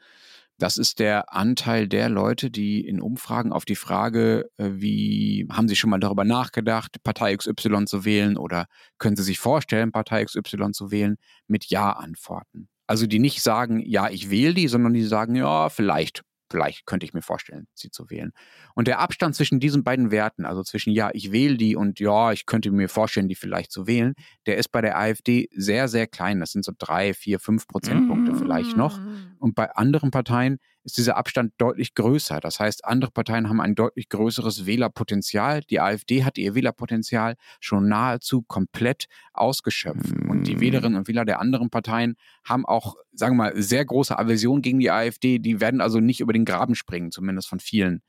Das 0.59 0.75
ist 0.75 0.99
der 0.99 1.33
Anteil 1.33 1.87
der 1.87 2.09
Leute, 2.09 2.51
die 2.51 2.85
in 2.85 3.01
Umfragen 3.01 3.53
auf 3.53 3.63
die 3.63 3.77
Frage, 3.77 4.49
äh, 4.57 4.71
wie 4.73 5.47
haben 5.49 5.69
sie 5.69 5.77
schon 5.77 5.89
mal 5.89 6.01
darüber 6.01 6.25
nachgedacht, 6.25 7.01
Partei 7.01 7.35
XY 7.35 7.85
zu 7.85 8.03
wählen 8.03 8.37
oder 8.37 8.65
können 8.97 9.15
sie 9.15 9.23
sich 9.23 9.39
vorstellen, 9.39 9.93
Partei 9.93 10.25
XY 10.25 10.71
zu 10.73 10.91
wählen, 10.91 11.15
mit 11.47 11.67
Ja 11.67 11.93
antworten. 11.93 12.67
Also 12.87 13.07
die 13.07 13.19
nicht 13.19 13.41
sagen, 13.41 13.79
ja, 13.85 14.09
ich 14.09 14.29
wähle 14.29 14.53
die, 14.53 14.67
sondern 14.67 14.93
die 14.93 15.03
sagen, 15.03 15.35
ja, 15.35 15.69
vielleicht 15.69 16.23
vielleicht 16.49 16.85
könnte 16.85 17.05
ich 17.05 17.13
mir 17.13 17.21
vorstellen, 17.21 17.67
sie 17.73 17.91
zu 17.91 18.09
wählen. 18.09 18.31
Und 18.75 18.87
der 18.87 18.99
Abstand 18.99 19.35
zwischen 19.35 19.59
diesen 19.59 19.83
beiden 19.83 20.11
Werten, 20.11 20.45
also 20.45 20.63
zwischen 20.63 20.91
ja, 20.91 21.09
ich 21.13 21.31
wähle 21.31 21.57
die 21.57 21.75
und 21.75 21.99
ja, 21.99 22.31
ich 22.31 22.45
könnte 22.45 22.71
mir 22.71 22.89
vorstellen, 22.89 23.27
die 23.27 23.35
vielleicht 23.35 23.71
zu 23.71 23.87
wählen, 23.87 24.15
der 24.45 24.57
ist 24.57 24.69
bei 24.69 24.81
der 24.81 24.97
AfD 24.97 25.47
sehr, 25.51 25.87
sehr 25.87 26.07
klein. 26.07 26.39
Das 26.39 26.51
sind 26.51 26.65
so 26.65 26.71
drei, 26.77 27.13
vier, 27.13 27.39
fünf 27.39 27.67
Prozentpunkte 27.67 28.35
vielleicht 28.35 28.75
noch. 28.75 28.99
Und 29.39 29.55
bei 29.55 29.71
anderen 29.71 30.11
Parteien 30.11 30.59
ist 30.89 30.97
dieser 30.97 31.17
Abstand 31.17 31.53
deutlich 31.57 31.93
größer. 31.93 32.39
Das 32.39 32.59
heißt, 32.59 32.85
andere 32.85 33.11
Parteien 33.11 33.47
haben 33.47 33.61
ein 33.61 33.75
deutlich 33.75 34.09
größeres 34.09 34.65
Wählerpotenzial. 34.65 35.61
Die 35.69 35.79
AfD 35.79 36.23
hat 36.23 36.37
ihr 36.37 36.55
Wählerpotenzial 36.55 37.35
schon 37.59 37.87
nahezu 37.87 38.41
komplett 38.41 39.05
ausgeschöpft. 39.33 40.11
Und 40.27 40.47
die 40.47 40.59
Wählerinnen 40.59 40.97
und 40.97 41.07
Wähler 41.07 41.25
der 41.25 41.39
anderen 41.39 41.69
Parteien 41.69 42.15
haben 42.43 42.65
auch, 42.65 42.95
sagen 43.13 43.37
wir 43.37 43.51
mal, 43.51 43.61
sehr 43.61 43.85
große 43.85 44.17
Aversion 44.17 44.61
gegen 44.61 44.79
die 44.79 44.89
AfD. 44.89 45.37
Die 45.37 45.61
werden 45.61 45.79
also 45.79 45.99
nicht 45.99 46.21
über 46.21 46.33
den 46.33 46.45
Graben 46.45 46.75
springen, 46.75 47.11
zumindest 47.11 47.47
von 47.47 47.59
vielen 47.59 48.01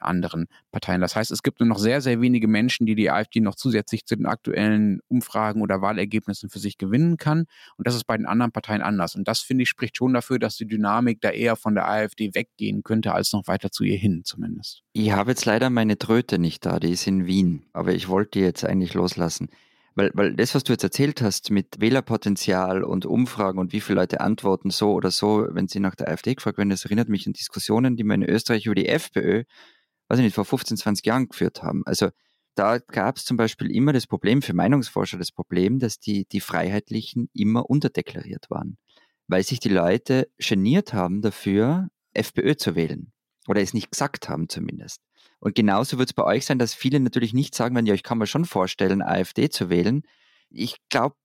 anderen 0.00 0.46
Parteien. 0.72 1.00
Das 1.00 1.16
heißt, 1.16 1.30
es 1.30 1.42
gibt 1.42 1.60
nur 1.60 1.68
noch 1.68 1.78
sehr, 1.78 2.00
sehr 2.00 2.20
wenige 2.20 2.48
Menschen, 2.48 2.86
die 2.86 2.94
die 2.94 3.10
AfD 3.10 3.40
noch 3.40 3.54
zusätzlich 3.54 4.06
zu 4.06 4.16
den 4.16 4.26
aktuellen 4.26 5.00
Umfragen 5.08 5.62
oder 5.62 5.82
Wahlergebnissen 5.82 6.48
für 6.48 6.58
sich 6.58 6.78
gewinnen 6.78 7.16
kann. 7.16 7.46
Und 7.76 7.86
das 7.86 7.94
ist 7.94 8.04
bei 8.04 8.16
den 8.16 8.26
anderen 8.26 8.52
Parteien 8.52 8.82
anders. 8.82 9.14
Und 9.14 9.28
das, 9.28 9.40
finde 9.40 9.62
ich, 9.62 9.68
spricht 9.68 9.96
schon 9.96 10.14
dafür, 10.14 10.38
dass 10.38 10.56
die 10.56 10.66
Dynamik 10.66 11.20
da 11.20 11.30
eher 11.30 11.56
von 11.56 11.74
der 11.74 11.88
AfD 11.88 12.34
weggehen 12.34 12.82
könnte, 12.82 13.12
als 13.12 13.32
noch 13.32 13.46
weiter 13.46 13.70
zu 13.70 13.84
ihr 13.84 13.96
hin 13.96 14.22
zumindest. 14.24 14.82
Ich 14.92 15.12
habe 15.12 15.30
jetzt 15.30 15.44
leider 15.44 15.70
meine 15.70 15.98
Tröte 15.98 16.38
nicht 16.38 16.64
da, 16.66 16.80
die 16.80 16.90
ist 16.90 17.06
in 17.06 17.26
Wien. 17.26 17.64
Aber 17.72 17.92
ich 17.92 18.08
wollte 18.08 18.38
die 18.38 18.44
jetzt 18.44 18.64
eigentlich 18.64 18.94
loslassen. 18.94 19.48
Weil, 19.96 20.10
weil 20.14 20.34
das, 20.34 20.54
was 20.54 20.64
du 20.64 20.72
jetzt 20.72 20.82
erzählt 20.82 21.22
hast 21.22 21.50
mit 21.50 21.80
Wählerpotenzial 21.80 22.82
und 22.82 23.06
Umfragen 23.06 23.58
und 23.60 23.72
wie 23.72 23.80
viele 23.80 24.00
Leute 24.00 24.20
antworten 24.20 24.70
so 24.70 24.92
oder 24.92 25.12
so, 25.12 25.46
wenn 25.50 25.68
sie 25.68 25.78
nach 25.78 25.94
der 25.94 26.08
AfD 26.08 26.34
gefragt 26.34 26.58
werden, 26.58 26.70
das 26.70 26.84
erinnert 26.84 27.08
mich 27.08 27.26
an 27.28 27.32
Diskussionen, 27.32 27.96
die 27.96 28.02
man 28.02 28.22
in 28.22 28.28
Österreich 28.28 28.66
über 28.66 28.74
die 28.74 28.88
FPÖ 28.88 29.44
weiß 30.08 30.18
ich 30.18 30.24
nicht, 30.24 30.34
vor 30.34 30.44
15, 30.44 30.76
20 30.76 31.06
Jahren 31.06 31.28
geführt 31.28 31.62
haben. 31.62 31.82
Also 31.86 32.10
da 32.54 32.78
gab 32.78 33.16
es 33.16 33.24
zum 33.24 33.36
Beispiel 33.36 33.70
immer 33.70 33.92
das 33.92 34.06
Problem, 34.06 34.42
für 34.42 34.54
Meinungsforscher 34.54 35.18
das 35.18 35.32
Problem, 35.32 35.78
dass 35.78 35.98
die, 35.98 36.26
die 36.26 36.40
Freiheitlichen 36.40 37.28
immer 37.32 37.68
unterdeklariert 37.68 38.48
waren, 38.48 38.78
weil 39.26 39.42
sich 39.42 39.60
die 39.60 39.70
Leute 39.70 40.28
geniert 40.38 40.92
haben 40.92 41.20
dafür, 41.20 41.88
FPÖ 42.12 42.56
zu 42.56 42.76
wählen 42.76 43.12
oder 43.48 43.60
es 43.60 43.74
nicht 43.74 43.90
gesagt 43.90 44.28
haben 44.28 44.48
zumindest. 44.48 45.00
Und 45.40 45.54
genauso 45.54 45.98
wird 45.98 46.10
es 46.10 46.14
bei 46.14 46.24
euch 46.24 46.46
sein, 46.46 46.58
dass 46.58 46.74
viele 46.74 47.00
natürlich 47.00 47.34
nicht 47.34 47.54
sagen 47.54 47.74
werden, 47.74 47.86
ja, 47.86 47.94
ich 47.94 48.02
kann 48.02 48.18
mir 48.18 48.26
schon 48.26 48.44
vorstellen, 48.44 49.02
AfD 49.02 49.50
zu 49.50 49.68
wählen. 49.68 50.02
Ich 50.48 50.76
glaube, 50.88 51.16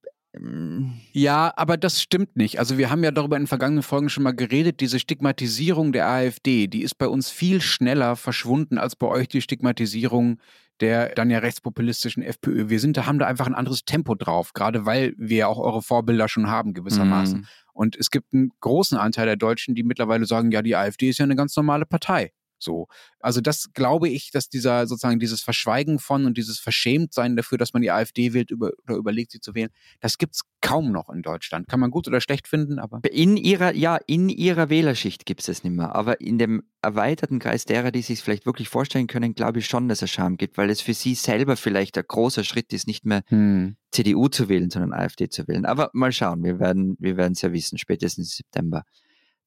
ja, 1.11 1.51
aber 1.55 1.77
das 1.77 2.01
stimmt 2.01 2.35
nicht. 2.35 2.59
Also 2.59 2.77
wir 2.77 2.91
haben 2.91 3.03
ja 3.03 3.11
darüber 3.11 3.35
in 3.35 3.47
vergangenen 3.47 3.81
Folgen 3.81 4.09
schon 4.09 4.23
mal 4.23 4.35
geredet, 4.35 4.79
diese 4.79 4.99
Stigmatisierung 4.99 5.91
der 5.91 6.07
AfD, 6.07 6.67
die 6.67 6.83
ist 6.83 6.95
bei 6.99 7.07
uns 7.07 7.31
viel 7.31 7.61
schneller 7.61 8.15
verschwunden 8.15 8.77
als 8.77 8.95
bei 8.95 9.07
euch 9.07 9.27
die 9.27 9.41
Stigmatisierung 9.41 10.39
der 10.79 11.09
dann 11.09 11.29
ja 11.29 11.39
rechtspopulistischen 11.39 12.23
FPÖ. 12.23 12.69
Wir 12.69 12.79
sind 12.79 12.95
da, 12.97 13.05
haben 13.05 13.19
da 13.19 13.27
einfach 13.27 13.47
ein 13.47 13.55
anderes 13.55 13.83
Tempo 13.83 14.15
drauf, 14.15 14.53
gerade 14.53 14.85
weil 14.85 15.13
wir 15.17 15.37
ja 15.37 15.47
auch 15.47 15.59
eure 15.59 15.81
Vorbilder 15.81 16.29
schon 16.29 16.47
haben 16.47 16.73
gewissermaßen. 16.73 17.41
Mm. 17.41 17.47
Und 17.73 17.95
es 17.95 18.11
gibt 18.11 18.33
einen 18.33 18.51
großen 18.59 18.97
Anteil 18.97 19.25
der 19.25 19.35
Deutschen, 19.35 19.75
die 19.75 19.83
mittlerweile 19.83 20.25
sagen, 20.25 20.51
ja, 20.51 20.61
die 20.61 20.75
AfD 20.75 21.09
ist 21.09 21.19
ja 21.19 21.25
eine 21.25 21.35
ganz 21.35 21.55
normale 21.55 21.85
Partei. 21.85 22.31
So. 22.59 22.87
Also 23.19 23.41
das 23.41 23.73
glaube 23.73 24.09
ich, 24.09 24.31
dass 24.31 24.49
dieser 24.49 24.87
sozusagen 24.87 25.19
dieses 25.19 25.41
Verschweigen 25.41 25.99
von 25.99 26.25
und 26.25 26.37
dieses 26.37 26.59
Verschämtsein 26.59 27.35
dafür, 27.35 27.57
dass 27.57 27.73
man 27.73 27.81
die 27.81 27.91
AfD 27.91 28.33
wählt 28.33 28.51
über, 28.51 28.71
oder 28.83 28.95
überlegt, 28.95 29.31
sie 29.31 29.39
zu 29.41 29.55
wählen, 29.55 29.69
das 29.99 30.17
gibt 30.17 30.35
es 30.35 30.41
kaum 30.61 30.91
noch 30.91 31.09
in 31.09 31.21
Deutschland. 31.21 31.67
Kann 31.67 31.79
man 31.79 31.91
gut 31.91 32.07
oder 32.07 32.21
schlecht 32.21 32.47
finden, 32.47 32.79
aber. 32.79 33.01
In 33.11 33.37
ihrer, 33.37 33.73
ja, 33.73 33.97
in 34.07 34.29
ihrer 34.29 34.69
Wählerschicht 34.69 35.25
gibt 35.25 35.41
es 35.41 35.49
es 35.49 35.63
nicht 35.63 35.75
mehr. 35.75 35.95
Aber 35.95 36.21
in 36.21 36.37
dem 36.37 36.63
erweiterten 36.81 37.39
Kreis 37.39 37.65
derer, 37.65 37.91
die 37.91 38.01
sich 38.01 38.21
vielleicht 38.21 38.45
wirklich 38.45 38.69
vorstellen 38.69 39.07
können, 39.07 39.33
glaube 39.33 39.59
ich 39.59 39.65
schon, 39.65 39.89
dass 39.89 40.01
es 40.01 40.09
Scham 40.09 40.37
gibt, 40.37 40.57
weil 40.57 40.69
es 40.69 40.81
für 40.81 40.93
sie 40.93 41.15
selber 41.15 41.57
vielleicht 41.57 41.97
ein 41.97 42.05
großer 42.07 42.43
Schritt 42.43 42.71
ist, 42.71 42.87
nicht 42.87 43.05
mehr 43.05 43.23
hm. 43.27 43.75
CDU 43.91 44.27
zu 44.29 44.49
wählen, 44.49 44.69
sondern 44.69 44.93
AfD 44.93 45.29
zu 45.29 45.47
wählen. 45.47 45.65
Aber 45.65 45.89
mal 45.93 46.11
schauen, 46.11 46.43
wir 46.43 46.59
werden 46.59 46.95
wir 46.99 47.17
es 47.17 47.41
ja 47.41 47.51
wissen, 47.51 47.77
spätestens 47.77 48.39
im 48.39 48.43
September. 48.45 48.83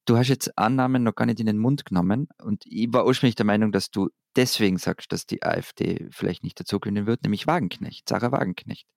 Du 0.05 0.17
hast 0.17 0.27
jetzt 0.27 0.57
Annahmen 0.57 1.03
noch 1.03 1.15
gar 1.15 1.25
nicht 1.25 1.39
in 1.39 1.45
den 1.45 1.57
Mund 1.57 1.85
genommen 1.85 2.27
und 2.41 2.63
ich 2.65 2.87
war 2.91 3.05
ursprünglich 3.05 3.35
der 3.35 3.45
Meinung, 3.45 3.71
dass 3.71 3.89
du 3.89 4.09
deswegen 4.35 4.77
sagst, 4.77 5.11
dass 5.11 5.25
die 5.25 5.43
AfD 5.43 6.07
vielleicht 6.11 6.43
nicht 6.43 6.59
dazu 6.59 6.79
gewinnen 6.79 7.05
wird, 7.05 7.23
nämlich 7.23 7.47
Wagenknecht, 7.47 8.09
Sarah 8.09 8.31
Wagenknecht. 8.31 8.87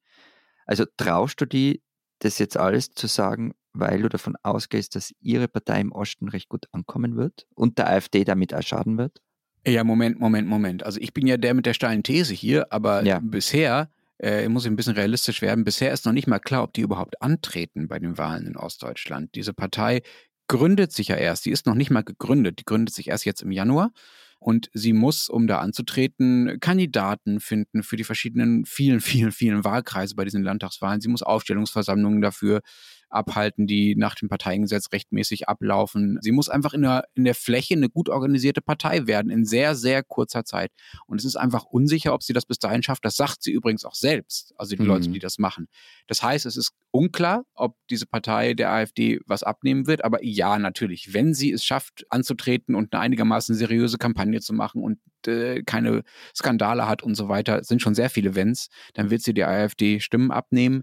Also 0.67 0.85
traust 0.97 1.41
du 1.41 1.47
die, 1.47 1.83
das 2.19 2.39
jetzt 2.39 2.57
alles 2.57 2.91
zu 2.91 3.07
sagen, 3.07 3.55
weil 3.73 4.03
du 4.03 4.09
davon 4.09 4.37
ausgehst, 4.43 4.97
dass 4.97 5.13
ihre 5.21 5.49
Partei 5.49 5.81
im 5.81 5.93
Osten 5.93 6.29
recht 6.29 6.49
gut 6.49 6.67
ankommen 6.73 7.17
wird 7.17 7.47
und 7.55 7.79
der 7.79 7.89
AfD 7.89 8.25
damit 8.25 8.55
auch 8.55 8.63
schaden 8.63 8.99
wird? 8.99 9.21
Ja, 9.67 9.85
Moment, 9.85 10.19
Moment, 10.19 10.49
Moment. 10.49 10.85
Also 10.85 11.01
ich 11.01 11.13
bin 11.13 11.27
ja 11.27 11.37
der 11.37 11.55
mit 11.55 11.67
der 11.67 11.75
steilen 11.75 12.03
These 12.03 12.33
hier, 12.33 12.73
aber 12.73 13.05
ja. 13.05 13.21
bisher 13.21 13.91
äh, 14.19 14.49
muss 14.49 14.65
ich 14.65 14.71
ein 14.71 14.77
bisschen 14.77 14.95
realistisch 14.95 15.43
werden. 15.43 15.65
Bisher 15.65 15.93
ist 15.93 16.07
noch 16.07 16.13
nicht 16.13 16.27
mal 16.27 16.39
klar, 16.39 16.63
ob 16.63 16.73
die 16.73 16.81
überhaupt 16.81 17.21
antreten 17.21 17.89
bei 17.89 17.99
den 17.99 18.17
Wahlen 18.17 18.47
in 18.47 18.57
Ostdeutschland. 18.57 19.35
Diese 19.35 19.53
Partei 19.53 20.03
gründet 20.49 20.93
sich 20.93 21.09
ja 21.09 21.17
erst. 21.17 21.47
Die 21.47 21.51
ist 21.51 21.67
noch 21.67 21.75
nicht 21.75 21.91
mal 21.91 22.03
gegründet. 22.03 22.61
Die 22.61 22.65
gründet 22.65 22.95
sich 22.95 23.09
erst 23.09 23.25
jetzt 23.25 23.43
im 23.43 23.53
Januar. 23.53 23.93
Und 24.39 24.71
sie 24.75 24.93
muss, 24.93 25.29
um 25.29 25.47
da 25.47 25.59
anzutreten, 25.59 26.59
Kandidaten 26.61 27.41
finden 27.41 27.83
für 27.83 27.97
die 27.97 28.05
verschiedenen 28.05 28.65
vielen, 28.65 29.01
vielen, 29.01 29.33
vielen 29.33 29.65
Wahlkreise 29.65 30.15
bei 30.15 30.25
diesen 30.25 30.43
Landtagswahlen. 30.43 31.01
Sie 31.01 31.09
muss 31.09 31.23
Aufstellungsversammlungen 31.23 32.21
dafür 32.21 32.61
abhalten, 33.09 33.67
die 33.67 33.95
nach 33.97 34.15
dem 34.15 34.29
Parteiengesetz 34.29 34.93
rechtmäßig 34.93 35.49
ablaufen. 35.49 36.19
Sie 36.21 36.33
muss 36.33 36.49
einfach 36.49 36.75
in 36.75 36.83
der, 36.83 37.05
in 37.15 37.25
der 37.25 37.35
Fläche 37.35 37.75
eine 37.75 37.89
gut 37.89 38.09
organisierte 38.09 38.61
Partei 38.61 39.07
werden, 39.07 39.31
in 39.31 39.45
sehr, 39.45 39.75
sehr 39.75 40.03
kurzer 40.03 40.45
Zeit. 40.45 40.73
Und 41.07 41.19
es 41.19 41.25
ist 41.25 41.37
einfach 41.37 41.65
unsicher, 41.65 42.15
ob 42.15 42.23
sie 42.23 42.33
das 42.33 42.47
bis 42.47 42.59
dahin 42.59 42.83
schafft. 42.83 43.05
Das 43.05 43.17
sagt 43.17 43.43
sie 43.43 43.53
übrigens 43.53 43.85
auch 43.85 43.95
selbst, 43.95 44.55
also 44.57 44.75
die 44.77 44.83
mhm. 44.83 44.89
Leute, 44.89 45.09
die 45.11 45.19
das 45.19 45.39
machen. 45.39 45.69
Das 46.07 46.23
heißt, 46.23 46.47
es 46.47 46.57
ist 46.57 46.73
unklar, 46.91 47.45
ob 47.55 47.77
diese 47.91 48.07
Partei 48.07 48.55
der 48.55 48.73
AfD 48.73 49.21
was 49.27 49.43
abnehmen 49.43 49.87
wird. 49.87 50.05
Aber 50.05 50.25
ja, 50.25 50.59
natürlich, 50.59 51.15
wenn 51.15 51.35
sie 51.35 51.53
es 51.53 51.65
schafft, 51.65 52.07
anzutreten 52.11 52.75
und 52.75 52.93
eine 52.93 53.03
einigermaßen 53.03 53.55
seriöse 53.55 53.99
Kampagne 53.99 54.41
zu 54.41 54.53
machen 54.53 54.83
und 54.83 54.99
äh, 55.27 55.63
keine 55.63 56.03
Skandale 56.35 56.89
hat 56.89 57.03
und 57.03 57.15
so 57.15 57.29
weiter, 57.29 57.63
sind 57.65 57.83
schon 57.83 57.95
sehr 57.95 58.11
viele 58.11 58.35
Wenns, 58.35 58.69
dann 58.95 59.11
wird 59.11 59.23
sie 59.23 59.35
der 59.35 59.49
AfD 59.49 60.01
Stimmen 60.01 60.31
abnehmen 60.31 60.83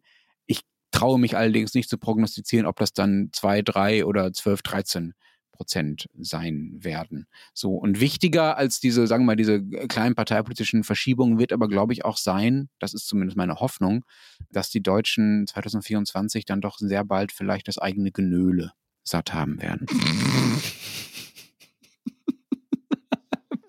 traue 0.93 1.19
mich 1.19 1.35
allerdings 1.35 1.73
nicht 1.73 1.89
zu 1.89 1.97
prognostizieren, 1.97 2.65
ob 2.65 2.77
das 2.77 2.93
dann 2.93 3.29
zwei, 3.33 3.61
drei 3.61 4.05
oder 4.05 4.31
zwölf, 4.31 4.61
dreizehn 4.61 5.13
Prozent 5.51 6.09
sein 6.19 6.79
werden. 6.79 7.27
So 7.53 7.75
und 7.75 7.99
wichtiger 7.99 8.57
als 8.57 8.79
diese, 8.79 9.05
sagen 9.05 9.23
wir 9.23 9.27
mal, 9.27 9.35
diese 9.35 9.61
kleinen 9.87 10.15
parteipolitischen 10.15 10.83
Verschiebungen 10.83 11.37
wird 11.37 11.53
aber, 11.53 11.67
glaube 11.67 11.93
ich, 11.93 12.05
auch 12.05 12.17
sein, 12.17 12.69
das 12.79 12.93
ist 12.93 13.07
zumindest 13.07 13.37
meine 13.37 13.55
Hoffnung, 13.55 14.03
dass 14.49 14.69
die 14.69 14.81
Deutschen 14.81 15.45
2024 15.47 16.45
dann 16.45 16.61
doch 16.61 16.77
sehr 16.79 17.03
bald 17.03 17.31
vielleicht 17.31 17.67
das 17.67 17.77
eigene 17.77 18.11
Genöle 18.11 18.73
satt 19.03 19.33
haben 19.33 19.61
werden. 19.61 19.85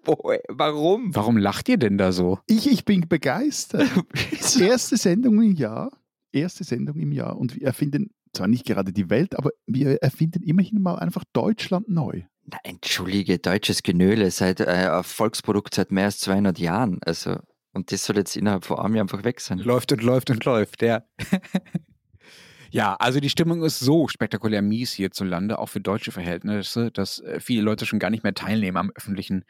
Warum? 0.06 1.14
Warum 1.14 1.38
lacht 1.38 1.68
ihr 1.68 1.78
denn 1.78 1.96
da 1.96 2.12
so? 2.12 2.38
Ich, 2.46 2.70
ich 2.70 2.84
bin 2.84 3.08
begeistert. 3.08 3.88
Erste 4.60 4.98
Sendung 4.98 5.42
im 5.42 5.54
Jahr 5.54 5.90
erste 6.34 6.64
Sendung 6.64 6.96
im 6.96 7.12
Jahr 7.12 7.36
und 7.38 7.56
wir 7.56 7.66
erfinden 7.66 8.10
zwar 8.32 8.48
nicht 8.48 8.66
gerade 8.66 8.92
die 8.92 9.10
Welt, 9.10 9.36
aber 9.38 9.50
wir 9.66 10.02
erfinden 10.02 10.42
immerhin 10.42 10.82
mal 10.82 10.96
einfach 10.96 11.24
Deutschland 11.32 11.88
neu. 11.88 12.22
Na, 12.46 12.58
entschuldige, 12.62 13.38
deutsches 13.38 13.82
Genöle 13.82 14.30
seit 14.30 14.60
äh, 14.60 14.64
Erfolgsprodukt 14.64 15.74
seit 15.74 15.92
mehr 15.92 16.06
als 16.06 16.18
200 16.18 16.58
Jahren. 16.58 16.98
Also, 17.04 17.38
und 17.72 17.90
das 17.90 18.04
soll 18.04 18.16
jetzt 18.16 18.36
innerhalb 18.36 18.64
von 18.64 18.78
einem 18.78 18.96
Jahr 18.96 19.04
einfach 19.04 19.24
weg 19.24 19.40
sein. 19.40 19.58
Läuft 19.58 19.92
und 19.92 20.02
läuft 20.02 20.30
und 20.30 20.44
läuft, 20.44 20.82
ja. 20.82 21.02
ja, 22.70 22.94
also 22.96 23.20
die 23.20 23.30
Stimmung 23.30 23.62
ist 23.62 23.80
so 23.80 24.08
spektakulär 24.08 24.60
mies 24.60 24.92
hierzulande, 24.92 25.58
auch 25.58 25.68
für 25.68 25.80
deutsche 25.80 26.12
Verhältnisse, 26.12 26.90
dass 26.90 27.20
äh, 27.20 27.40
viele 27.40 27.62
Leute 27.62 27.86
schon 27.86 27.98
gar 27.98 28.10
nicht 28.10 28.24
mehr 28.24 28.34
teilnehmen 28.34 28.76
am 28.76 28.90
öffentlichen 28.94 29.44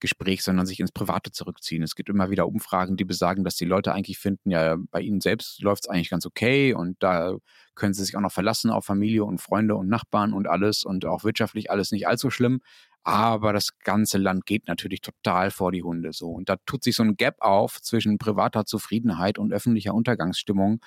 Gespräch, 0.00 0.42
sondern 0.42 0.66
sich 0.66 0.80
ins 0.80 0.92
Private 0.92 1.32
zurückziehen. 1.32 1.82
Es 1.82 1.94
gibt 1.94 2.08
immer 2.08 2.30
wieder 2.30 2.46
Umfragen, 2.46 2.96
die 2.96 3.04
besagen, 3.04 3.44
dass 3.44 3.56
die 3.56 3.64
Leute 3.64 3.92
eigentlich 3.92 4.18
finden, 4.18 4.50
ja, 4.50 4.76
bei 4.90 5.00
ihnen 5.00 5.20
selbst 5.20 5.60
läuft 5.62 5.84
es 5.84 5.90
eigentlich 5.90 6.10
ganz 6.10 6.26
okay 6.26 6.74
und 6.74 7.02
da 7.02 7.36
können 7.74 7.94
sie 7.94 8.04
sich 8.04 8.16
auch 8.16 8.20
noch 8.20 8.32
verlassen 8.32 8.70
auf 8.70 8.84
Familie 8.84 9.24
und 9.24 9.40
Freunde 9.40 9.76
und 9.76 9.88
Nachbarn 9.88 10.32
und 10.32 10.48
alles 10.48 10.84
und 10.84 11.04
auch 11.06 11.24
wirtschaftlich 11.24 11.70
alles 11.70 11.92
nicht 11.92 12.08
allzu 12.08 12.30
schlimm. 12.30 12.60
aber 13.04 13.52
das 13.52 13.78
ganze 13.78 14.18
Land 14.18 14.44
geht 14.44 14.68
natürlich 14.68 15.00
total 15.00 15.50
vor 15.50 15.72
die 15.72 15.82
Hunde 15.82 16.12
so. 16.12 16.28
Und 16.28 16.48
da 16.50 16.56
tut 16.66 16.84
sich 16.84 16.94
so 16.96 17.02
ein 17.02 17.16
Gap 17.16 17.36
auf 17.40 17.80
zwischen 17.80 18.18
privater 18.18 18.66
Zufriedenheit 18.66 19.38
und 19.38 19.52
öffentlicher 19.52 19.94
Untergangsstimmung. 19.94 20.80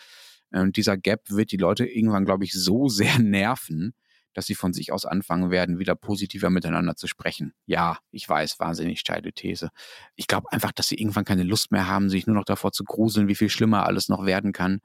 Und 0.51 0.77
dieser 0.77 0.97
Gap 0.97 1.29
wird 1.29 1.51
die 1.51 1.57
Leute 1.57 1.85
irgendwann, 1.85 2.25
glaube 2.25 2.43
ich, 2.43 2.53
so 2.53 2.89
sehr 2.89 3.17
nerven, 3.19 3.93
dass 4.33 4.45
sie 4.45 4.55
von 4.55 4.73
sich 4.73 4.91
aus 4.91 5.05
anfangen 5.05 5.51
werden, 5.51 5.79
wieder 5.79 5.95
positiver 5.95 6.49
miteinander 6.49 6.95
zu 6.95 7.07
sprechen. 7.07 7.53
Ja, 7.65 7.99
ich 8.11 8.27
weiß, 8.27 8.59
wahnsinnig 8.59 8.99
steile 8.99 9.33
These. 9.33 9.69
Ich 10.15 10.27
glaube 10.27 10.51
einfach, 10.51 10.71
dass 10.71 10.87
sie 10.87 10.95
irgendwann 10.95 11.25
keine 11.25 11.43
Lust 11.43 11.71
mehr 11.71 11.87
haben, 11.87 12.09
sich 12.09 12.27
nur 12.27 12.35
noch 12.35 12.45
davor 12.45 12.71
zu 12.71 12.83
gruseln, 12.83 13.27
wie 13.27 13.35
viel 13.35 13.49
schlimmer 13.49 13.85
alles 13.85 14.09
noch 14.09 14.25
werden 14.25 14.53
kann 14.53 14.81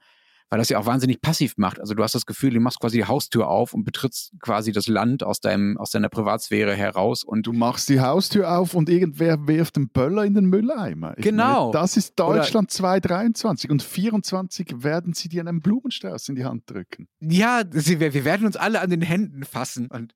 weil 0.49 0.59
das 0.59 0.69
ja 0.69 0.79
auch 0.79 0.85
wahnsinnig 0.85 1.21
passiv 1.21 1.53
macht. 1.57 1.79
Also 1.79 1.93
du 1.93 2.03
hast 2.03 2.15
das 2.15 2.25
Gefühl, 2.25 2.53
du 2.53 2.59
machst 2.59 2.79
quasi 2.79 2.97
die 2.97 3.05
Haustür 3.05 3.47
auf 3.47 3.73
und 3.73 3.83
betrittst 3.83 4.31
quasi 4.41 4.71
das 4.71 4.87
Land 4.87 5.23
aus 5.23 5.39
deinem, 5.39 5.77
aus 5.77 5.91
deiner 5.91 6.09
Privatsphäre 6.09 6.73
heraus 6.73 7.23
und 7.23 7.47
du 7.47 7.53
machst 7.53 7.89
die 7.89 7.99
Haustür 7.99 8.57
auf 8.57 8.73
und 8.73 8.89
irgendwer 8.89 9.47
wirft 9.47 9.77
einen 9.77 9.89
Böller 9.89 10.23
in 10.23 10.33
den 10.33 10.45
Mülleimer. 10.45 11.17
Ich 11.17 11.23
genau. 11.23 11.71
Meine, 11.71 11.81
das 11.81 11.97
ist 11.97 12.17
Deutschland 12.17 12.69
Oder 12.69 13.01
2023 13.01 13.69
und 13.69 13.83
24 13.83 14.83
werden 14.83 15.13
sie 15.13 15.29
dir 15.29 15.41
einen 15.41 15.61
Blumenstrauß 15.61 16.29
in 16.29 16.35
die 16.35 16.45
Hand 16.45 16.69
drücken. 16.69 17.07
Ja, 17.19 17.63
wir 17.71 18.25
werden 18.25 18.45
uns 18.45 18.55
alle 18.55 18.81
an 18.81 18.89
den 18.89 19.01
Händen 19.01 19.43
fassen 19.43 19.87
und 19.87 20.13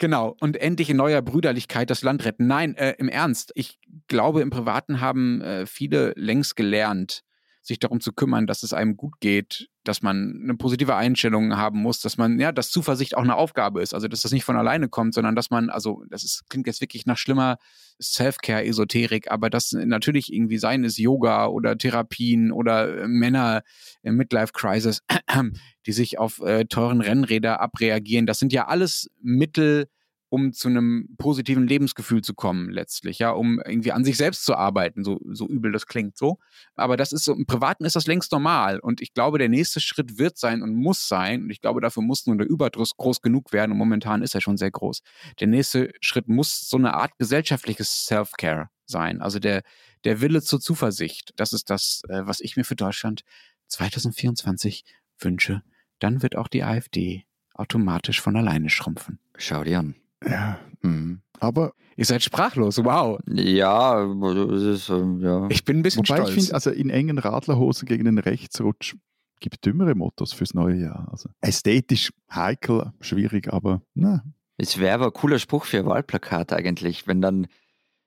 Genau, 0.00 0.36
und 0.38 0.56
endlich 0.56 0.90
in 0.90 0.96
neuer 0.96 1.22
Brüderlichkeit 1.22 1.90
das 1.90 2.02
Land 2.02 2.24
retten. 2.24 2.46
Nein, 2.46 2.76
äh, 2.76 2.94
im 2.98 3.08
Ernst, 3.08 3.50
ich 3.56 3.80
glaube, 4.06 4.42
im 4.42 4.50
Privaten 4.50 5.00
haben 5.00 5.40
äh, 5.40 5.66
viele 5.66 6.12
längst 6.14 6.54
gelernt, 6.54 7.24
sich 7.62 7.78
darum 7.78 8.00
zu 8.00 8.12
kümmern, 8.12 8.46
dass 8.46 8.62
es 8.62 8.72
einem 8.72 8.96
gut 8.96 9.20
geht, 9.20 9.68
dass 9.84 10.02
man 10.02 10.40
eine 10.42 10.54
positive 10.54 10.96
Einstellung 10.96 11.56
haben 11.56 11.80
muss, 11.80 12.00
dass 12.00 12.18
man, 12.18 12.38
ja, 12.38 12.52
dass 12.52 12.70
Zuversicht 12.70 13.16
auch 13.16 13.22
eine 13.22 13.36
Aufgabe 13.36 13.82
ist. 13.82 13.94
Also, 13.94 14.08
dass 14.08 14.22
das 14.22 14.32
nicht 14.32 14.44
von 14.44 14.56
alleine 14.56 14.88
kommt, 14.88 15.14
sondern 15.14 15.34
dass 15.34 15.50
man, 15.50 15.70
also, 15.70 16.04
das 16.10 16.24
ist, 16.24 16.48
klingt 16.48 16.66
jetzt 16.66 16.80
wirklich 16.80 17.06
nach 17.06 17.16
schlimmer 17.16 17.58
Self-Care-Esoterik, 18.00 19.30
aber 19.30 19.50
das 19.50 19.72
natürlich 19.72 20.32
irgendwie 20.32 20.58
sein 20.58 20.84
ist 20.84 20.98
Yoga 20.98 21.46
oder 21.46 21.76
Therapien 21.76 22.52
oder 22.52 23.02
äh, 23.02 23.08
Männer 23.08 23.62
im 24.02 24.16
Midlife-Crisis, 24.16 25.02
die 25.86 25.92
sich 25.92 26.18
auf 26.18 26.40
äh, 26.40 26.66
teuren 26.66 27.00
Rennräder 27.00 27.60
abreagieren. 27.60 28.26
Das 28.26 28.38
sind 28.38 28.52
ja 28.52 28.66
alles 28.68 29.10
Mittel, 29.22 29.88
um 30.30 30.52
zu 30.52 30.68
einem 30.68 31.08
positiven 31.16 31.66
Lebensgefühl 31.66 32.22
zu 32.22 32.34
kommen, 32.34 32.68
letztlich, 32.70 33.18
ja, 33.18 33.30
um 33.30 33.60
irgendwie 33.64 33.92
an 33.92 34.04
sich 34.04 34.16
selbst 34.16 34.44
zu 34.44 34.54
arbeiten, 34.54 35.02
so, 35.04 35.20
so 35.30 35.46
übel 35.46 35.72
das 35.72 35.86
klingt 35.86 36.16
so. 36.16 36.38
Aber 36.74 36.96
das 36.96 37.12
ist 37.12 37.24
so, 37.24 37.34
im 37.34 37.46
Privaten 37.46 37.84
ist 37.84 37.96
das 37.96 38.06
längst 38.06 38.32
normal. 38.32 38.78
Und 38.78 39.00
ich 39.00 39.14
glaube, 39.14 39.38
der 39.38 39.48
nächste 39.48 39.80
Schritt 39.80 40.18
wird 40.18 40.36
sein 40.36 40.62
und 40.62 40.74
muss 40.74 41.08
sein, 41.08 41.44
und 41.44 41.50
ich 41.50 41.60
glaube, 41.60 41.80
dafür 41.80 42.02
muss 42.02 42.26
nur 42.26 42.36
der 42.36 42.48
Überdruss 42.48 42.96
groß 42.96 43.22
genug 43.22 43.52
werden, 43.52 43.72
und 43.72 43.78
momentan 43.78 44.22
ist 44.22 44.34
er 44.34 44.40
schon 44.40 44.58
sehr 44.58 44.70
groß. 44.70 45.02
Der 45.40 45.46
nächste 45.46 45.92
Schritt 46.00 46.28
muss 46.28 46.68
so 46.68 46.76
eine 46.76 46.94
Art 46.94 47.16
gesellschaftliches 47.18 48.06
Self-Care 48.06 48.68
sein. 48.86 49.22
Also 49.22 49.38
der, 49.38 49.62
der 50.04 50.20
Wille 50.20 50.42
zur 50.42 50.60
Zuversicht. 50.60 51.32
Das 51.36 51.52
ist 51.52 51.70
das, 51.70 52.02
äh, 52.08 52.26
was 52.26 52.40
ich 52.40 52.56
mir 52.56 52.64
für 52.64 52.76
Deutschland 52.76 53.22
2024 53.68 54.84
wünsche. 55.18 55.62
Dann 55.98 56.22
wird 56.22 56.36
auch 56.36 56.48
die 56.48 56.62
AfD 56.62 57.24
automatisch 57.54 58.20
von 58.20 58.36
alleine 58.36 58.70
schrumpfen. 58.70 59.18
Schau 59.36 59.64
dir 59.64 59.80
an. 59.80 59.96
Ja. 60.26 60.58
Mhm. 60.82 61.22
Aber 61.40 61.72
ihr 61.96 62.04
seid 62.04 62.22
sprachlos, 62.22 62.82
wow. 62.84 63.18
Ja, 63.28 64.06
das 64.06 64.62
ist, 64.62 64.88
ähm, 64.88 65.20
ja. 65.20 65.46
Ich 65.50 65.64
bin 65.64 65.78
ein 65.78 65.82
bisschen 65.82 66.08
Wobei 66.08 66.16
stolz. 66.16 66.28
ich 66.30 66.34
finde, 66.34 66.54
also 66.54 66.70
in 66.70 66.90
engen 66.90 67.18
Radlerhosen 67.18 67.86
gegen 67.86 68.04
den 68.04 68.18
Rechtsrutsch 68.18 68.96
gibt 69.40 69.64
dümmere 69.64 69.94
Mottos 69.94 70.32
fürs 70.32 70.54
neue 70.54 70.76
Jahr. 70.76 71.08
Also 71.12 71.28
ästhetisch 71.40 72.10
heikel, 72.32 72.92
schwierig, 73.00 73.52
aber 73.52 73.82
na. 73.94 74.24
Es 74.56 74.78
wäre 74.78 74.94
aber 74.94 75.06
ein 75.06 75.12
cooler 75.12 75.38
Spruch 75.38 75.64
für 75.64 75.78
ein 75.78 75.86
Wahlplakat 75.86 76.52
eigentlich, 76.52 77.06
wenn 77.06 77.20
dann 77.20 77.46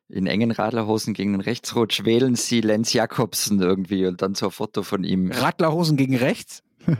in 0.09 0.27
engen 0.27 0.51
Radlerhosen 0.51 1.13
gegen 1.13 1.31
den 1.31 1.41
Rechtsrutsch 1.41 2.03
wählen 2.03 2.35
Sie 2.35 2.59
Lenz 2.59 2.91
Jakobsen 2.91 3.61
irgendwie 3.61 4.05
und 4.05 4.21
dann 4.21 4.35
so 4.35 4.47
ein 4.47 4.51
Foto 4.51 4.83
von 4.83 5.05
ihm. 5.05 5.31
Radlerhosen 5.31 5.95
gegen 5.95 6.17
rechts? 6.17 6.63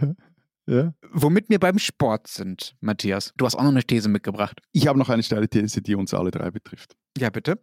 Ja. 0.72 0.94
Womit 1.12 1.50
wir 1.50 1.60
beim 1.60 1.80
Sport 1.80 2.28
sind, 2.28 2.78
Matthias. 2.80 3.34
Du 3.36 3.46
hast 3.46 3.56
auch 3.56 3.64
noch 3.64 3.72
eine 3.72 3.84
These 3.84 4.08
mitgebracht. 4.08 4.62
Ich 4.72 4.88
habe 4.88 4.98
noch 4.98 5.10
eine 5.10 5.22
steile 5.22 5.50
These, 5.50 5.82
die 5.82 5.96
uns 5.96 6.14
alle 6.14 6.32
drei 6.32 6.50
betrifft. 6.50 6.96
Ja, 7.18 7.30
bitte. 7.30 7.60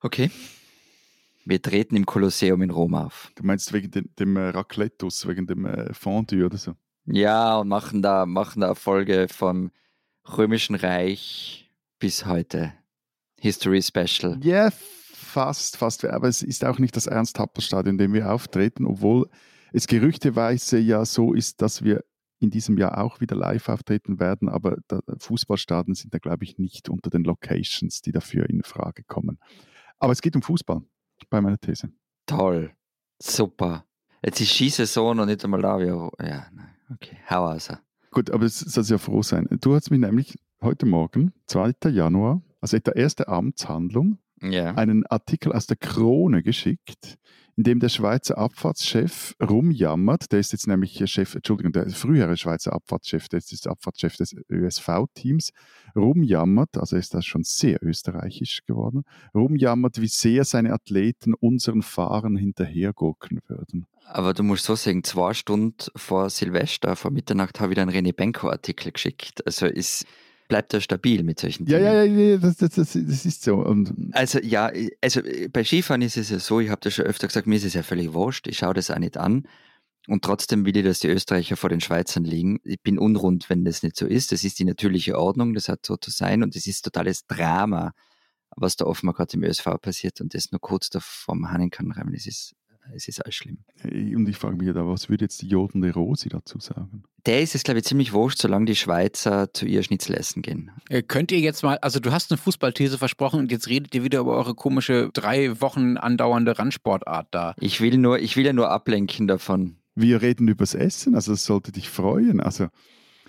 Okay. 0.00 0.30
Wir 1.44 1.60
treten 1.60 1.96
im 1.96 2.06
Kolosseum 2.06 2.62
in 2.62 2.70
Rom 2.70 2.94
auf. 2.94 3.30
Du 3.34 3.44
meinst 3.44 3.74
wegen 3.74 3.90
dem, 3.90 4.08
dem 4.18 4.36
äh, 4.38 4.48
Raclettus, 4.48 5.28
wegen 5.28 5.46
dem 5.46 5.66
äh, 5.66 5.92
Fondue 5.92 6.46
oder 6.46 6.56
so? 6.56 6.72
Ja, 7.04 7.58
und 7.58 7.68
machen 7.68 8.00
da, 8.00 8.24
machen 8.24 8.62
da 8.62 8.74
Folge 8.74 9.26
vom 9.28 9.70
Römischen 10.26 10.76
Reich 10.76 11.70
bis 11.98 12.24
heute. 12.24 12.72
History 13.38 13.82
Special. 13.82 14.40
Ja, 14.42 14.70
fast, 15.12 15.76
fast. 15.76 16.06
Aber 16.06 16.28
es 16.28 16.40
ist 16.40 16.64
auch 16.64 16.78
nicht 16.78 16.96
das 16.96 17.06
Ernst-Happel-Stadion, 17.06 17.96
in 17.96 17.98
dem 17.98 18.14
wir 18.14 18.32
auftreten, 18.32 18.86
obwohl 18.86 19.28
es 19.74 19.86
gerüchteweise 19.86 20.78
ja 20.78 21.04
so 21.04 21.34
ist, 21.34 21.60
dass 21.60 21.84
wir 21.84 22.02
in 22.38 22.50
diesem 22.50 22.76
Jahr 22.78 22.98
auch 22.98 23.20
wieder 23.20 23.36
live 23.36 23.68
auftreten 23.68 24.20
werden, 24.20 24.48
aber 24.48 24.76
Fußballstadien 25.18 25.94
sind 25.94 26.12
da, 26.12 26.18
glaube 26.18 26.44
ich, 26.44 26.58
nicht 26.58 26.88
unter 26.88 27.10
den 27.10 27.24
Locations, 27.24 28.02
die 28.02 28.12
dafür 28.12 28.48
in 28.48 28.62
Frage 28.62 29.04
kommen. 29.04 29.38
Aber 29.98 30.12
es 30.12 30.20
geht 30.20 30.36
um 30.36 30.42
Fußball 30.42 30.82
bei 31.30 31.40
meiner 31.40 31.58
These. 31.58 31.88
Toll. 32.26 32.72
Super. 33.20 33.84
Jetzt 34.22 34.40
ist 34.40 34.52
Skisaison 34.52 35.20
und 35.20 35.28
nicht 35.28 35.44
einmal 35.44 35.62
da. 35.62 35.80
Ja, 35.80 36.10
nein. 36.52 36.74
Okay, 36.92 37.16
hau 37.28 37.44
also. 37.46 37.74
Gut, 38.10 38.30
aber 38.30 38.44
es 38.44 38.60
soll 38.60 38.84
ja 38.84 38.98
froh 38.98 39.22
sein. 39.22 39.48
Du 39.60 39.74
hast 39.74 39.90
mir 39.90 39.98
nämlich 39.98 40.38
heute 40.60 40.86
Morgen, 40.86 41.32
2. 41.46 41.90
Januar, 41.90 42.42
also 42.60 42.78
der 42.78 42.96
erste 42.96 43.28
Amtshandlung, 43.28 44.18
ja. 44.40 44.74
einen 44.74 45.06
Artikel 45.06 45.52
aus 45.52 45.66
der 45.66 45.76
Krone 45.76 46.42
geschickt, 46.42 47.18
in 47.56 47.64
dem 47.64 47.80
der 47.80 47.88
Schweizer 47.88 48.36
Abfahrtschef 48.36 49.34
rumjammert, 49.42 50.30
der 50.30 50.40
ist 50.40 50.52
jetzt 50.52 50.66
nämlich 50.66 51.02
Chef, 51.10 51.34
Entschuldigung, 51.34 51.72
der 51.72 51.88
frühere 51.88 52.36
Schweizer 52.36 52.74
Abfahrtschef, 52.74 53.28
der 53.28 53.38
ist 53.38 53.50
jetzt 53.50 53.66
Abfahrtschef 53.66 54.16
des 54.16 54.36
ÖSV-Teams, 54.50 55.52
rumjammert, 55.96 56.76
also 56.76 56.96
ist 56.96 57.14
das 57.14 57.24
schon 57.24 57.44
sehr 57.44 57.82
österreichisch 57.82 58.60
geworden, 58.66 59.04
rumjammert, 59.34 60.00
wie 60.00 60.08
sehr 60.08 60.44
seine 60.44 60.74
Athleten 60.74 61.32
unseren 61.32 61.80
Fahrern 61.80 62.36
hinterhergurken 62.36 63.40
würden. 63.48 63.86
Aber 64.08 64.34
du 64.34 64.42
musst 64.42 64.66
so 64.66 64.76
sagen, 64.76 65.02
zwei 65.02 65.32
Stunden 65.32 65.90
vor 65.96 66.28
Silvester, 66.30 66.94
vor 66.94 67.10
Mitternacht, 67.10 67.58
habe 67.58 67.72
ich 67.72 67.80
einen 67.80 67.90
René 67.90 68.14
Benko-Artikel 68.14 68.92
geschickt. 68.92 69.44
Also 69.46 69.66
ist 69.66 70.06
bleibt 70.48 70.74
er 70.74 70.80
stabil 70.80 71.22
mit 71.22 71.40
solchen 71.40 71.66
Dingen. 71.66 71.82
Ja, 71.82 72.02
ja, 72.02 72.04
ja, 72.04 72.36
das, 72.38 72.56
das, 72.56 72.74
das, 72.74 72.92
das 72.92 73.26
ist 73.26 73.42
so. 73.42 73.56
Und 73.56 73.92
also 74.12 74.38
ja, 74.40 74.70
also 75.00 75.20
bei 75.52 75.64
Skifahren 75.64 76.02
ist 76.02 76.16
es 76.16 76.30
ja 76.30 76.38
so, 76.38 76.60
ich 76.60 76.70
habe 76.70 76.80
das 76.82 76.94
schon 76.94 77.04
öfter 77.04 77.26
gesagt, 77.26 77.46
mir 77.46 77.56
ist 77.56 77.64
es 77.64 77.74
ja 77.74 77.82
völlig 77.82 78.12
wurscht, 78.12 78.46
ich 78.46 78.58
schaue 78.58 78.74
das 78.74 78.90
auch 78.90 78.98
nicht 78.98 79.16
an. 79.16 79.46
Und 80.08 80.22
trotzdem 80.22 80.64
will 80.64 80.76
ich, 80.76 80.84
dass 80.84 81.00
die 81.00 81.08
Österreicher 81.08 81.56
vor 81.56 81.70
den 81.70 81.80
Schweizern 81.80 82.24
liegen. 82.24 82.60
Ich 82.62 82.80
bin 82.80 82.98
unrund, 82.98 83.50
wenn 83.50 83.64
das 83.64 83.82
nicht 83.82 83.96
so 83.96 84.06
ist. 84.06 84.30
Das 84.30 84.44
ist 84.44 84.58
die 84.58 84.64
natürliche 84.64 85.18
Ordnung, 85.18 85.52
das 85.52 85.68
hat 85.68 85.84
so 85.84 85.96
zu 85.96 86.10
sein. 86.10 86.42
Und 86.44 86.54
es 86.54 86.66
ist 86.66 86.82
totales 86.82 87.26
Drama, 87.26 87.92
was 88.56 88.76
da 88.76 88.84
offenbar 88.84 89.14
gerade 89.14 89.34
im 89.36 89.42
ÖSV 89.42 89.66
passiert. 89.82 90.20
Und 90.20 90.34
das 90.34 90.52
nur 90.52 90.60
kurz 90.60 90.90
da 90.90 91.00
vom 91.00 91.50
Hannen 91.50 91.70
kann 91.70 91.90
reimen. 91.90 92.14
Es 92.14 92.26
ist 92.26 92.54
es 92.94 93.08
ist 93.08 93.24
alles 93.24 93.34
schlimm. 93.34 93.58
Und 93.82 94.28
ich 94.28 94.36
frage 94.36 94.56
mich 94.56 94.72
da, 94.72 94.86
was 94.86 95.08
würde 95.08 95.24
jetzt 95.24 95.42
die 95.42 95.48
jodende 95.48 95.92
Rosi 95.92 96.28
dazu 96.28 96.58
sagen? 96.60 97.04
Der 97.26 97.42
ist 97.42 97.54
es, 97.54 97.64
glaube 97.64 97.80
ich, 97.80 97.84
ziemlich 97.84 98.12
wurscht, 98.12 98.38
solange 98.38 98.66
die 98.66 98.76
Schweizer 98.76 99.52
zu 99.52 99.66
ihr 99.66 99.82
Schnitzel 99.82 100.14
essen 100.14 100.42
gehen. 100.42 100.70
Äh, 100.88 101.02
könnt 101.02 101.32
ihr 101.32 101.40
jetzt 101.40 101.62
mal, 101.62 101.76
also 101.78 101.98
du 101.98 102.12
hast 102.12 102.30
eine 102.30 102.38
Fußballthese 102.38 102.98
versprochen 102.98 103.40
und 103.40 103.50
jetzt 103.50 103.68
redet 103.68 103.94
ihr 103.94 104.04
wieder 104.04 104.20
über 104.20 104.36
eure 104.36 104.54
komische 104.54 105.10
drei 105.12 105.60
Wochen 105.60 105.96
andauernde 105.96 106.58
Randsportart 106.58 107.28
da. 107.32 107.54
Ich 107.58 107.80
will 107.80 107.98
nur, 107.98 108.20
ich 108.20 108.36
will 108.36 108.46
ja 108.46 108.52
nur 108.52 108.70
ablenken 108.70 109.26
davon. 109.26 109.76
Wir 109.96 110.22
reden 110.22 110.46
übers 110.46 110.74
Essen, 110.74 111.14
also 111.14 111.32
das 111.32 111.44
sollte 111.44 111.72
dich 111.72 111.88
freuen. 111.88 112.40
Also, 112.40 112.68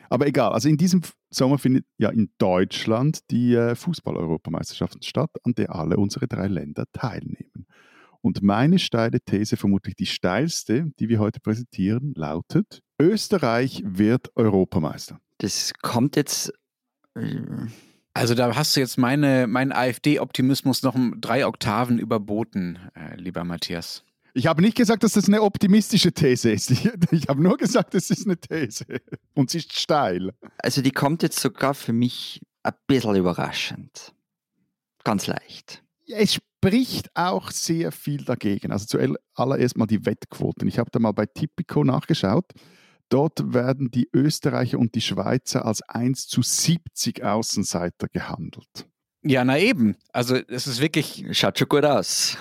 aber 0.09 0.27
egal, 0.27 0.51
also 0.51 0.69
in 0.69 0.77
diesem 0.77 1.01
Sommer 1.29 1.57
findet 1.57 1.85
ja 1.97 2.09
in 2.09 2.29
Deutschland 2.37 3.19
die 3.31 3.53
äh, 3.53 3.75
Fußball-Europameisterschaften 3.75 5.01
statt, 5.01 5.31
an 5.43 5.53
der 5.53 5.73
alle 5.73 5.97
unsere 5.97 6.27
drei 6.27 6.47
Länder 6.47 6.85
teilnehmen. 6.93 7.66
Und 8.21 8.41
meine 8.41 8.79
steile 8.79 9.19
These, 9.21 9.57
vermutlich 9.57 9.95
die 9.95 10.05
steilste, 10.05 10.91
die 10.99 11.09
wir 11.09 11.19
heute 11.19 11.39
präsentieren, 11.39 12.13
lautet, 12.15 12.81
Österreich 12.99 13.83
wird 13.85 14.35
Europameister. 14.35 15.19
Das 15.37 15.73
kommt 15.81 16.15
jetzt... 16.15 16.51
Äh, 17.15 17.41
also 18.13 18.33
da 18.33 18.55
hast 18.55 18.75
du 18.75 18.79
jetzt 18.79 18.97
meine, 18.97 19.45
meinen 19.45 19.71
AfD-Optimismus 19.71 20.81
noch 20.81 20.95
um 20.95 21.21
drei 21.21 21.45
Oktaven 21.45 21.99
überboten, 21.99 22.79
äh, 22.95 23.15
lieber 23.15 23.43
Matthias. 23.43 24.03
Ich 24.33 24.47
habe 24.47 24.61
nicht 24.61 24.75
gesagt, 24.75 25.03
dass 25.03 25.13
das 25.13 25.27
eine 25.27 25.41
optimistische 25.41 26.11
These 26.11 26.51
ist. 26.51 26.71
Ich, 26.71 26.85
ich 27.11 27.27
habe 27.27 27.41
nur 27.41 27.57
gesagt, 27.57 27.95
es 27.95 28.09
ist 28.09 28.25
eine 28.25 28.37
These. 28.37 28.85
Und 29.35 29.51
sie 29.51 29.59
ist 29.59 29.77
steil. 29.77 30.31
Also 30.57 30.81
die 30.81 30.91
kommt 30.91 31.23
jetzt 31.23 31.39
sogar 31.39 31.73
für 31.73 31.93
mich 31.93 32.41
ein 32.63 32.73
bisschen 32.87 33.15
überraschend. 33.15 34.13
Ganz 35.03 35.27
leicht. 35.27 35.83
Es 36.07 36.35
spricht 36.35 37.09
auch 37.15 37.51
sehr 37.51 37.91
viel 37.91 38.23
dagegen. 38.23 38.71
Also 38.71 38.85
zuallererst 38.85 39.77
mal 39.77 39.85
die 39.85 40.05
Wettquoten. 40.05 40.67
Ich 40.67 40.79
habe 40.79 40.89
da 40.91 40.99
mal 40.99 41.11
bei 41.11 41.25
Tipico 41.25 41.83
nachgeschaut. 41.83 42.45
Dort 43.09 43.53
werden 43.53 43.89
die 43.91 44.09
Österreicher 44.13 44.79
und 44.79 44.95
die 44.95 45.01
Schweizer 45.01 45.65
als 45.65 45.81
1 45.83 46.27
zu 46.27 46.41
70 46.41 47.23
Außenseiter 47.23 48.07
gehandelt. 48.09 48.87
Ja, 49.23 49.43
na 49.45 49.57
eben. 49.59 49.95
Also 50.11 50.35
es 50.35 50.67
ist 50.67 50.79
wirklich, 50.81 51.25
Schaut 51.31 51.57
schon 51.57 51.69
gut 51.69 51.85
aus. 51.85 52.37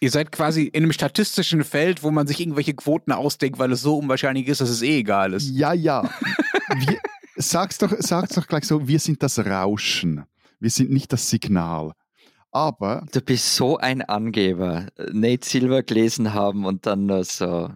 ihr 0.00 0.10
seid 0.10 0.32
quasi 0.32 0.64
in 0.64 0.84
einem 0.84 0.92
statistischen 0.92 1.64
Feld, 1.64 2.02
wo 2.02 2.10
man 2.10 2.26
sich 2.26 2.40
irgendwelche 2.40 2.74
Quoten 2.74 3.12
ausdenkt, 3.12 3.58
weil 3.58 3.72
es 3.72 3.82
so 3.82 3.98
unwahrscheinlich 3.98 4.48
ist, 4.48 4.60
dass 4.60 4.70
es 4.70 4.82
eh 4.82 4.98
egal 5.00 5.34
ist. 5.34 5.48
Ja, 5.50 5.72
ja. 5.72 6.08
Wir, 6.74 6.98
sag's, 7.36 7.78
doch, 7.78 7.92
sag's 7.98 8.34
doch 8.34 8.46
gleich 8.46 8.64
so, 8.64 8.88
wir 8.88 8.98
sind 8.98 9.22
das 9.22 9.38
Rauschen. 9.38 10.24
Wir 10.60 10.70
sind 10.70 10.90
nicht 10.90 11.12
das 11.12 11.28
Signal. 11.28 11.92
Aber 12.56 13.04
Du 13.12 13.20
bist 13.20 13.54
so 13.54 13.76
ein 13.76 14.00
Angeber. 14.00 14.86
Nate 15.12 15.46
Silver 15.46 15.82
gelesen 15.82 16.32
haben 16.32 16.64
und 16.64 16.86
dann 16.86 17.04
nur 17.04 17.22
so. 17.24 17.68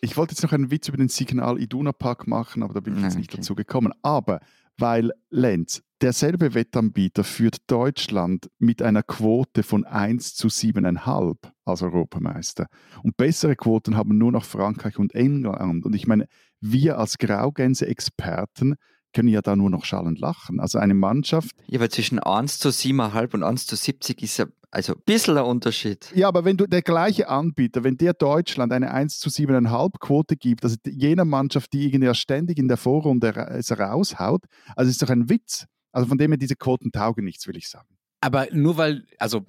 ich 0.00 0.16
wollte 0.16 0.32
jetzt 0.34 0.44
noch 0.44 0.52
einen 0.52 0.70
Witz 0.70 0.86
über 0.86 0.96
den 0.96 1.08
Signal 1.08 1.60
Iduna 1.60 1.90
Park 1.90 2.28
machen, 2.28 2.62
aber 2.62 2.72
da 2.72 2.78
bin 2.80 2.96
ich 2.96 3.02
jetzt 3.02 3.16
Ah, 3.16 3.18
nicht 3.18 3.30
okay. 3.30 3.38
dazu 3.38 3.56
gekommen. 3.56 3.92
Aber 4.02 4.38
weil 4.76 5.10
Lenz, 5.30 5.82
derselbe 6.00 6.54
Wettanbieter 6.54 7.24
führt 7.24 7.56
Deutschland 7.66 8.48
mit 8.60 8.80
einer 8.80 9.02
Quote 9.02 9.64
von 9.64 9.84
1 9.84 10.36
zu 10.36 10.46
7,5 10.46 11.36
als 11.64 11.82
Europameister. 11.82 12.68
Und 13.02 13.16
bessere 13.16 13.56
Quoten 13.56 13.96
haben 13.96 14.16
nur 14.18 14.30
noch 14.30 14.44
Frankreich 14.44 15.00
und 15.00 15.16
England. 15.16 15.84
Und 15.84 15.94
ich 15.96 16.06
meine, 16.06 16.26
wir 16.60 16.98
als 17.00 17.18
Graugänse-Experten 17.18 18.76
können 19.14 19.28
ja 19.28 19.42
da 19.42 19.56
nur 19.56 19.70
noch 19.70 19.84
schallend 19.84 20.18
lachen. 20.20 20.60
Also 20.60 20.78
eine 20.78 20.94
Mannschaft, 20.94 21.56
Ja, 21.66 21.78
aber 21.78 21.90
zwischen 21.90 22.18
1 22.18 22.58
zu 22.58 22.68
7,5 22.68 23.34
und 23.34 23.42
1 23.42 23.66
zu 23.66 23.76
70 23.76 24.22
ist 24.22 24.36
ja 24.38 24.46
also 24.70 24.94
ein 24.94 25.02
bisschen 25.06 25.38
ein 25.38 25.44
Unterschied. 25.44 26.12
Ja, 26.14 26.28
aber 26.28 26.44
wenn 26.44 26.58
du 26.58 26.66
der 26.66 26.82
gleiche 26.82 27.28
Anbieter, 27.28 27.84
wenn 27.84 27.96
der 27.96 28.12
Deutschland 28.12 28.72
eine 28.72 28.90
1 28.90 29.18
zu 29.18 29.30
7,5 29.30 29.98
Quote 29.98 30.36
gibt, 30.36 30.64
also 30.64 30.76
jener 30.86 31.24
Mannschaft, 31.24 31.72
die 31.72 31.86
irgendwie 31.86 32.04
ja 32.04 32.14
ständig 32.14 32.58
in 32.58 32.68
der 32.68 32.76
Vorrunde 32.76 33.34
raushaut, 33.34 34.44
also 34.76 34.90
ist 34.90 35.02
doch 35.02 35.08
ein 35.08 35.30
Witz. 35.30 35.64
Also 35.92 36.08
von 36.08 36.18
dem 36.18 36.32
her, 36.32 36.38
diese 36.38 36.56
Quoten 36.56 36.92
taugen 36.92 37.24
nichts, 37.24 37.46
will 37.46 37.56
ich 37.56 37.68
sagen. 37.68 37.88
Aber 38.20 38.48
nur 38.52 38.76
weil, 38.76 39.06
also 39.18 39.46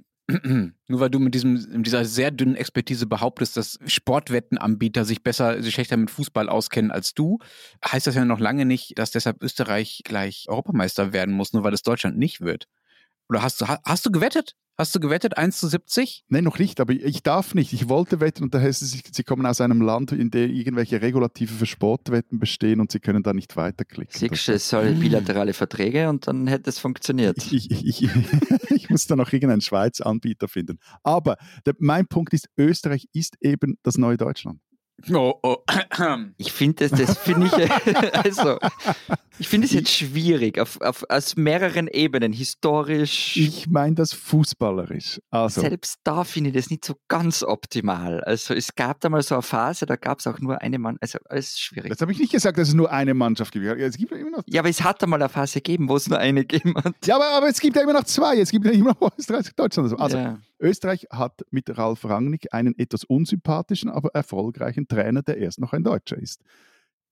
nur 0.87 0.99
weil 0.99 1.09
du 1.09 1.19
mit 1.19 1.33
diesem, 1.33 1.81
dieser 1.83 2.05
sehr 2.05 2.29
dünnen 2.31 2.55
Expertise 2.55 3.07
behauptest, 3.07 3.57
dass 3.57 3.79
Sportwettenanbieter 3.85 5.03
sich 5.05 5.23
besser, 5.23 5.61
sich 5.63 5.73
schlechter 5.73 5.97
mit 5.97 6.11
Fußball 6.11 6.49
auskennen 6.49 6.91
als 6.91 7.13
du, 7.13 7.39
heißt 7.85 8.05
das 8.07 8.15
ja 8.15 8.25
noch 8.25 8.39
lange 8.39 8.65
nicht, 8.65 8.99
dass 8.99 9.11
deshalb 9.11 9.41
Österreich 9.41 10.01
gleich 10.03 10.45
Europameister 10.47 11.13
werden 11.13 11.33
muss, 11.33 11.53
nur 11.53 11.63
weil 11.63 11.73
es 11.73 11.81
Deutschland 11.83 12.17
nicht 12.17 12.41
wird. 12.41 12.67
Oder 13.29 13.41
hast 13.41 13.61
du, 13.61 13.67
ha- 13.67 13.81
hast 13.85 14.05
du 14.05 14.11
gewettet? 14.11 14.55
Hast 14.79 14.95
du 14.95 15.01
gewettet 15.01 15.37
1 15.37 15.59
zu 15.59 15.67
70? 15.67 16.23
Nein, 16.29 16.45
noch 16.45 16.57
nicht, 16.57 16.79
aber 16.79 16.93
ich 16.93 17.21
darf 17.21 17.53
nicht. 17.53 17.73
Ich 17.73 17.89
wollte 17.89 18.21
wetten 18.21 18.43
und 18.43 18.53
da 18.53 18.61
heißt 18.61 18.81
es, 18.81 18.97
sie 19.11 19.23
kommen 19.25 19.45
aus 19.45 19.59
einem 19.59 19.81
Land, 19.81 20.13
in 20.13 20.31
dem 20.31 20.49
irgendwelche 20.49 21.01
Regulative 21.01 21.53
für 21.53 21.65
Sportwetten 21.65 22.39
bestehen 22.39 22.79
und 22.79 22.89
sie 22.89 23.01
können 23.01 23.21
da 23.21 23.33
nicht 23.33 23.57
weiterklicken. 23.57 24.17
Siehst 24.17 24.47
du, 24.47 24.53
es 24.53 24.69
soll 24.69 24.93
bilaterale 24.93 25.51
Verträge 25.51 26.07
und 26.07 26.27
dann 26.27 26.47
hätte 26.47 26.69
es 26.69 26.79
funktioniert. 26.79 27.35
Ich, 27.51 27.69
ich, 27.69 27.85
ich, 27.85 28.09
ich 28.69 28.89
muss 28.89 29.05
da 29.05 29.17
noch 29.17 29.33
irgendeinen 29.33 29.59
Schweizer 29.59 30.05
Anbieter 30.05 30.47
finden. 30.47 30.79
Aber 31.03 31.35
der, 31.65 31.75
mein 31.79 32.07
Punkt 32.07 32.33
ist, 32.33 32.47
Österreich 32.57 33.09
ist 33.11 33.35
eben 33.41 33.77
das 33.83 33.97
neue 33.97 34.15
Deutschland. 34.15 34.61
Oh, 35.13 35.33
oh. 35.43 35.57
Ich 36.37 36.51
finde 36.51 36.87
das, 36.87 36.99
das 36.99 37.17
finde 37.17 37.47
ich, 37.47 37.53
also, 38.25 38.57
ich 39.37 39.47
finde 39.47 39.67
es 39.67 39.73
jetzt 39.73 39.91
schwierig, 39.91 40.59
auf, 40.59 40.79
auf, 40.81 41.05
aus 41.09 41.35
mehreren 41.35 41.87
Ebenen, 41.87 42.33
historisch, 42.33 43.37
Ich 43.37 43.69
meine 43.69 43.95
das 43.95 44.13
fußballerisch. 44.13 45.21
Also, 45.29 45.61
selbst 45.61 45.99
da 46.03 46.23
finde 46.23 46.49
ich 46.49 46.55
das 46.55 46.69
nicht 46.69 46.85
so 46.85 46.95
ganz 47.07 47.43
optimal. 47.43 48.21
Also 48.23 48.53
es 48.53 48.75
gab 48.75 48.99
da 48.99 49.09
mal 49.09 49.21
so 49.21 49.35
eine 49.35 49.41
Phase, 49.41 49.85
da 49.85 49.95
gab 49.95 50.19
es 50.19 50.27
auch 50.27 50.39
nur 50.39 50.61
eine 50.61 50.79
Mann, 50.79 50.97
also 51.01 51.19
alles 51.25 51.59
schwierig. 51.59 51.89
das 51.89 52.01
habe 52.01 52.11
ich 52.11 52.19
nicht 52.19 52.31
gesagt, 52.31 52.57
dass 52.57 52.69
es 52.69 52.73
nur 52.73 52.91
eine 52.91 53.13
Mannschaft 53.13 53.53
gibt. 53.53 53.65
Es 53.65 53.97
gibt 53.97 54.11
ja 54.11 54.17
immer 54.17 54.31
noch. 54.31 54.43
Ja, 54.47 54.61
aber 54.61 54.69
es 54.69 54.83
hat 54.83 55.01
da 55.01 55.07
mal 55.07 55.21
eine 55.21 55.29
Phase 55.29 55.61
gegeben, 55.61 55.89
wo 55.89 55.95
es 55.95 56.09
nur 56.09 56.19
eine 56.19 56.45
gegeben 56.45 56.75
hat. 56.75 56.95
Ja, 57.05 57.15
aber, 57.15 57.29
aber 57.29 57.47
es 57.47 57.59
gibt 57.59 57.75
ja 57.75 57.83
immer 57.83 57.93
noch 57.93 58.03
zwei. 58.03 58.39
Es 58.39 58.51
gibt 58.51 58.65
ja 58.65 58.71
immer 58.71 58.95
noch 58.99 59.11
Österreich 59.17 59.53
Deutschland. 59.55 59.99
Also, 59.99 60.17
ja. 60.17 60.39
Österreich 60.59 61.07
hat 61.11 61.41
mit 61.51 61.77
Ralf 61.77 62.05
Rangnick 62.05 62.53
einen 62.53 62.77
etwas 62.77 63.03
unsympathischen, 63.03 63.89
aber 63.89 64.09
erfolgreichen 64.13 64.87
Trainer, 64.87 65.21
der 65.21 65.37
erst 65.37 65.59
noch 65.59 65.73
ein 65.73 65.83
Deutscher 65.83 66.17
ist. 66.17 66.41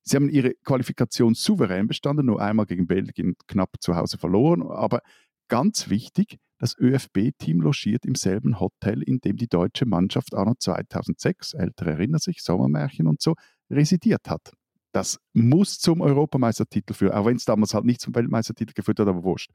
Sie 0.03 0.15
haben 0.15 0.29
ihre 0.29 0.53
Qualifikation 0.63 1.33
souverän 1.33 1.87
bestanden, 1.87 2.27
nur 2.27 2.41
einmal 2.41 2.65
gegen 2.65 2.87
Belgien 2.87 3.35
knapp 3.47 3.75
zu 3.81 3.95
Hause 3.95 4.17
verloren. 4.17 4.61
Aber 4.61 5.01
ganz 5.49 5.89
wichtig, 5.89 6.37
das 6.59 6.77
ÖFB-Team 6.77 7.61
logiert 7.61 8.05
im 8.05 8.15
selben 8.15 8.59
Hotel, 8.59 9.01
in 9.01 9.19
dem 9.19 9.35
die 9.35 9.47
deutsche 9.47 9.85
Mannschaft 9.85 10.33
anno 10.33 10.53
2006, 10.57 11.53
ältere 11.53 11.91
erinnern 11.91 12.19
sich, 12.19 12.41
Sommermärchen 12.41 13.07
und 13.07 13.21
so, 13.21 13.35
residiert 13.69 14.29
hat. 14.29 14.53
Das 14.93 15.19
muss 15.33 15.77
zum 15.77 16.01
Europameistertitel 16.01 16.93
führen, 16.93 17.13
auch 17.13 17.25
wenn 17.25 17.35
es 17.35 17.45
damals 17.45 17.73
halt 17.73 17.85
nicht 17.85 18.01
zum 18.01 18.15
Weltmeistertitel 18.15 18.73
geführt 18.73 18.99
hat, 18.99 19.07
aber 19.07 19.23
wurscht. 19.23 19.51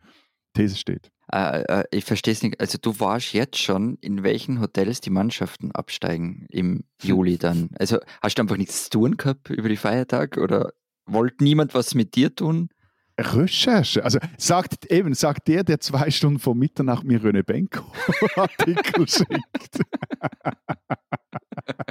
These 0.55 0.77
steht. 0.77 1.11
Äh, 1.33 1.63
äh, 1.63 1.85
ich 1.91 2.05
verstehe 2.05 2.33
es 2.33 2.43
nicht. 2.43 2.61
Also 2.61 2.79
du 2.81 2.99
warst 3.01 3.33
jetzt 3.33 3.59
schon, 3.59 3.97
in 4.01 4.23
welchen 4.23 4.61
Hotels 4.61 5.01
die 5.01 5.11
Mannschaften 5.11 5.73
absteigen 5.73 6.47
im 6.51 6.85
Juli 7.03 7.39
dann. 7.39 7.71
Also 7.79 7.99
hast 8.21 8.39
du 8.39 8.43
einfach 8.43 8.57
nichts 8.57 8.85
zu 8.85 8.91
tun 8.91 9.17
gehabt 9.17 9.51
über 9.51 9.69
die 9.69 9.77
Feiertage 9.77 10.41
oder 10.41 10.73
wollte 11.07 11.43
niemand 11.43 11.75
was 11.75 11.95
mit 11.95 12.15
dir 12.17 12.35
tun? 12.35 12.69
Recherche. 13.19 14.05
Also 14.05 14.19
sagt 14.37 14.87
eben, 14.87 15.15
sagt 15.15 15.49
der, 15.49 15.65
der 15.65 15.81
zwei 15.81 16.11
Stunden 16.11 16.39
vor 16.39 16.55
Mitternacht 16.55 17.05
mir 17.05 17.21
René 17.21 17.43
Benko 17.43 17.85
Artikel 18.37 19.09
schickt. 19.09 19.81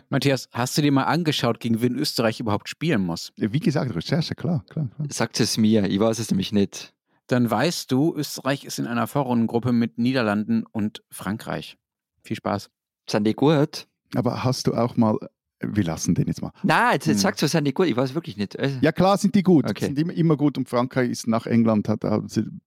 Matthias, 0.10 0.50
hast 0.52 0.78
du 0.78 0.82
dir 0.82 0.92
mal 0.92 1.04
angeschaut, 1.04 1.60
gegen 1.60 1.82
wen 1.82 1.96
Österreich 1.96 2.40
überhaupt 2.40 2.70
spielen 2.70 3.02
muss? 3.02 3.32
Wie 3.38 3.60
gesagt, 3.60 3.96
Recherche, 3.96 4.36
klar, 4.36 4.64
klar. 4.70 4.90
klar. 4.96 5.08
Sagt 5.10 5.40
es 5.40 5.58
mir, 5.58 5.88
ich 5.88 6.00
weiß 6.00 6.20
es 6.20 6.32
nämlich 6.32 6.52
nicht. 6.52 6.94
Dann 7.32 7.50
weißt 7.50 7.90
du, 7.92 8.14
Österreich 8.16 8.66
ist 8.66 8.78
in 8.78 8.88
einer 8.88 9.08
Vorrundengruppe 9.08 9.72
mit 9.72 9.98
Niederlanden 9.98 10.66
und 10.70 11.02
Frankreich. 11.10 11.78
Viel 12.24 12.36
Spaß. 12.36 12.70
Sind 13.10 13.26
die 13.26 13.34
gut? 13.34 13.88
Aber 14.16 14.44
hast 14.44 14.68
du 14.68 14.74
auch 14.74 14.98
mal, 14.98 15.18
wir 15.62 15.84
lassen 15.86 16.14
den 16.14 16.28
jetzt 16.28 16.42
mal. 16.42 16.52
Nein, 16.64 16.94
jetzt, 16.96 17.06
jetzt 17.08 17.18
Hm. 17.18 17.22
sagst 17.22 17.42
du, 17.42 17.48
sind 17.48 17.64
die 17.66 17.74
gut. 17.74 17.88
Ich 17.88 17.96
weiß 17.96 18.14
wirklich 18.16 18.36
nicht. 18.36 18.60
Also, 18.60 18.78
Ja 18.82 18.92
klar 18.92 19.18
sind 19.18 19.34
die 19.36 19.44
gut, 19.44 19.70
Okay. 19.70 19.86
sind 19.86 19.98
immer, 19.98 20.12
immer 20.14 20.36
gut 20.36 20.58
und 20.58 20.68
Frankreich 20.68 21.10
ist 21.10 21.28
nach 21.28 21.46
England, 21.46 21.88
hat 21.88 22.02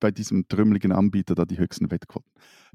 bei 0.00 0.10
diesem 0.10 0.48
trümmeligen 0.48 0.92
Anbieter 0.92 1.34
da 1.34 1.44
die 1.44 1.58
höchsten 1.58 1.90
Wettquoten. 1.90 2.30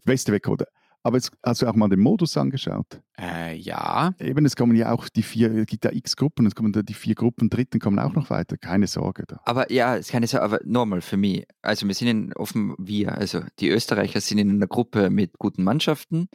Beste 0.06 0.32
Wettquote. 0.32 0.68
Aber 1.02 1.18
jetzt 1.18 1.32
hast 1.44 1.62
du 1.62 1.68
auch 1.68 1.76
mal 1.76 1.88
den 1.88 2.00
Modus 2.00 2.36
angeschaut. 2.36 3.02
Äh, 3.18 3.56
ja. 3.56 4.14
Eben, 4.20 4.46
es 4.46 4.56
kommen 4.56 4.76
ja 4.76 4.92
auch 4.92 5.08
die 5.08 5.24
vier, 5.24 5.52
es 5.54 5.66
gibt 5.66 5.86
ja 5.86 5.92
x 5.94 6.18
Gruppen, 6.18 6.46
es 6.46 6.56
kommen 6.56 6.74
da 6.74 6.82
die 6.82 6.94
vier 6.94 7.16
Gruppen, 7.16 7.50
Dritten 7.50 7.80
kommen 7.80 8.00
auch 8.00 8.14
noch 8.14 8.30
weiter, 8.30 8.58
keine 8.58 8.88
Sorge 8.88 9.24
da. 9.26 9.40
Aber 9.46 9.72
ja, 9.72 9.96
es 9.96 10.10
kann 10.10 10.24
ich 10.24 10.32
sagen, 10.32 10.44
aber 10.44 10.60
normal 10.66 11.02
für 11.02 11.16
mich. 11.16 11.46
Also 11.62 11.88
wir 11.88 11.96
sind 11.96 12.08
in, 12.10 12.34
offen, 12.34 12.76
wir, 12.78 13.18
also 13.18 13.42
die 13.60 13.70
Österreicher 13.70 14.20
sind 14.20 14.40
in 14.40 14.50
einer 14.50 14.68
Gruppe 14.68 15.10
mit 15.10 15.40
guten 15.40 15.64
Mannschaften, 15.64 16.28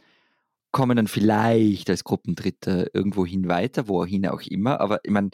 kommen 0.71 0.97
dann 0.97 1.07
vielleicht 1.07 1.89
als 1.89 2.03
Gruppendritter 2.03 2.93
irgendwohin 2.93 3.47
weiter, 3.47 3.87
wohin 3.87 4.27
auch 4.27 4.41
immer. 4.41 4.81
Aber 4.81 4.99
ich 5.03 5.11
meine, 5.11 5.29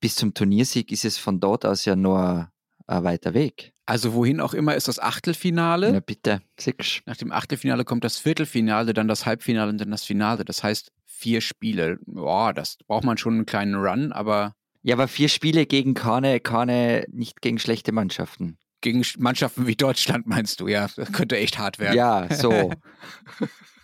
bis 0.00 0.16
zum 0.16 0.32
Turniersieg 0.32 0.90
ist 0.90 1.04
es 1.04 1.18
von 1.18 1.38
dort 1.38 1.66
aus 1.66 1.84
ja 1.84 1.96
nur 1.96 2.50
ein 2.90 3.04
weiter 3.04 3.34
Weg. 3.34 3.72
Also 3.86 4.14
wohin 4.14 4.40
auch 4.40 4.54
immer 4.54 4.74
ist 4.74 4.88
das 4.88 4.98
Achtelfinale. 4.98 5.92
Na 5.92 6.00
bitte, 6.00 6.42
siehst 6.58 7.02
Nach 7.06 7.16
dem 7.16 7.32
Achtelfinale 7.32 7.84
kommt 7.84 8.04
das 8.04 8.18
Viertelfinale, 8.18 8.92
dann 8.92 9.08
das 9.08 9.26
Halbfinale 9.26 9.70
und 9.70 9.80
dann 9.80 9.90
das 9.90 10.04
Finale. 10.04 10.44
Das 10.44 10.62
heißt 10.62 10.92
vier 11.06 11.40
Spiele. 11.40 11.98
Boah, 12.06 12.52
das 12.52 12.78
braucht 12.86 13.04
man 13.04 13.18
schon 13.18 13.34
einen 13.34 13.46
kleinen 13.46 13.74
Run, 13.74 14.12
aber 14.12 14.54
Ja, 14.82 14.94
aber 14.94 15.08
vier 15.08 15.28
Spiele 15.28 15.66
gegen 15.66 15.94
keine, 15.94 16.40
keine, 16.40 17.04
nicht 17.10 17.42
gegen 17.42 17.58
schlechte 17.58 17.92
Mannschaften. 17.92 18.58
Gegen 18.80 19.04
Mannschaften 19.18 19.66
wie 19.66 19.76
Deutschland 19.76 20.26
meinst 20.26 20.60
du, 20.60 20.68
ja, 20.68 20.88
das 20.96 21.12
könnte 21.12 21.36
echt 21.36 21.58
hart 21.58 21.78
werden. 21.78 21.96
Ja, 21.96 22.28
so. 22.34 22.72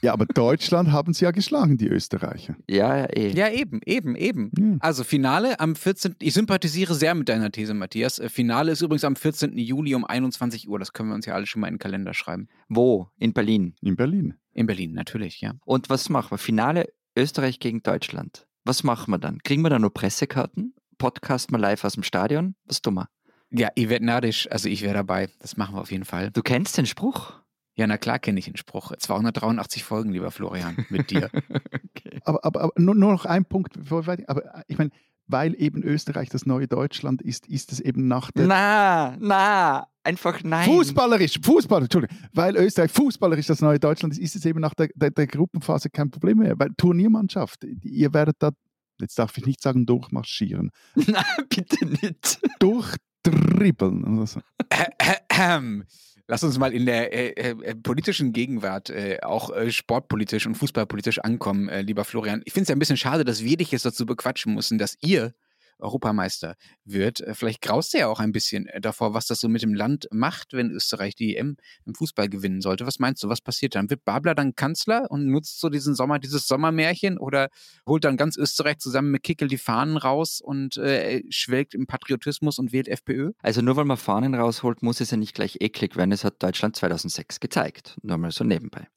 Ja, 0.03 0.13
aber 0.13 0.27
Deutschland 0.27 0.93
haben 0.93 1.15
sie 1.15 1.25
ja 1.25 1.31
geschlagen, 1.31 1.79
die 1.79 1.89
Österreicher. 1.89 2.55
ja, 2.69 2.97
ja, 2.97 3.05
eh. 3.07 3.31
Ja, 3.31 3.49
eben, 3.49 3.81
eben, 3.85 4.15
eben. 4.15 4.51
Ja. 4.57 4.77
Also 4.81 5.05
Finale 5.05 5.59
am 5.59 5.75
14. 5.75 6.17
Ich 6.21 6.35
sympathisiere 6.35 6.95
sehr 6.95 7.15
mit 7.15 7.29
deiner 7.29 7.51
These, 7.51 7.75
Matthias. 7.75 8.19
Äh, 8.19 8.29
Finale 8.29 8.73
ist 8.73 8.83
übrigens 8.83 9.05
am 9.05 9.17
14. 9.17 9.57
Juli 9.57 9.95
um 9.95 10.05
21 10.05 10.69
Uhr. 10.69 10.79
Das 10.79 10.93
können 10.93 11.09
wir 11.09 11.15
uns 11.15 11.27
ja 11.27 11.35
alle 11.35 11.47
schon 11.47 11.61
mal 11.61 11.69
in 11.69 11.75
den 11.75 11.79
Kalender 11.81 12.15
schreiben. 12.15 12.49
Wo? 12.69 13.09
In 13.19 13.33
Berlin. 13.33 13.75
In 13.81 13.97
Berlin. 13.97 14.35
In 14.53 14.67
Berlin, 14.67 14.93
natürlich, 14.93 15.41
ja. 15.41 15.55
Und 15.65 15.91
was 15.91 16.09
machen 16.09 16.31
wir? 16.31 16.39
Finale 16.39 16.93
Österreich 17.17 17.59
gegen 17.59 17.83
Deutschland. 17.83 18.47
Was 18.65 18.85
machen 18.85 19.11
wir 19.11 19.19
dann? 19.19 19.39
Kriegen 19.43 19.63
wir 19.63 19.71
dann 19.71 19.83
nur 19.83 19.93
Pressekarten? 19.93 20.75
Podcast 20.99 21.51
mal 21.51 21.61
live 21.61 21.85
aus 21.85 21.95
dem 21.95 22.03
Stadion? 22.03 22.55
Was 22.67 22.83
tun 22.83 22.95
wir? 22.95 23.09
Ja, 23.51 23.69
ihr 23.75 23.89
werdet 23.89 24.07
narrisch. 24.07 24.51
Also 24.51 24.69
ich 24.69 24.83
wäre 24.83 24.95
dabei. 24.95 25.29
Das 25.41 25.57
machen 25.57 25.75
wir 25.77 25.81
auf 25.81 25.91
jeden 25.91 26.05
Fall. 26.05 26.31
Du 26.33 26.43
kennst 26.43 26.77
den 26.79 26.87
Spruch? 26.87 27.33
Ja, 27.77 27.87
na 27.87 27.99
klar 27.99 28.19
kenne 28.19 28.39
ich 28.39 28.47
den 28.47 28.57
Spruch. 28.57 28.93
283 28.97 29.85
Folgen, 29.85 30.11
lieber 30.11 30.31
Florian, 30.31 30.87
mit 30.89 31.11
dir. 31.11 31.31
okay. 31.51 32.21
Aber, 32.25 32.45
aber, 32.45 32.61
aber 32.63 32.73
nur, 32.81 32.95
nur 32.95 33.13
noch 33.13 33.25
ein 33.27 33.45
Punkt, 33.45 33.75
bevor 33.75 34.03
wir 34.03 34.07
weiter- 34.07 34.25
aber 34.29 34.45
äh, 34.47 34.63
ich 34.67 34.79
meine, 34.79 34.91
weil 35.29 35.55
eben 35.61 35.83
Österreich 35.83 36.29
das 36.29 36.47
neue 36.47 36.69
Deutschland 36.69 37.21
ist, 37.21 37.47
ist 37.49 37.73
es 37.73 37.81
eben 37.81 38.07
nach 38.09 38.31
der 38.31 38.47
Na, 38.47 39.17
na, 39.19 39.87
einfach 40.05 40.43
nein. 40.45 40.65
Fußballerisch, 40.67 41.41
Fußball, 41.43 41.83
Entschuldigung, 41.83 42.17
weil 42.33 42.57
Österreich 42.57 42.93
fußballerisch 42.93 43.47
das 43.47 43.61
neue 43.61 43.79
Deutschland 43.81 44.15
ist, 44.15 44.21
ist 44.21 44.37
es 44.37 44.45
eben 44.47 44.61
nach 44.61 44.73
der, 44.75 44.89
der, 44.95 45.11
der 45.11 45.27
Gruppenphase 45.27 45.91
kein 45.91 46.11
Problem 46.11 46.39
mehr, 46.39 46.59
weil 46.59 46.71
Turniermannschaft, 46.77 47.65
ihr 47.83 48.15
werdet 48.15 48.37
da, 48.39 48.51
jetzt 49.01 49.19
darf 49.19 49.37
ich 49.37 49.45
nicht 49.47 49.61
sagen 49.61 49.85
durchmarschieren, 49.85 50.71
Nein, 50.95 51.25
bitte 51.49 51.85
nicht. 51.87 52.39
durchdribbeln. 52.61 52.97
Oder 53.33 54.27
so. 54.27 54.41
Lass 56.29 56.43
uns 56.43 56.59
mal 56.59 56.73
in 56.73 56.87
der 56.87 57.13
äh, 57.13 57.51
äh, 57.51 57.75
politischen 57.77 58.33
Gegenwart 58.33 58.91
äh, 58.91 59.19
auch 59.23 59.55
äh, 59.55 59.71
sportpolitisch 59.71 60.47
und 60.47 60.57
fußballpolitisch 60.57 61.21
ankommen, 61.21 61.69
äh, 61.69 61.83
lieber 61.83 62.05
Florian. 62.05 62.43
Ich 62.45 62.53
finde 62.53 62.63
es 62.65 62.69
ja 62.69 62.75
ein 62.75 62.81
bisschen 62.81 62.97
schade, 62.97 63.25
dass 63.25 63.45
wir 63.45 63.57
dich 63.57 63.71
jetzt 63.71 63.85
dazu 63.85 64.07
bequatschen 64.07 64.53
müssen, 64.55 64.77
dass 64.77 64.99
ihr 65.01 65.35
Europameister 65.79 66.55
wird. 66.85 67.21
Äh, 67.21 67.35
vielleicht 67.35 67.63
graust 67.63 67.95
du 67.95 67.99
ja 67.99 68.09
auch 68.09 68.21
ein 68.21 68.33
bisschen 68.33 68.67
äh, 68.67 68.81
davor, 68.81 69.15
was 69.15 69.27
das 69.27 69.41
so 69.41 69.49
mit 69.49 69.63
dem 69.63 69.75
Land 69.75 70.09
macht, 70.11 70.53
wenn 70.53 70.71
Österreich 70.71 71.15
die 71.15 71.37
EM 71.37 71.57
im 71.85 71.95
Fußball 71.95 72.29
gewinnen 72.29 72.61
sollte. 72.61 72.87
Was 72.87 72.99
meinst 72.99 73.23
du, 73.23 73.29
was 73.29 73.41
passiert 73.41 73.75
dann? 73.75 73.91
Wird 73.91 74.05
Babler 74.05 74.35
dann 74.35 74.55
Kanzler 74.55 75.11
und 75.11 75.27
nutzt 75.27 75.61
so 75.61 75.69
diesen 75.69 75.95
Sommer, 75.95 76.19
dieses 76.19 76.47
Sommermärchen 76.47 77.19
oder 77.19 77.49
holt 77.87 78.05
dann 78.05 78.17
ganz 78.17 78.37
Österreich 78.37 78.79
zusammen 78.79 79.11
mit 79.11 79.23
Kickel 79.23 79.49
die 79.49 79.59
Fahnen 79.59 79.97
raus 79.97 80.41
und 80.41 80.77
äh, 80.77 81.23
schwelgt 81.31 81.75
im 81.75 81.87
Patriotismus 81.87 82.59
und 82.59 82.73
wählt 82.73 82.89
FPÖ? 82.89 83.33
Also 83.43 83.63
nur 83.63 83.77
weil 83.77 83.85
man 83.85 83.97
Fahnen 83.97 84.35
rausholt, 84.35 84.83
muss 84.83 85.01
es 85.01 85.11
ja 85.11 85.17
nicht 85.17 85.35
gleich 85.35 85.59
eklig 85.61 85.97
werden. 85.97 86.13
Es 86.13 86.25
hat 86.25 86.43
Deutschland 86.43 86.77
2006 86.77 87.41
gezeigt. 87.41 87.97
Nur 88.03 88.19
mal 88.19 88.31
so 88.31 88.45
nebenbei. 88.45 88.89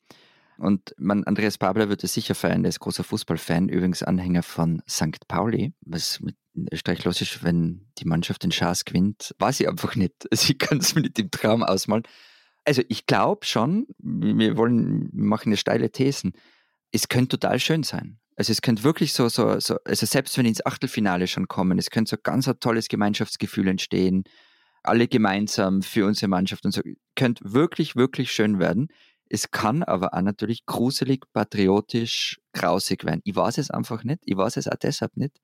Und 0.60 0.94
man, 0.98 1.24
Andreas 1.24 1.58
Babler 1.58 1.88
wird 1.88 2.04
es 2.04 2.14
sicher 2.14 2.36
feiern, 2.36 2.64
der 2.64 2.70
ist 2.70 2.82
großer 2.82 3.06
Fußballfan, 3.06 3.70
übrigens 3.70 4.04
Anhänger 4.04 4.44
von 4.44 4.82
St. 4.90 5.26
Pauli, 5.30 5.74
was 5.86 6.20
mit 6.20 6.36
Österreich 6.72 7.06
ist, 7.06 7.44
wenn 7.44 7.88
die 7.98 8.06
Mannschaft 8.06 8.44
den 8.44 8.52
Schaß 8.52 8.86
gewinnt, 8.86 9.36
weiß 9.40 9.60
ich 9.60 9.70
einfach 9.70 9.96
nicht. 9.96 10.14
Also 10.32 10.52
ich 10.52 10.60
kann 10.60 10.80
es 10.80 10.96
mir 10.96 11.02
nicht 11.02 11.20
im 11.20 11.32
Traum 11.32 11.64
ausmalen. 11.64 12.04
Also 12.66 12.82
ich 12.90 13.06
glaube 13.06 13.46
schon, 13.46 13.88
wir 13.98 14.58
wollen, 14.58 15.10
machen 15.14 15.50
eine 15.50 15.58
steile 15.58 15.92
Thesen. 15.92 16.34
Es 16.92 17.08
könnte 17.08 17.40
total 17.40 17.60
schön 17.60 17.84
sein. 17.84 18.20
Also 18.36 18.52
es 18.52 18.62
könnte 18.62 18.84
wirklich 18.84 19.14
so, 19.14 19.28
so, 19.28 19.60
so, 19.60 19.78
also 19.86 20.06
selbst 20.06 20.38
wenn 20.38 20.46
ins 20.46 20.66
Achtelfinale 20.66 21.28
schon 21.28 21.48
kommen, 21.48 21.78
es 21.78 21.90
könnte 21.90 22.12
so 22.12 22.18
ganz 22.22 22.48
ein 22.48 22.60
tolles 22.60 22.88
Gemeinschaftsgefühl 22.88 23.68
entstehen. 23.68 24.24
Alle 24.82 25.08
gemeinsam 25.08 25.82
für 25.82 26.06
unsere 26.06 26.30
Mannschaft 26.30 26.64
und 26.64 26.72
so. 26.72 26.82
Könnte 27.16 27.44
wirklich, 27.54 27.96
wirklich 27.96 28.32
schön 28.32 28.60
werden. 28.60 28.88
Es 29.30 29.52
kann 29.52 29.84
aber 29.84 30.14
auch 30.14 30.22
natürlich 30.22 30.66
gruselig, 30.66 31.26
patriotisch, 31.34 32.40
grausig 32.54 33.04
werden. 33.04 33.22
Ich 33.26 33.36
weiß 33.36 33.58
es 33.60 33.70
einfach 33.72 34.04
nicht. 34.04 34.22
Ich 34.26 34.38
weiß 34.38 34.58
es 34.58 34.68
auch 34.68 34.78
deshalb 34.82 35.18
nicht, 35.18 35.40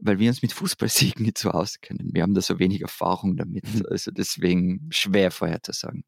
weil 0.00 0.18
wir 0.18 0.28
uns 0.28 0.42
mit 0.42 0.52
Fußballsiegen 0.52 1.24
nicht 1.24 1.38
so 1.38 1.50
auskennen. 1.50 2.10
Wir 2.12 2.22
haben 2.22 2.34
da 2.34 2.40
so 2.40 2.58
wenig 2.58 2.82
Erfahrung 2.82 3.36
damit. 3.36 3.64
Mhm. 3.74 3.86
Also 3.90 4.10
deswegen 4.10 4.86
schwer 4.90 5.30
vorher 5.30 5.62
zu 5.62 5.72
sagen. 5.72 6.04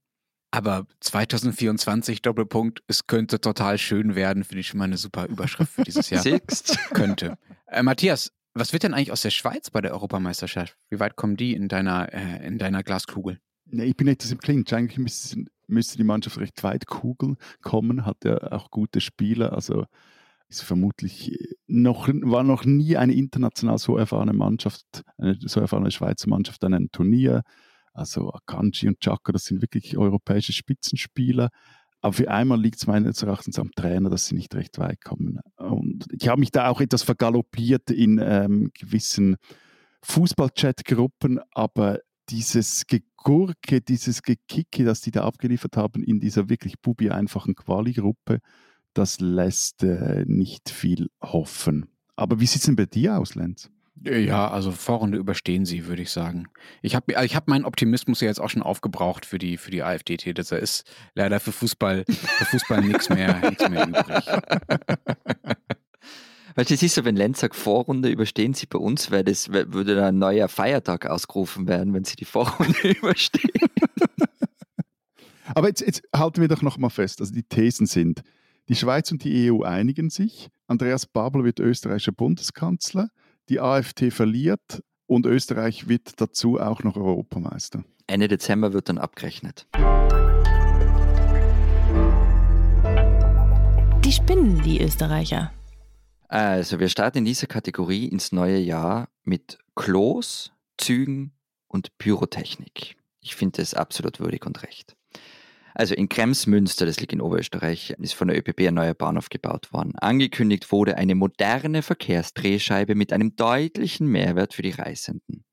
Aber 0.53 0.87
2024 1.01 2.23
Doppelpunkt, 2.23 2.83
es 2.89 3.07
könnte 3.07 3.41
total 3.41 3.79
schön 3.79 4.17
werden, 4.17 4.43
finde 4.43 4.61
ich 4.61 4.69
schon 4.69 4.79
mal 4.79 4.85
eine 4.85 4.97
super 4.97 5.27
Überschrift 5.27 5.73
für 5.73 5.85
dieses 5.85 6.11
Jahr. 6.11 6.23
Siehst. 6.23 6.77
könnte. 6.91 7.39
Äh, 7.67 7.83
Matthias, 7.83 8.33
was 8.55 8.73
wird 8.73 8.83
denn 8.83 8.95
eigentlich 8.95 9.13
aus 9.13 9.23
der 9.23 9.31
Schweiz 9.31 9.71
bei 9.71 9.81
der 9.81 9.93
Europameisterschaft? 9.93 10.77
Wie 10.89 10.99
weit 10.99 11.15
kommen 11.15 11.37
die 11.37 11.55
in 11.55 11.69
deiner, 11.69 12.13
äh, 12.13 12.45
in 12.45 12.59
deiner 12.59 12.83
Glaskugel? 12.83 13.39
Nee, 13.67 13.85
ich 13.85 13.97
bin 13.97 14.09
etwas 14.09 14.33
im 14.33 14.39
Clinch. 14.39 14.75
Eigentlich 14.75 14.99
müsste, 14.99 15.45
müsste 15.69 15.97
die 15.97 16.05
Mannschaft 16.05 16.39
recht 16.39 16.61
weit 16.65 16.87
kugeln 16.87 17.37
kommen, 17.63 18.05
hat 18.05 18.25
ja 18.25 18.51
auch 18.51 18.73
gute 18.73 19.01
Spieler. 19.01 19.53
Also 19.53 19.87
ist 20.51 20.63
vermutlich 20.63 21.39
noch, 21.69 22.09
war 22.09 22.43
noch 22.43 22.65
nie 22.65 22.97
eine 22.97 23.15
international 23.15 23.79
so 23.79 23.97
erfahrene 23.97 24.33
Mannschaft, 24.33 25.05
eine 25.17 25.37
so 25.41 25.61
erfahrene 25.61 25.93
Schweizer 25.93 26.29
Mannschaft 26.29 26.63
an 26.65 26.75
einem 26.75 26.91
Turnier. 26.91 27.43
Also 27.93 28.33
Akanji 28.33 28.89
und 28.89 29.01
Chaka, 29.01 29.33
das 29.33 29.45
sind 29.45 29.63
wirklich 29.63 29.97
europäische 29.97 30.53
Spitzenspieler. 30.53 31.51
Aber 32.01 32.15
für 32.15 32.31
einmal 32.31 32.61
liegt 32.61 32.77
es 32.77 32.87
meines 32.87 33.23
Erachtens 33.23 33.59
am 33.59 33.71
Trainer, 33.73 34.11
dass 34.11 34.27
sie 34.27 34.35
nicht 34.35 34.55
recht 34.55 34.79
weit 34.79 35.03
kommen. 35.05 35.39
Und 35.57 36.07
ich 36.11 36.29
habe 36.29 36.41
mich 36.41 36.51
da 36.51 36.69
auch 36.69 36.81
etwas 36.81 37.03
vergaloppiert 37.03 37.91
in 37.91 38.19
ähm, 38.23 38.71
gewissen 38.75 39.37
Fußball-Chat-Gruppen, 40.03 41.41
aber 41.53 42.01
dieses 42.31 42.87
Gegurke, 42.87 43.83
dieses 43.83 44.23
Gekicke, 44.23 44.85
das 44.85 45.03
die 45.03 45.11
da 45.11 45.25
abgeliefert 45.25 45.77
haben 45.77 46.03
in 46.03 46.21
dieser 46.21 46.49
wirklich 46.49 46.81
bubi 46.81 47.11
einfachen 47.11 47.55
Quali-Gruppe, 47.55 48.41
das 48.95 49.21
lässt 49.21 49.83
äh, 49.83 50.25
nicht 50.27 50.71
viel 50.71 51.11
hoffen. 51.23 51.87
Aber 52.17 52.41
wie 52.41 52.47
sieht 52.47 52.61
es 52.61 52.67
denn 52.67 52.77
bei 52.77 52.87
dir 52.87 53.19
aus, 53.19 53.35
Lenz? 53.35 53.71
Ja, 54.03 54.51
also 54.51 54.71
Vorrunde 54.71 55.19
überstehen 55.19 55.67
sie, 55.67 55.87
würde 55.87 56.01
ich 56.03 56.11
sagen. 56.11 56.49
Ich 56.81 56.95
habe 56.95 57.13
ich 57.23 57.37
hab 57.37 57.49
meinen 57.49 57.67
Optimismus 57.67 58.23
ja 58.23 58.29
jetzt 58.29 58.41
auch 58.41 58.49
schon 58.49 58.63
aufgebraucht 58.63 59.27
für 59.27 59.39
die, 59.39 59.59
für 59.59 59.71
die 59.71 59.83
AfD. 59.83 60.17
Da 60.17 60.57
ist 60.57 60.85
leider 61.15 61.39
für 61.39 61.53
Fußball, 61.53 62.05
für 62.09 62.45
Fußball 62.47 62.81
nichts 62.81 63.11
mehr, 63.11 63.39
mehr 63.69 63.89
übrig. 63.89 64.25
Weil 66.55 66.65
es 66.65 66.83
ist 66.83 66.95
so, 66.95 67.05
wenn 67.05 67.17
Lenz 67.17 67.41
sagt, 67.41 67.55
Vorrunde 67.55 68.09
überstehen 68.09 68.55
sie 68.55 68.67
bei 68.67 68.79
uns, 68.79 69.11
wäre 69.11 69.25
das, 69.25 69.51
würde 69.53 69.95
da 69.95 70.09
ein 70.09 70.19
neuer 70.19 70.49
Feiertag 70.49 71.07
ausgerufen 71.07 71.69
werden, 71.69 71.93
wenn 71.93 72.05
sie 72.05 72.17
die 72.17 72.25
Vorrunde 72.25 72.89
überstehen. 72.89 73.69
Aber 75.55 75.69
jetzt, 75.69 75.81
jetzt 75.83 76.03
halten 76.15 76.41
wir 76.41 76.49
doch 76.49 76.63
noch 76.63 76.79
mal 76.79 76.91
fest, 76.91 77.21
also 77.21 77.33
die 77.33 77.43
Thesen 77.43 77.87
sind, 77.87 78.23
die 78.71 78.77
Schweiz 78.77 79.11
und 79.11 79.25
die 79.25 79.51
EU 79.51 79.63
einigen 79.63 80.11
sich. 80.11 80.49
Andreas 80.69 81.05
Babel 81.05 81.43
wird 81.43 81.59
österreichischer 81.59 82.13
Bundeskanzler. 82.13 83.09
Die 83.49 83.59
AfD 83.59 84.13
verliert 84.13 84.85
und 85.07 85.27
Österreich 85.27 85.89
wird 85.89 86.21
dazu 86.21 86.61
auch 86.61 86.85
noch 86.85 86.97
Europameister. 86.97 87.83
Ende 88.07 88.29
Dezember 88.29 88.73
wird 88.73 88.89
dann 88.89 88.99
abgerechnet. 88.99 89.67
Die 94.05 94.13
spinnen, 94.13 94.63
die 94.63 94.81
Österreicher. 94.81 95.53
Also, 96.29 96.79
wir 96.79 96.89
starten 96.89 97.19
in 97.19 97.25
dieser 97.25 97.49
Kategorie 97.49 98.07
ins 98.07 98.31
neue 98.31 98.59
Jahr 98.59 99.09
mit 99.25 99.59
Klos, 99.75 100.53
Zügen 100.79 101.33
und 101.67 101.99
Pyrotechnik. 101.99 102.97
Ich 103.21 103.35
finde 103.35 103.63
es 103.63 103.75
absolut 103.75 104.21
würdig 104.21 104.47
und 104.47 104.63
recht. 104.63 104.97
Also 105.75 105.95
in 105.95 106.09
Kremsmünster, 106.09 106.87
das 106.87 107.01
liegt 107.01 107.13
in 107.13 107.21
Oberösterreich, 107.21 107.95
ist 107.99 108.15
von 108.15 108.29
der 108.29 108.39
ÖPB 108.39 108.69
ein 108.69 108.75
neuer 108.75 108.95
Bahnhof 108.95 109.29
gebaut 109.29 109.73
worden. 109.73 109.95
Angekündigt 109.97 110.71
wurde 110.73 110.97
eine 110.97 111.15
moderne 111.15 111.83
Verkehrsdrehscheibe 111.83 112.95
mit 112.95 113.13
einem 113.13 113.37
deutlichen 113.37 114.07
Mehrwert 114.07 114.55
für 114.55 114.63
die 114.63 114.71
Reisenden. 114.71 115.45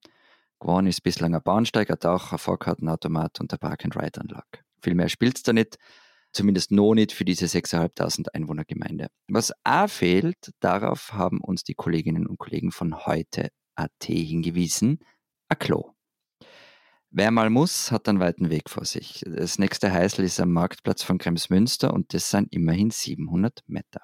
Geworden 0.59 0.87
ist 0.87 1.01
bislang 1.03 1.35
ein 1.35 1.43
Bahnsteig, 1.43 1.91
ein 1.91 1.97
Dach, 1.99 2.31
ein 2.31 2.39
Fahrkartenautomat 2.39 3.39
und 3.39 3.51
eine 3.51 3.59
Park-and-Ride-Anlage. 3.59 4.59
Viel 4.81 4.95
mehr 4.95 5.09
spielt 5.09 5.37
es 5.37 5.43
da 5.43 5.53
nicht, 5.53 5.77
zumindest 6.33 6.71
noch 6.71 6.95
nicht 6.95 7.11
für 7.11 7.25
diese 7.25 7.45
6.500 7.45 8.29
Einwohnergemeinde. 8.33 9.07
Was 9.27 9.53
auch 9.63 9.89
fehlt, 9.89 10.51
darauf 10.59 11.13
haben 11.13 11.41
uns 11.41 11.63
die 11.63 11.75
Kolleginnen 11.75 12.25
und 12.25 12.39
Kollegen 12.39 12.71
von 12.71 13.05
heute 13.05 13.49
AT 13.75 14.03
hingewiesen, 14.03 14.99
ein 15.49 15.59
Klo. 15.59 15.93
Wer 17.19 17.31
mal 17.31 17.49
muss, 17.49 17.91
hat 17.91 18.07
einen 18.07 18.19
weiten 18.19 18.51
Weg 18.51 18.69
vor 18.69 18.85
sich. 18.85 19.23
Das 19.25 19.57
nächste 19.57 19.91
Heißel 19.91 20.23
ist 20.23 20.39
am 20.39 20.51
Marktplatz 20.51 21.01
von 21.01 21.17
Kremsmünster 21.17 21.91
und 21.91 22.13
das 22.13 22.29
sind 22.29 22.53
immerhin 22.53 22.91
700 22.91 23.63
Meter. 23.65 24.01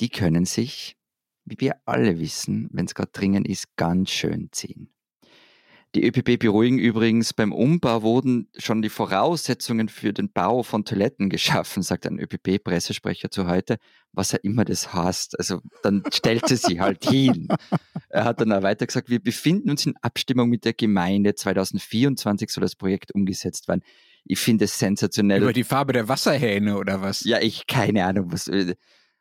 Die 0.00 0.08
können 0.08 0.44
sich, 0.44 0.96
wie 1.44 1.60
wir 1.60 1.76
alle 1.84 2.18
wissen, 2.18 2.68
wenn 2.72 2.86
es 2.86 2.96
gerade 2.96 3.12
dringend 3.12 3.46
ist, 3.46 3.76
ganz 3.76 4.10
schön 4.10 4.48
ziehen. 4.50 4.91
Die 5.94 6.06
ÖPP 6.06 6.38
beruhigen 6.38 6.78
übrigens, 6.78 7.34
beim 7.34 7.52
Umbau 7.52 8.02
wurden 8.02 8.48
schon 8.56 8.80
die 8.80 8.88
Voraussetzungen 8.88 9.90
für 9.90 10.14
den 10.14 10.32
Bau 10.32 10.62
von 10.62 10.86
Toiletten 10.86 11.28
geschaffen, 11.28 11.82
sagt 11.82 12.06
ein 12.06 12.18
ÖPP-Pressesprecher 12.18 13.30
zu 13.30 13.46
heute, 13.46 13.76
was 14.10 14.32
er 14.32 14.42
immer 14.42 14.64
das 14.64 14.94
heißt. 14.94 15.38
Also 15.38 15.60
dann 15.82 16.02
stellt 16.10 16.48
sie 16.48 16.56
sich 16.56 16.80
halt 16.80 17.04
hin. 17.04 17.48
Er 18.08 18.24
hat 18.24 18.42
dann 18.42 18.52
auch 18.52 18.62
weiter 18.62 18.86
gesagt, 18.86 19.08
wir 19.08 19.20
befinden 19.20 19.70
uns 19.70 19.86
in 19.86 19.94
Abstimmung 20.02 20.50
mit 20.50 20.66
der 20.66 20.74
Gemeinde. 20.74 21.34
2024 21.34 22.50
soll 22.50 22.60
das 22.60 22.76
Projekt 22.76 23.14
umgesetzt 23.14 23.68
werden. 23.68 23.80
Ich 24.26 24.38
finde 24.38 24.66
es 24.66 24.78
sensationell. 24.78 25.42
Über 25.42 25.54
die 25.54 25.64
Farbe 25.64 25.94
der 25.94 26.08
Wasserhähne 26.08 26.76
oder 26.76 27.00
was? 27.00 27.24
Ja, 27.24 27.40
ich 27.40 27.66
keine 27.66 28.04
Ahnung, 28.04 28.30
was. 28.30 28.48
Äh, 28.48 28.74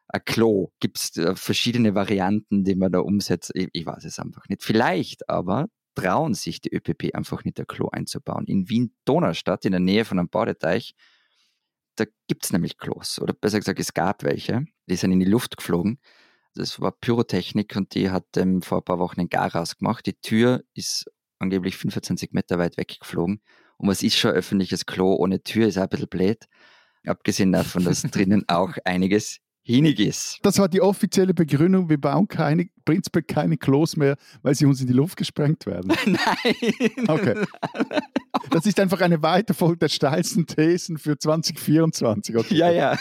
ein 0.09 0.25
Klo. 0.25 0.71
Gibt 0.81 0.97
es 0.97 1.15
äh, 1.15 1.35
verschiedene 1.35 1.95
Varianten, 1.95 2.65
die 2.65 2.75
man 2.75 2.91
da 2.91 2.99
umsetzt? 2.99 3.51
Ich, 3.53 3.69
ich 3.71 3.85
weiß 3.85 4.03
es 4.03 4.19
einfach 4.19 4.43
nicht. 4.49 4.61
Vielleicht 4.61 5.29
aber 5.29 5.67
trauen 5.95 6.33
sich 6.33 6.61
die 6.61 6.73
ÖPP 6.73 7.13
einfach 7.15 7.43
nicht, 7.43 7.59
ein 7.59 7.67
Klo 7.67 7.89
einzubauen. 7.89 8.45
In 8.45 8.69
Wien-Donaustadt, 8.69 9.65
in 9.65 9.71
der 9.71 9.79
Nähe 9.79 10.05
von 10.05 10.19
einem 10.19 10.29
Badeteich, 10.29 10.95
da 11.95 12.05
gibt 12.27 12.45
es 12.45 12.53
nämlich 12.53 12.77
Klos. 12.77 13.19
Oder 13.19 13.33
besser 13.33 13.59
gesagt, 13.59 13.79
es 13.79 13.93
gab 13.93 14.23
welche. 14.23 14.65
Die 14.87 14.95
sind 14.95 15.11
in 15.11 15.19
die 15.19 15.25
Luft 15.25 15.57
geflogen. 15.57 15.99
Das 16.55 16.79
war 16.81 16.91
Pyrotechnik 16.91 17.75
und 17.75 17.95
die 17.95 18.09
hat 18.09 18.25
ähm, 18.37 18.61
vor 18.61 18.79
ein 18.79 18.83
paar 18.83 18.99
Wochen 18.99 19.21
ein 19.21 19.29
Garaus 19.29 19.77
gemacht. 19.77 20.05
Die 20.05 20.19
Tür 20.19 20.63
ist 20.73 21.05
angeblich 21.39 21.77
25 21.77 22.31
Meter 22.31 22.59
weit 22.59 22.77
weggeflogen. 22.77 23.41
Und 23.77 23.87
was 23.87 24.03
ist 24.03 24.17
schon 24.17 24.31
öffentliches 24.31 24.85
Klo 24.85 25.15
ohne 25.15 25.43
Tür? 25.43 25.67
Ist 25.67 25.77
auch 25.77 25.83
ein 25.83 25.89
bisschen 25.89 26.09
blöd. 26.09 26.45
Abgesehen 27.05 27.51
davon, 27.51 27.83
dass 27.83 28.01
drinnen 28.11 28.43
auch 28.47 28.73
einiges 28.85 29.39
hinig 29.63 29.99
ist. 29.99 30.39
Das 30.43 30.57
war 30.57 30.67
die 30.67 30.81
offizielle 30.81 31.33
Begründung, 31.33 31.89
wir 31.89 31.99
bauen 31.99 32.27
keine, 32.27 32.67
prinzipiell 32.85 33.23
keine 33.23 33.57
Klos 33.57 33.95
mehr, 33.95 34.17
weil 34.41 34.55
sie 34.55 34.65
uns 34.65 34.81
in 34.81 34.87
die 34.87 34.93
Luft 34.93 35.17
gesprengt 35.17 35.65
werden. 35.65 35.93
Nein. 36.05 37.09
Okay. 37.09 37.45
Das 38.49 38.65
ist 38.65 38.79
einfach 38.79 39.01
eine 39.01 39.21
Weiterfolge 39.21 39.77
der 39.77 39.89
steilsten 39.89 40.47
Thesen 40.47 40.97
für 40.97 41.17
2024. 41.17 42.37
Okay. 42.37 42.55
Ja, 42.55 42.71
ja. 42.71 42.97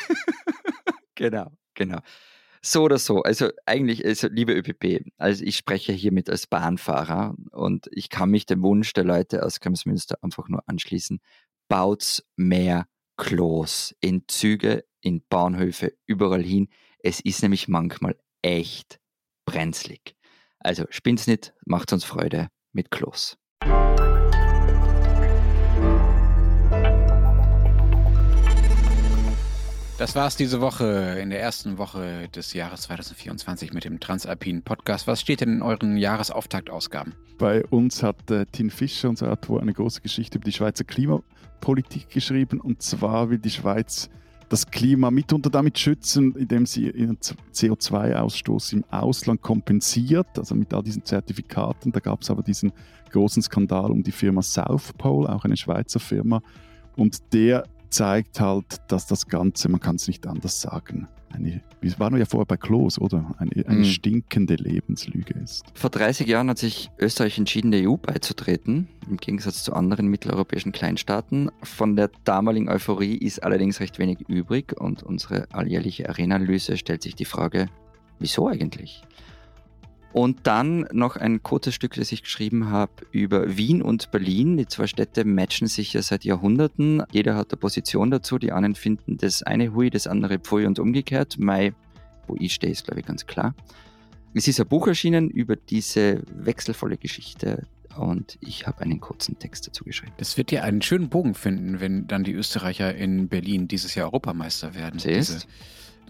genau, 1.14 1.50
genau. 1.74 2.00
So 2.62 2.82
oder 2.82 2.98
so, 2.98 3.22
also 3.22 3.48
eigentlich, 3.64 4.04
also, 4.04 4.28
liebe 4.28 4.52
ÖPP, 4.52 5.02
also 5.16 5.42
ich 5.44 5.56
spreche 5.56 5.94
hiermit 5.94 6.28
als 6.28 6.46
Bahnfahrer 6.46 7.34
und 7.52 7.88
ich 7.90 8.11
kann 8.11 8.28
mich 8.28 8.44
dem 8.44 8.62
Wunsch 8.62 8.92
der 8.92 9.04
Leute 9.04 9.44
aus 9.44 9.61
Kremsmünster 9.61 10.18
einfach 10.20 10.46
nur 10.48 10.62
anschließen. 10.66 11.20
baut's 11.68 12.22
mehr 12.36 12.86
Klos 13.20 13.94
in 14.00 14.22
Züge, 14.28 14.86
in 15.02 15.22
Bahnhöfe, 15.28 15.92
überall 16.06 16.42
hin. 16.42 16.68
Es 17.00 17.20
ist 17.20 17.42
nämlich 17.42 17.68
manchmal 17.68 18.16
echt 18.40 18.98
brenzlig. 19.44 20.16
Also 20.58 20.86
spinnt's 20.88 21.26
nicht, 21.26 21.52
macht 21.66 21.92
uns 21.92 22.02
Freude 22.02 22.48
mit 22.72 22.90
Klos. 22.90 23.36
Das 29.98 30.14
war's 30.14 30.34
diese 30.36 30.62
Woche, 30.62 31.18
in 31.20 31.28
der 31.28 31.42
ersten 31.42 31.76
Woche 31.76 32.30
des 32.34 32.54
Jahres 32.54 32.80
2024 32.82 33.74
mit 33.74 33.84
dem 33.84 34.00
Transalpinen 34.00 34.62
Podcast. 34.62 35.06
Was 35.06 35.20
steht 35.20 35.42
denn 35.42 35.56
in 35.56 35.62
euren 35.62 35.98
Jahresauftaktausgaben? 35.98 37.14
Bei 37.36 37.62
uns 37.66 38.02
hat 38.02 38.30
äh, 38.30 38.46
Tim 38.50 38.70
Fischer, 38.70 39.10
unser 39.10 39.30
Autor, 39.30 39.60
eine 39.60 39.74
große 39.74 40.00
Geschichte 40.00 40.38
über 40.38 40.46
die 40.46 40.52
Schweizer 40.52 40.84
Klimapolitik 41.61 42.08
geschrieben. 42.08 42.61
Und 42.61 42.82
zwar 42.82 43.30
will 43.30 43.38
die 43.38 43.50
Schweiz 43.50 44.08
das 44.48 44.68
Klima 44.68 45.11
mitunter 45.11 45.48
damit 45.48 45.78
schützen, 45.78 46.34
indem 46.34 46.66
sie 46.66 46.90
ihren 46.90 47.18
CO2-Ausstoß 47.18 48.72
im 48.72 48.84
Ausland 48.90 49.42
kompensiert, 49.42 50.26
also 50.36 50.56
mit 50.56 50.74
all 50.74 50.82
diesen 50.82 51.04
Zertifikaten. 51.04 51.92
Da 51.92 52.00
gab 52.00 52.22
es 52.22 52.30
aber 52.30 52.42
diesen 52.42 52.72
großen 53.12 53.42
Skandal 53.42 53.92
um 53.92 54.02
die 54.02 54.11
Firma 54.11 54.42
South 54.42 54.92
Pole, 54.94 55.28
auch 55.28 55.44
eine 55.44 55.56
Schweizer 55.56 56.00
Firma. 56.00 56.42
Und 56.96 57.32
der 57.32 57.64
zeigt 57.91 58.41
halt, 58.41 58.80
dass 58.88 59.07
das 59.07 59.26
Ganze, 59.26 59.68
man 59.68 59.80
kann 59.80 59.97
es 59.97 60.07
nicht 60.07 60.26
anders 60.26 60.61
sagen, 60.61 61.09
eine, 61.32 61.61
wir 61.80 61.99
waren 61.99 62.16
ja 62.16 62.24
vorher 62.24 62.47
bei 62.47 62.57
Klos, 62.57 62.99
oder? 62.99 63.34
Eine, 63.38 63.66
eine 63.66 63.80
mhm. 63.80 63.84
stinkende 63.84 64.57
Lebenslüge 64.57 65.34
ist. 65.34 65.64
Vor 65.74 65.91
30 65.91 66.26
Jahren 66.26 66.51
hat 66.51 66.59
sich 66.59 66.91
Österreich 66.99 67.38
entschieden, 67.38 67.70
der 67.70 67.88
EU 67.88 67.97
beizutreten, 67.97 68.88
im 69.09 69.16
Gegensatz 69.16 69.62
zu 69.62 69.72
anderen 69.72 70.09
mitteleuropäischen 70.09 70.72
Kleinstaaten. 70.72 71.51
Von 71.62 71.97
der 71.97 72.11
damaligen 72.24 72.68
Euphorie 72.68 73.16
ist 73.16 73.43
allerdings 73.43 73.80
recht 73.80 73.99
wenig 73.99 74.28
übrig 74.28 74.74
und 74.78 75.03
unsere 75.03 75.47
alljährliche 75.53 76.09
Arena-Analyse 76.09 76.76
stellt 76.76 77.03
sich 77.03 77.14
die 77.14 77.24
Frage, 77.24 77.68
wieso 78.18 78.49
eigentlich? 78.49 79.03
Und 80.12 80.40
dann 80.44 80.88
noch 80.92 81.16
ein 81.16 81.42
kurzes 81.42 81.74
Stück, 81.74 81.94
das 81.94 82.11
ich 82.11 82.22
geschrieben 82.22 82.70
habe 82.70 82.92
über 83.12 83.56
Wien 83.56 83.80
und 83.80 84.11
Berlin. 84.11 84.56
Die 84.56 84.66
zwei 84.66 84.88
Städte 84.88 85.24
matchen 85.24 85.68
sich 85.68 85.92
ja 85.92 86.02
seit 86.02 86.24
Jahrhunderten. 86.24 87.02
Jeder 87.12 87.36
hat 87.36 87.52
eine 87.52 87.58
Position 87.58 88.11
dazu. 88.11 88.38
Die 88.38 88.50
einen 88.50 88.74
finden 88.74 89.18
das 89.18 89.42
eine 89.42 89.72
Hui, 89.72 89.88
das 89.88 90.08
andere 90.08 90.38
Pfui 90.38 90.66
und 90.66 90.80
umgekehrt. 90.80 91.38
Mai, 91.38 91.74
wo 92.26 92.36
ich 92.38 92.54
stehe, 92.54 92.72
ist 92.72 92.86
glaube 92.86 93.00
ich 93.00 93.06
ganz 93.06 93.26
klar. 93.26 93.54
Es 94.34 94.48
ist 94.48 94.61
ein 94.61 94.66
Buch 94.66 94.86
erschienen 94.86 95.30
über 95.30 95.56
diese 95.56 96.22
wechselvolle 96.34 96.96
Geschichte 96.96 97.66
und 97.96 98.38
ich 98.40 98.66
habe 98.66 98.80
einen 98.82 99.00
kurzen 99.00 99.38
Text 99.38 99.66
dazu 99.66 99.84
geschrieben. 99.84 100.12
Das 100.18 100.36
wird 100.36 100.52
ja 100.52 100.62
einen 100.62 100.82
schönen 100.82 101.08
Bogen 101.08 101.34
finden, 101.34 101.80
wenn 101.80 102.06
dann 102.06 102.22
die 102.22 102.32
Österreicher 102.32 102.94
in 102.94 103.28
Berlin 103.28 103.66
dieses 103.66 103.94
Jahr 103.94 104.06
Europameister 104.06 104.74
werden. 104.74 105.00
Siehst? 105.00 105.34
Diese 105.34 105.46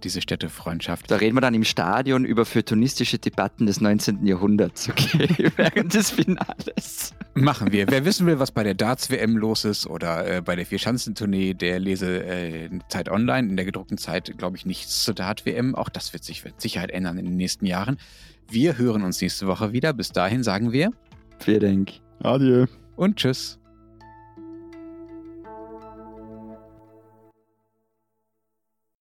diese 0.04 0.20
Städtefreundschaft. 0.20 1.10
Da 1.10 1.16
reden 1.16 1.36
wir 1.36 1.40
dann 1.40 1.54
im 1.54 1.64
Stadion 1.64 2.24
über 2.24 2.44
feuilletonistische 2.44 3.18
Debatten 3.18 3.66
des 3.66 3.80
19. 3.80 4.26
Jahrhunderts, 4.26 4.88
okay, 4.88 5.50
während 5.56 5.94
des 5.94 6.10
Finales. 6.10 7.14
Machen 7.34 7.72
wir. 7.72 7.88
Wer 7.88 8.04
wissen 8.04 8.26
will, 8.26 8.38
was 8.38 8.50
bei 8.50 8.64
der 8.64 8.74
Darts-WM 8.74 9.36
los 9.36 9.64
ist 9.64 9.86
oder 9.86 10.26
äh, 10.36 10.42
bei 10.42 10.56
der 10.56 10.66
Vierschanzentournee, 10.66 11.54
der 11.54 11.78
lese 11.78 12.24
äh, 12.24 12.68
Zeit 12.88 13.08
Online. 13.08 13.48
In 13.48 13.56
der 13.56 13.64
gedruckten 13.64 13.98
Zeit, 13.98 14.36
glaube 14.36 14.56
ich, 14.56 14.66
nichts 14.66 15.04
zur 15.04 15.14
Dart-WM. 15.14 15.74
Auch 15.74 15.88
das 15.88 16.12
wird 16.12 16.24
sich 16.24 16.44
mit 16.44 16.60
Sicherheit 16.60 16.90
ändern 16.90 17.18
in 17.18 17.26
den 17.26 17.36
nächsten 17.36 17.66
Jahren. 17.66 17.98
Wir 18.48 18.78
hören 18.78 19.02
uns 19.02 19.20
nächste 19.20 19.46
Woche 19.46 19.72
wieder. 19.72 19.92
Bis 19.92 20.10
dahin 20.10 20.42
sagen 20.42 20.72
wir. 20.72 20.90
Vielen 21.38 21.60
Dank. 21.60 21.92
Adieu. 22.22 22.66
Und 22.96 23.16
tschüss. 23.16 23.59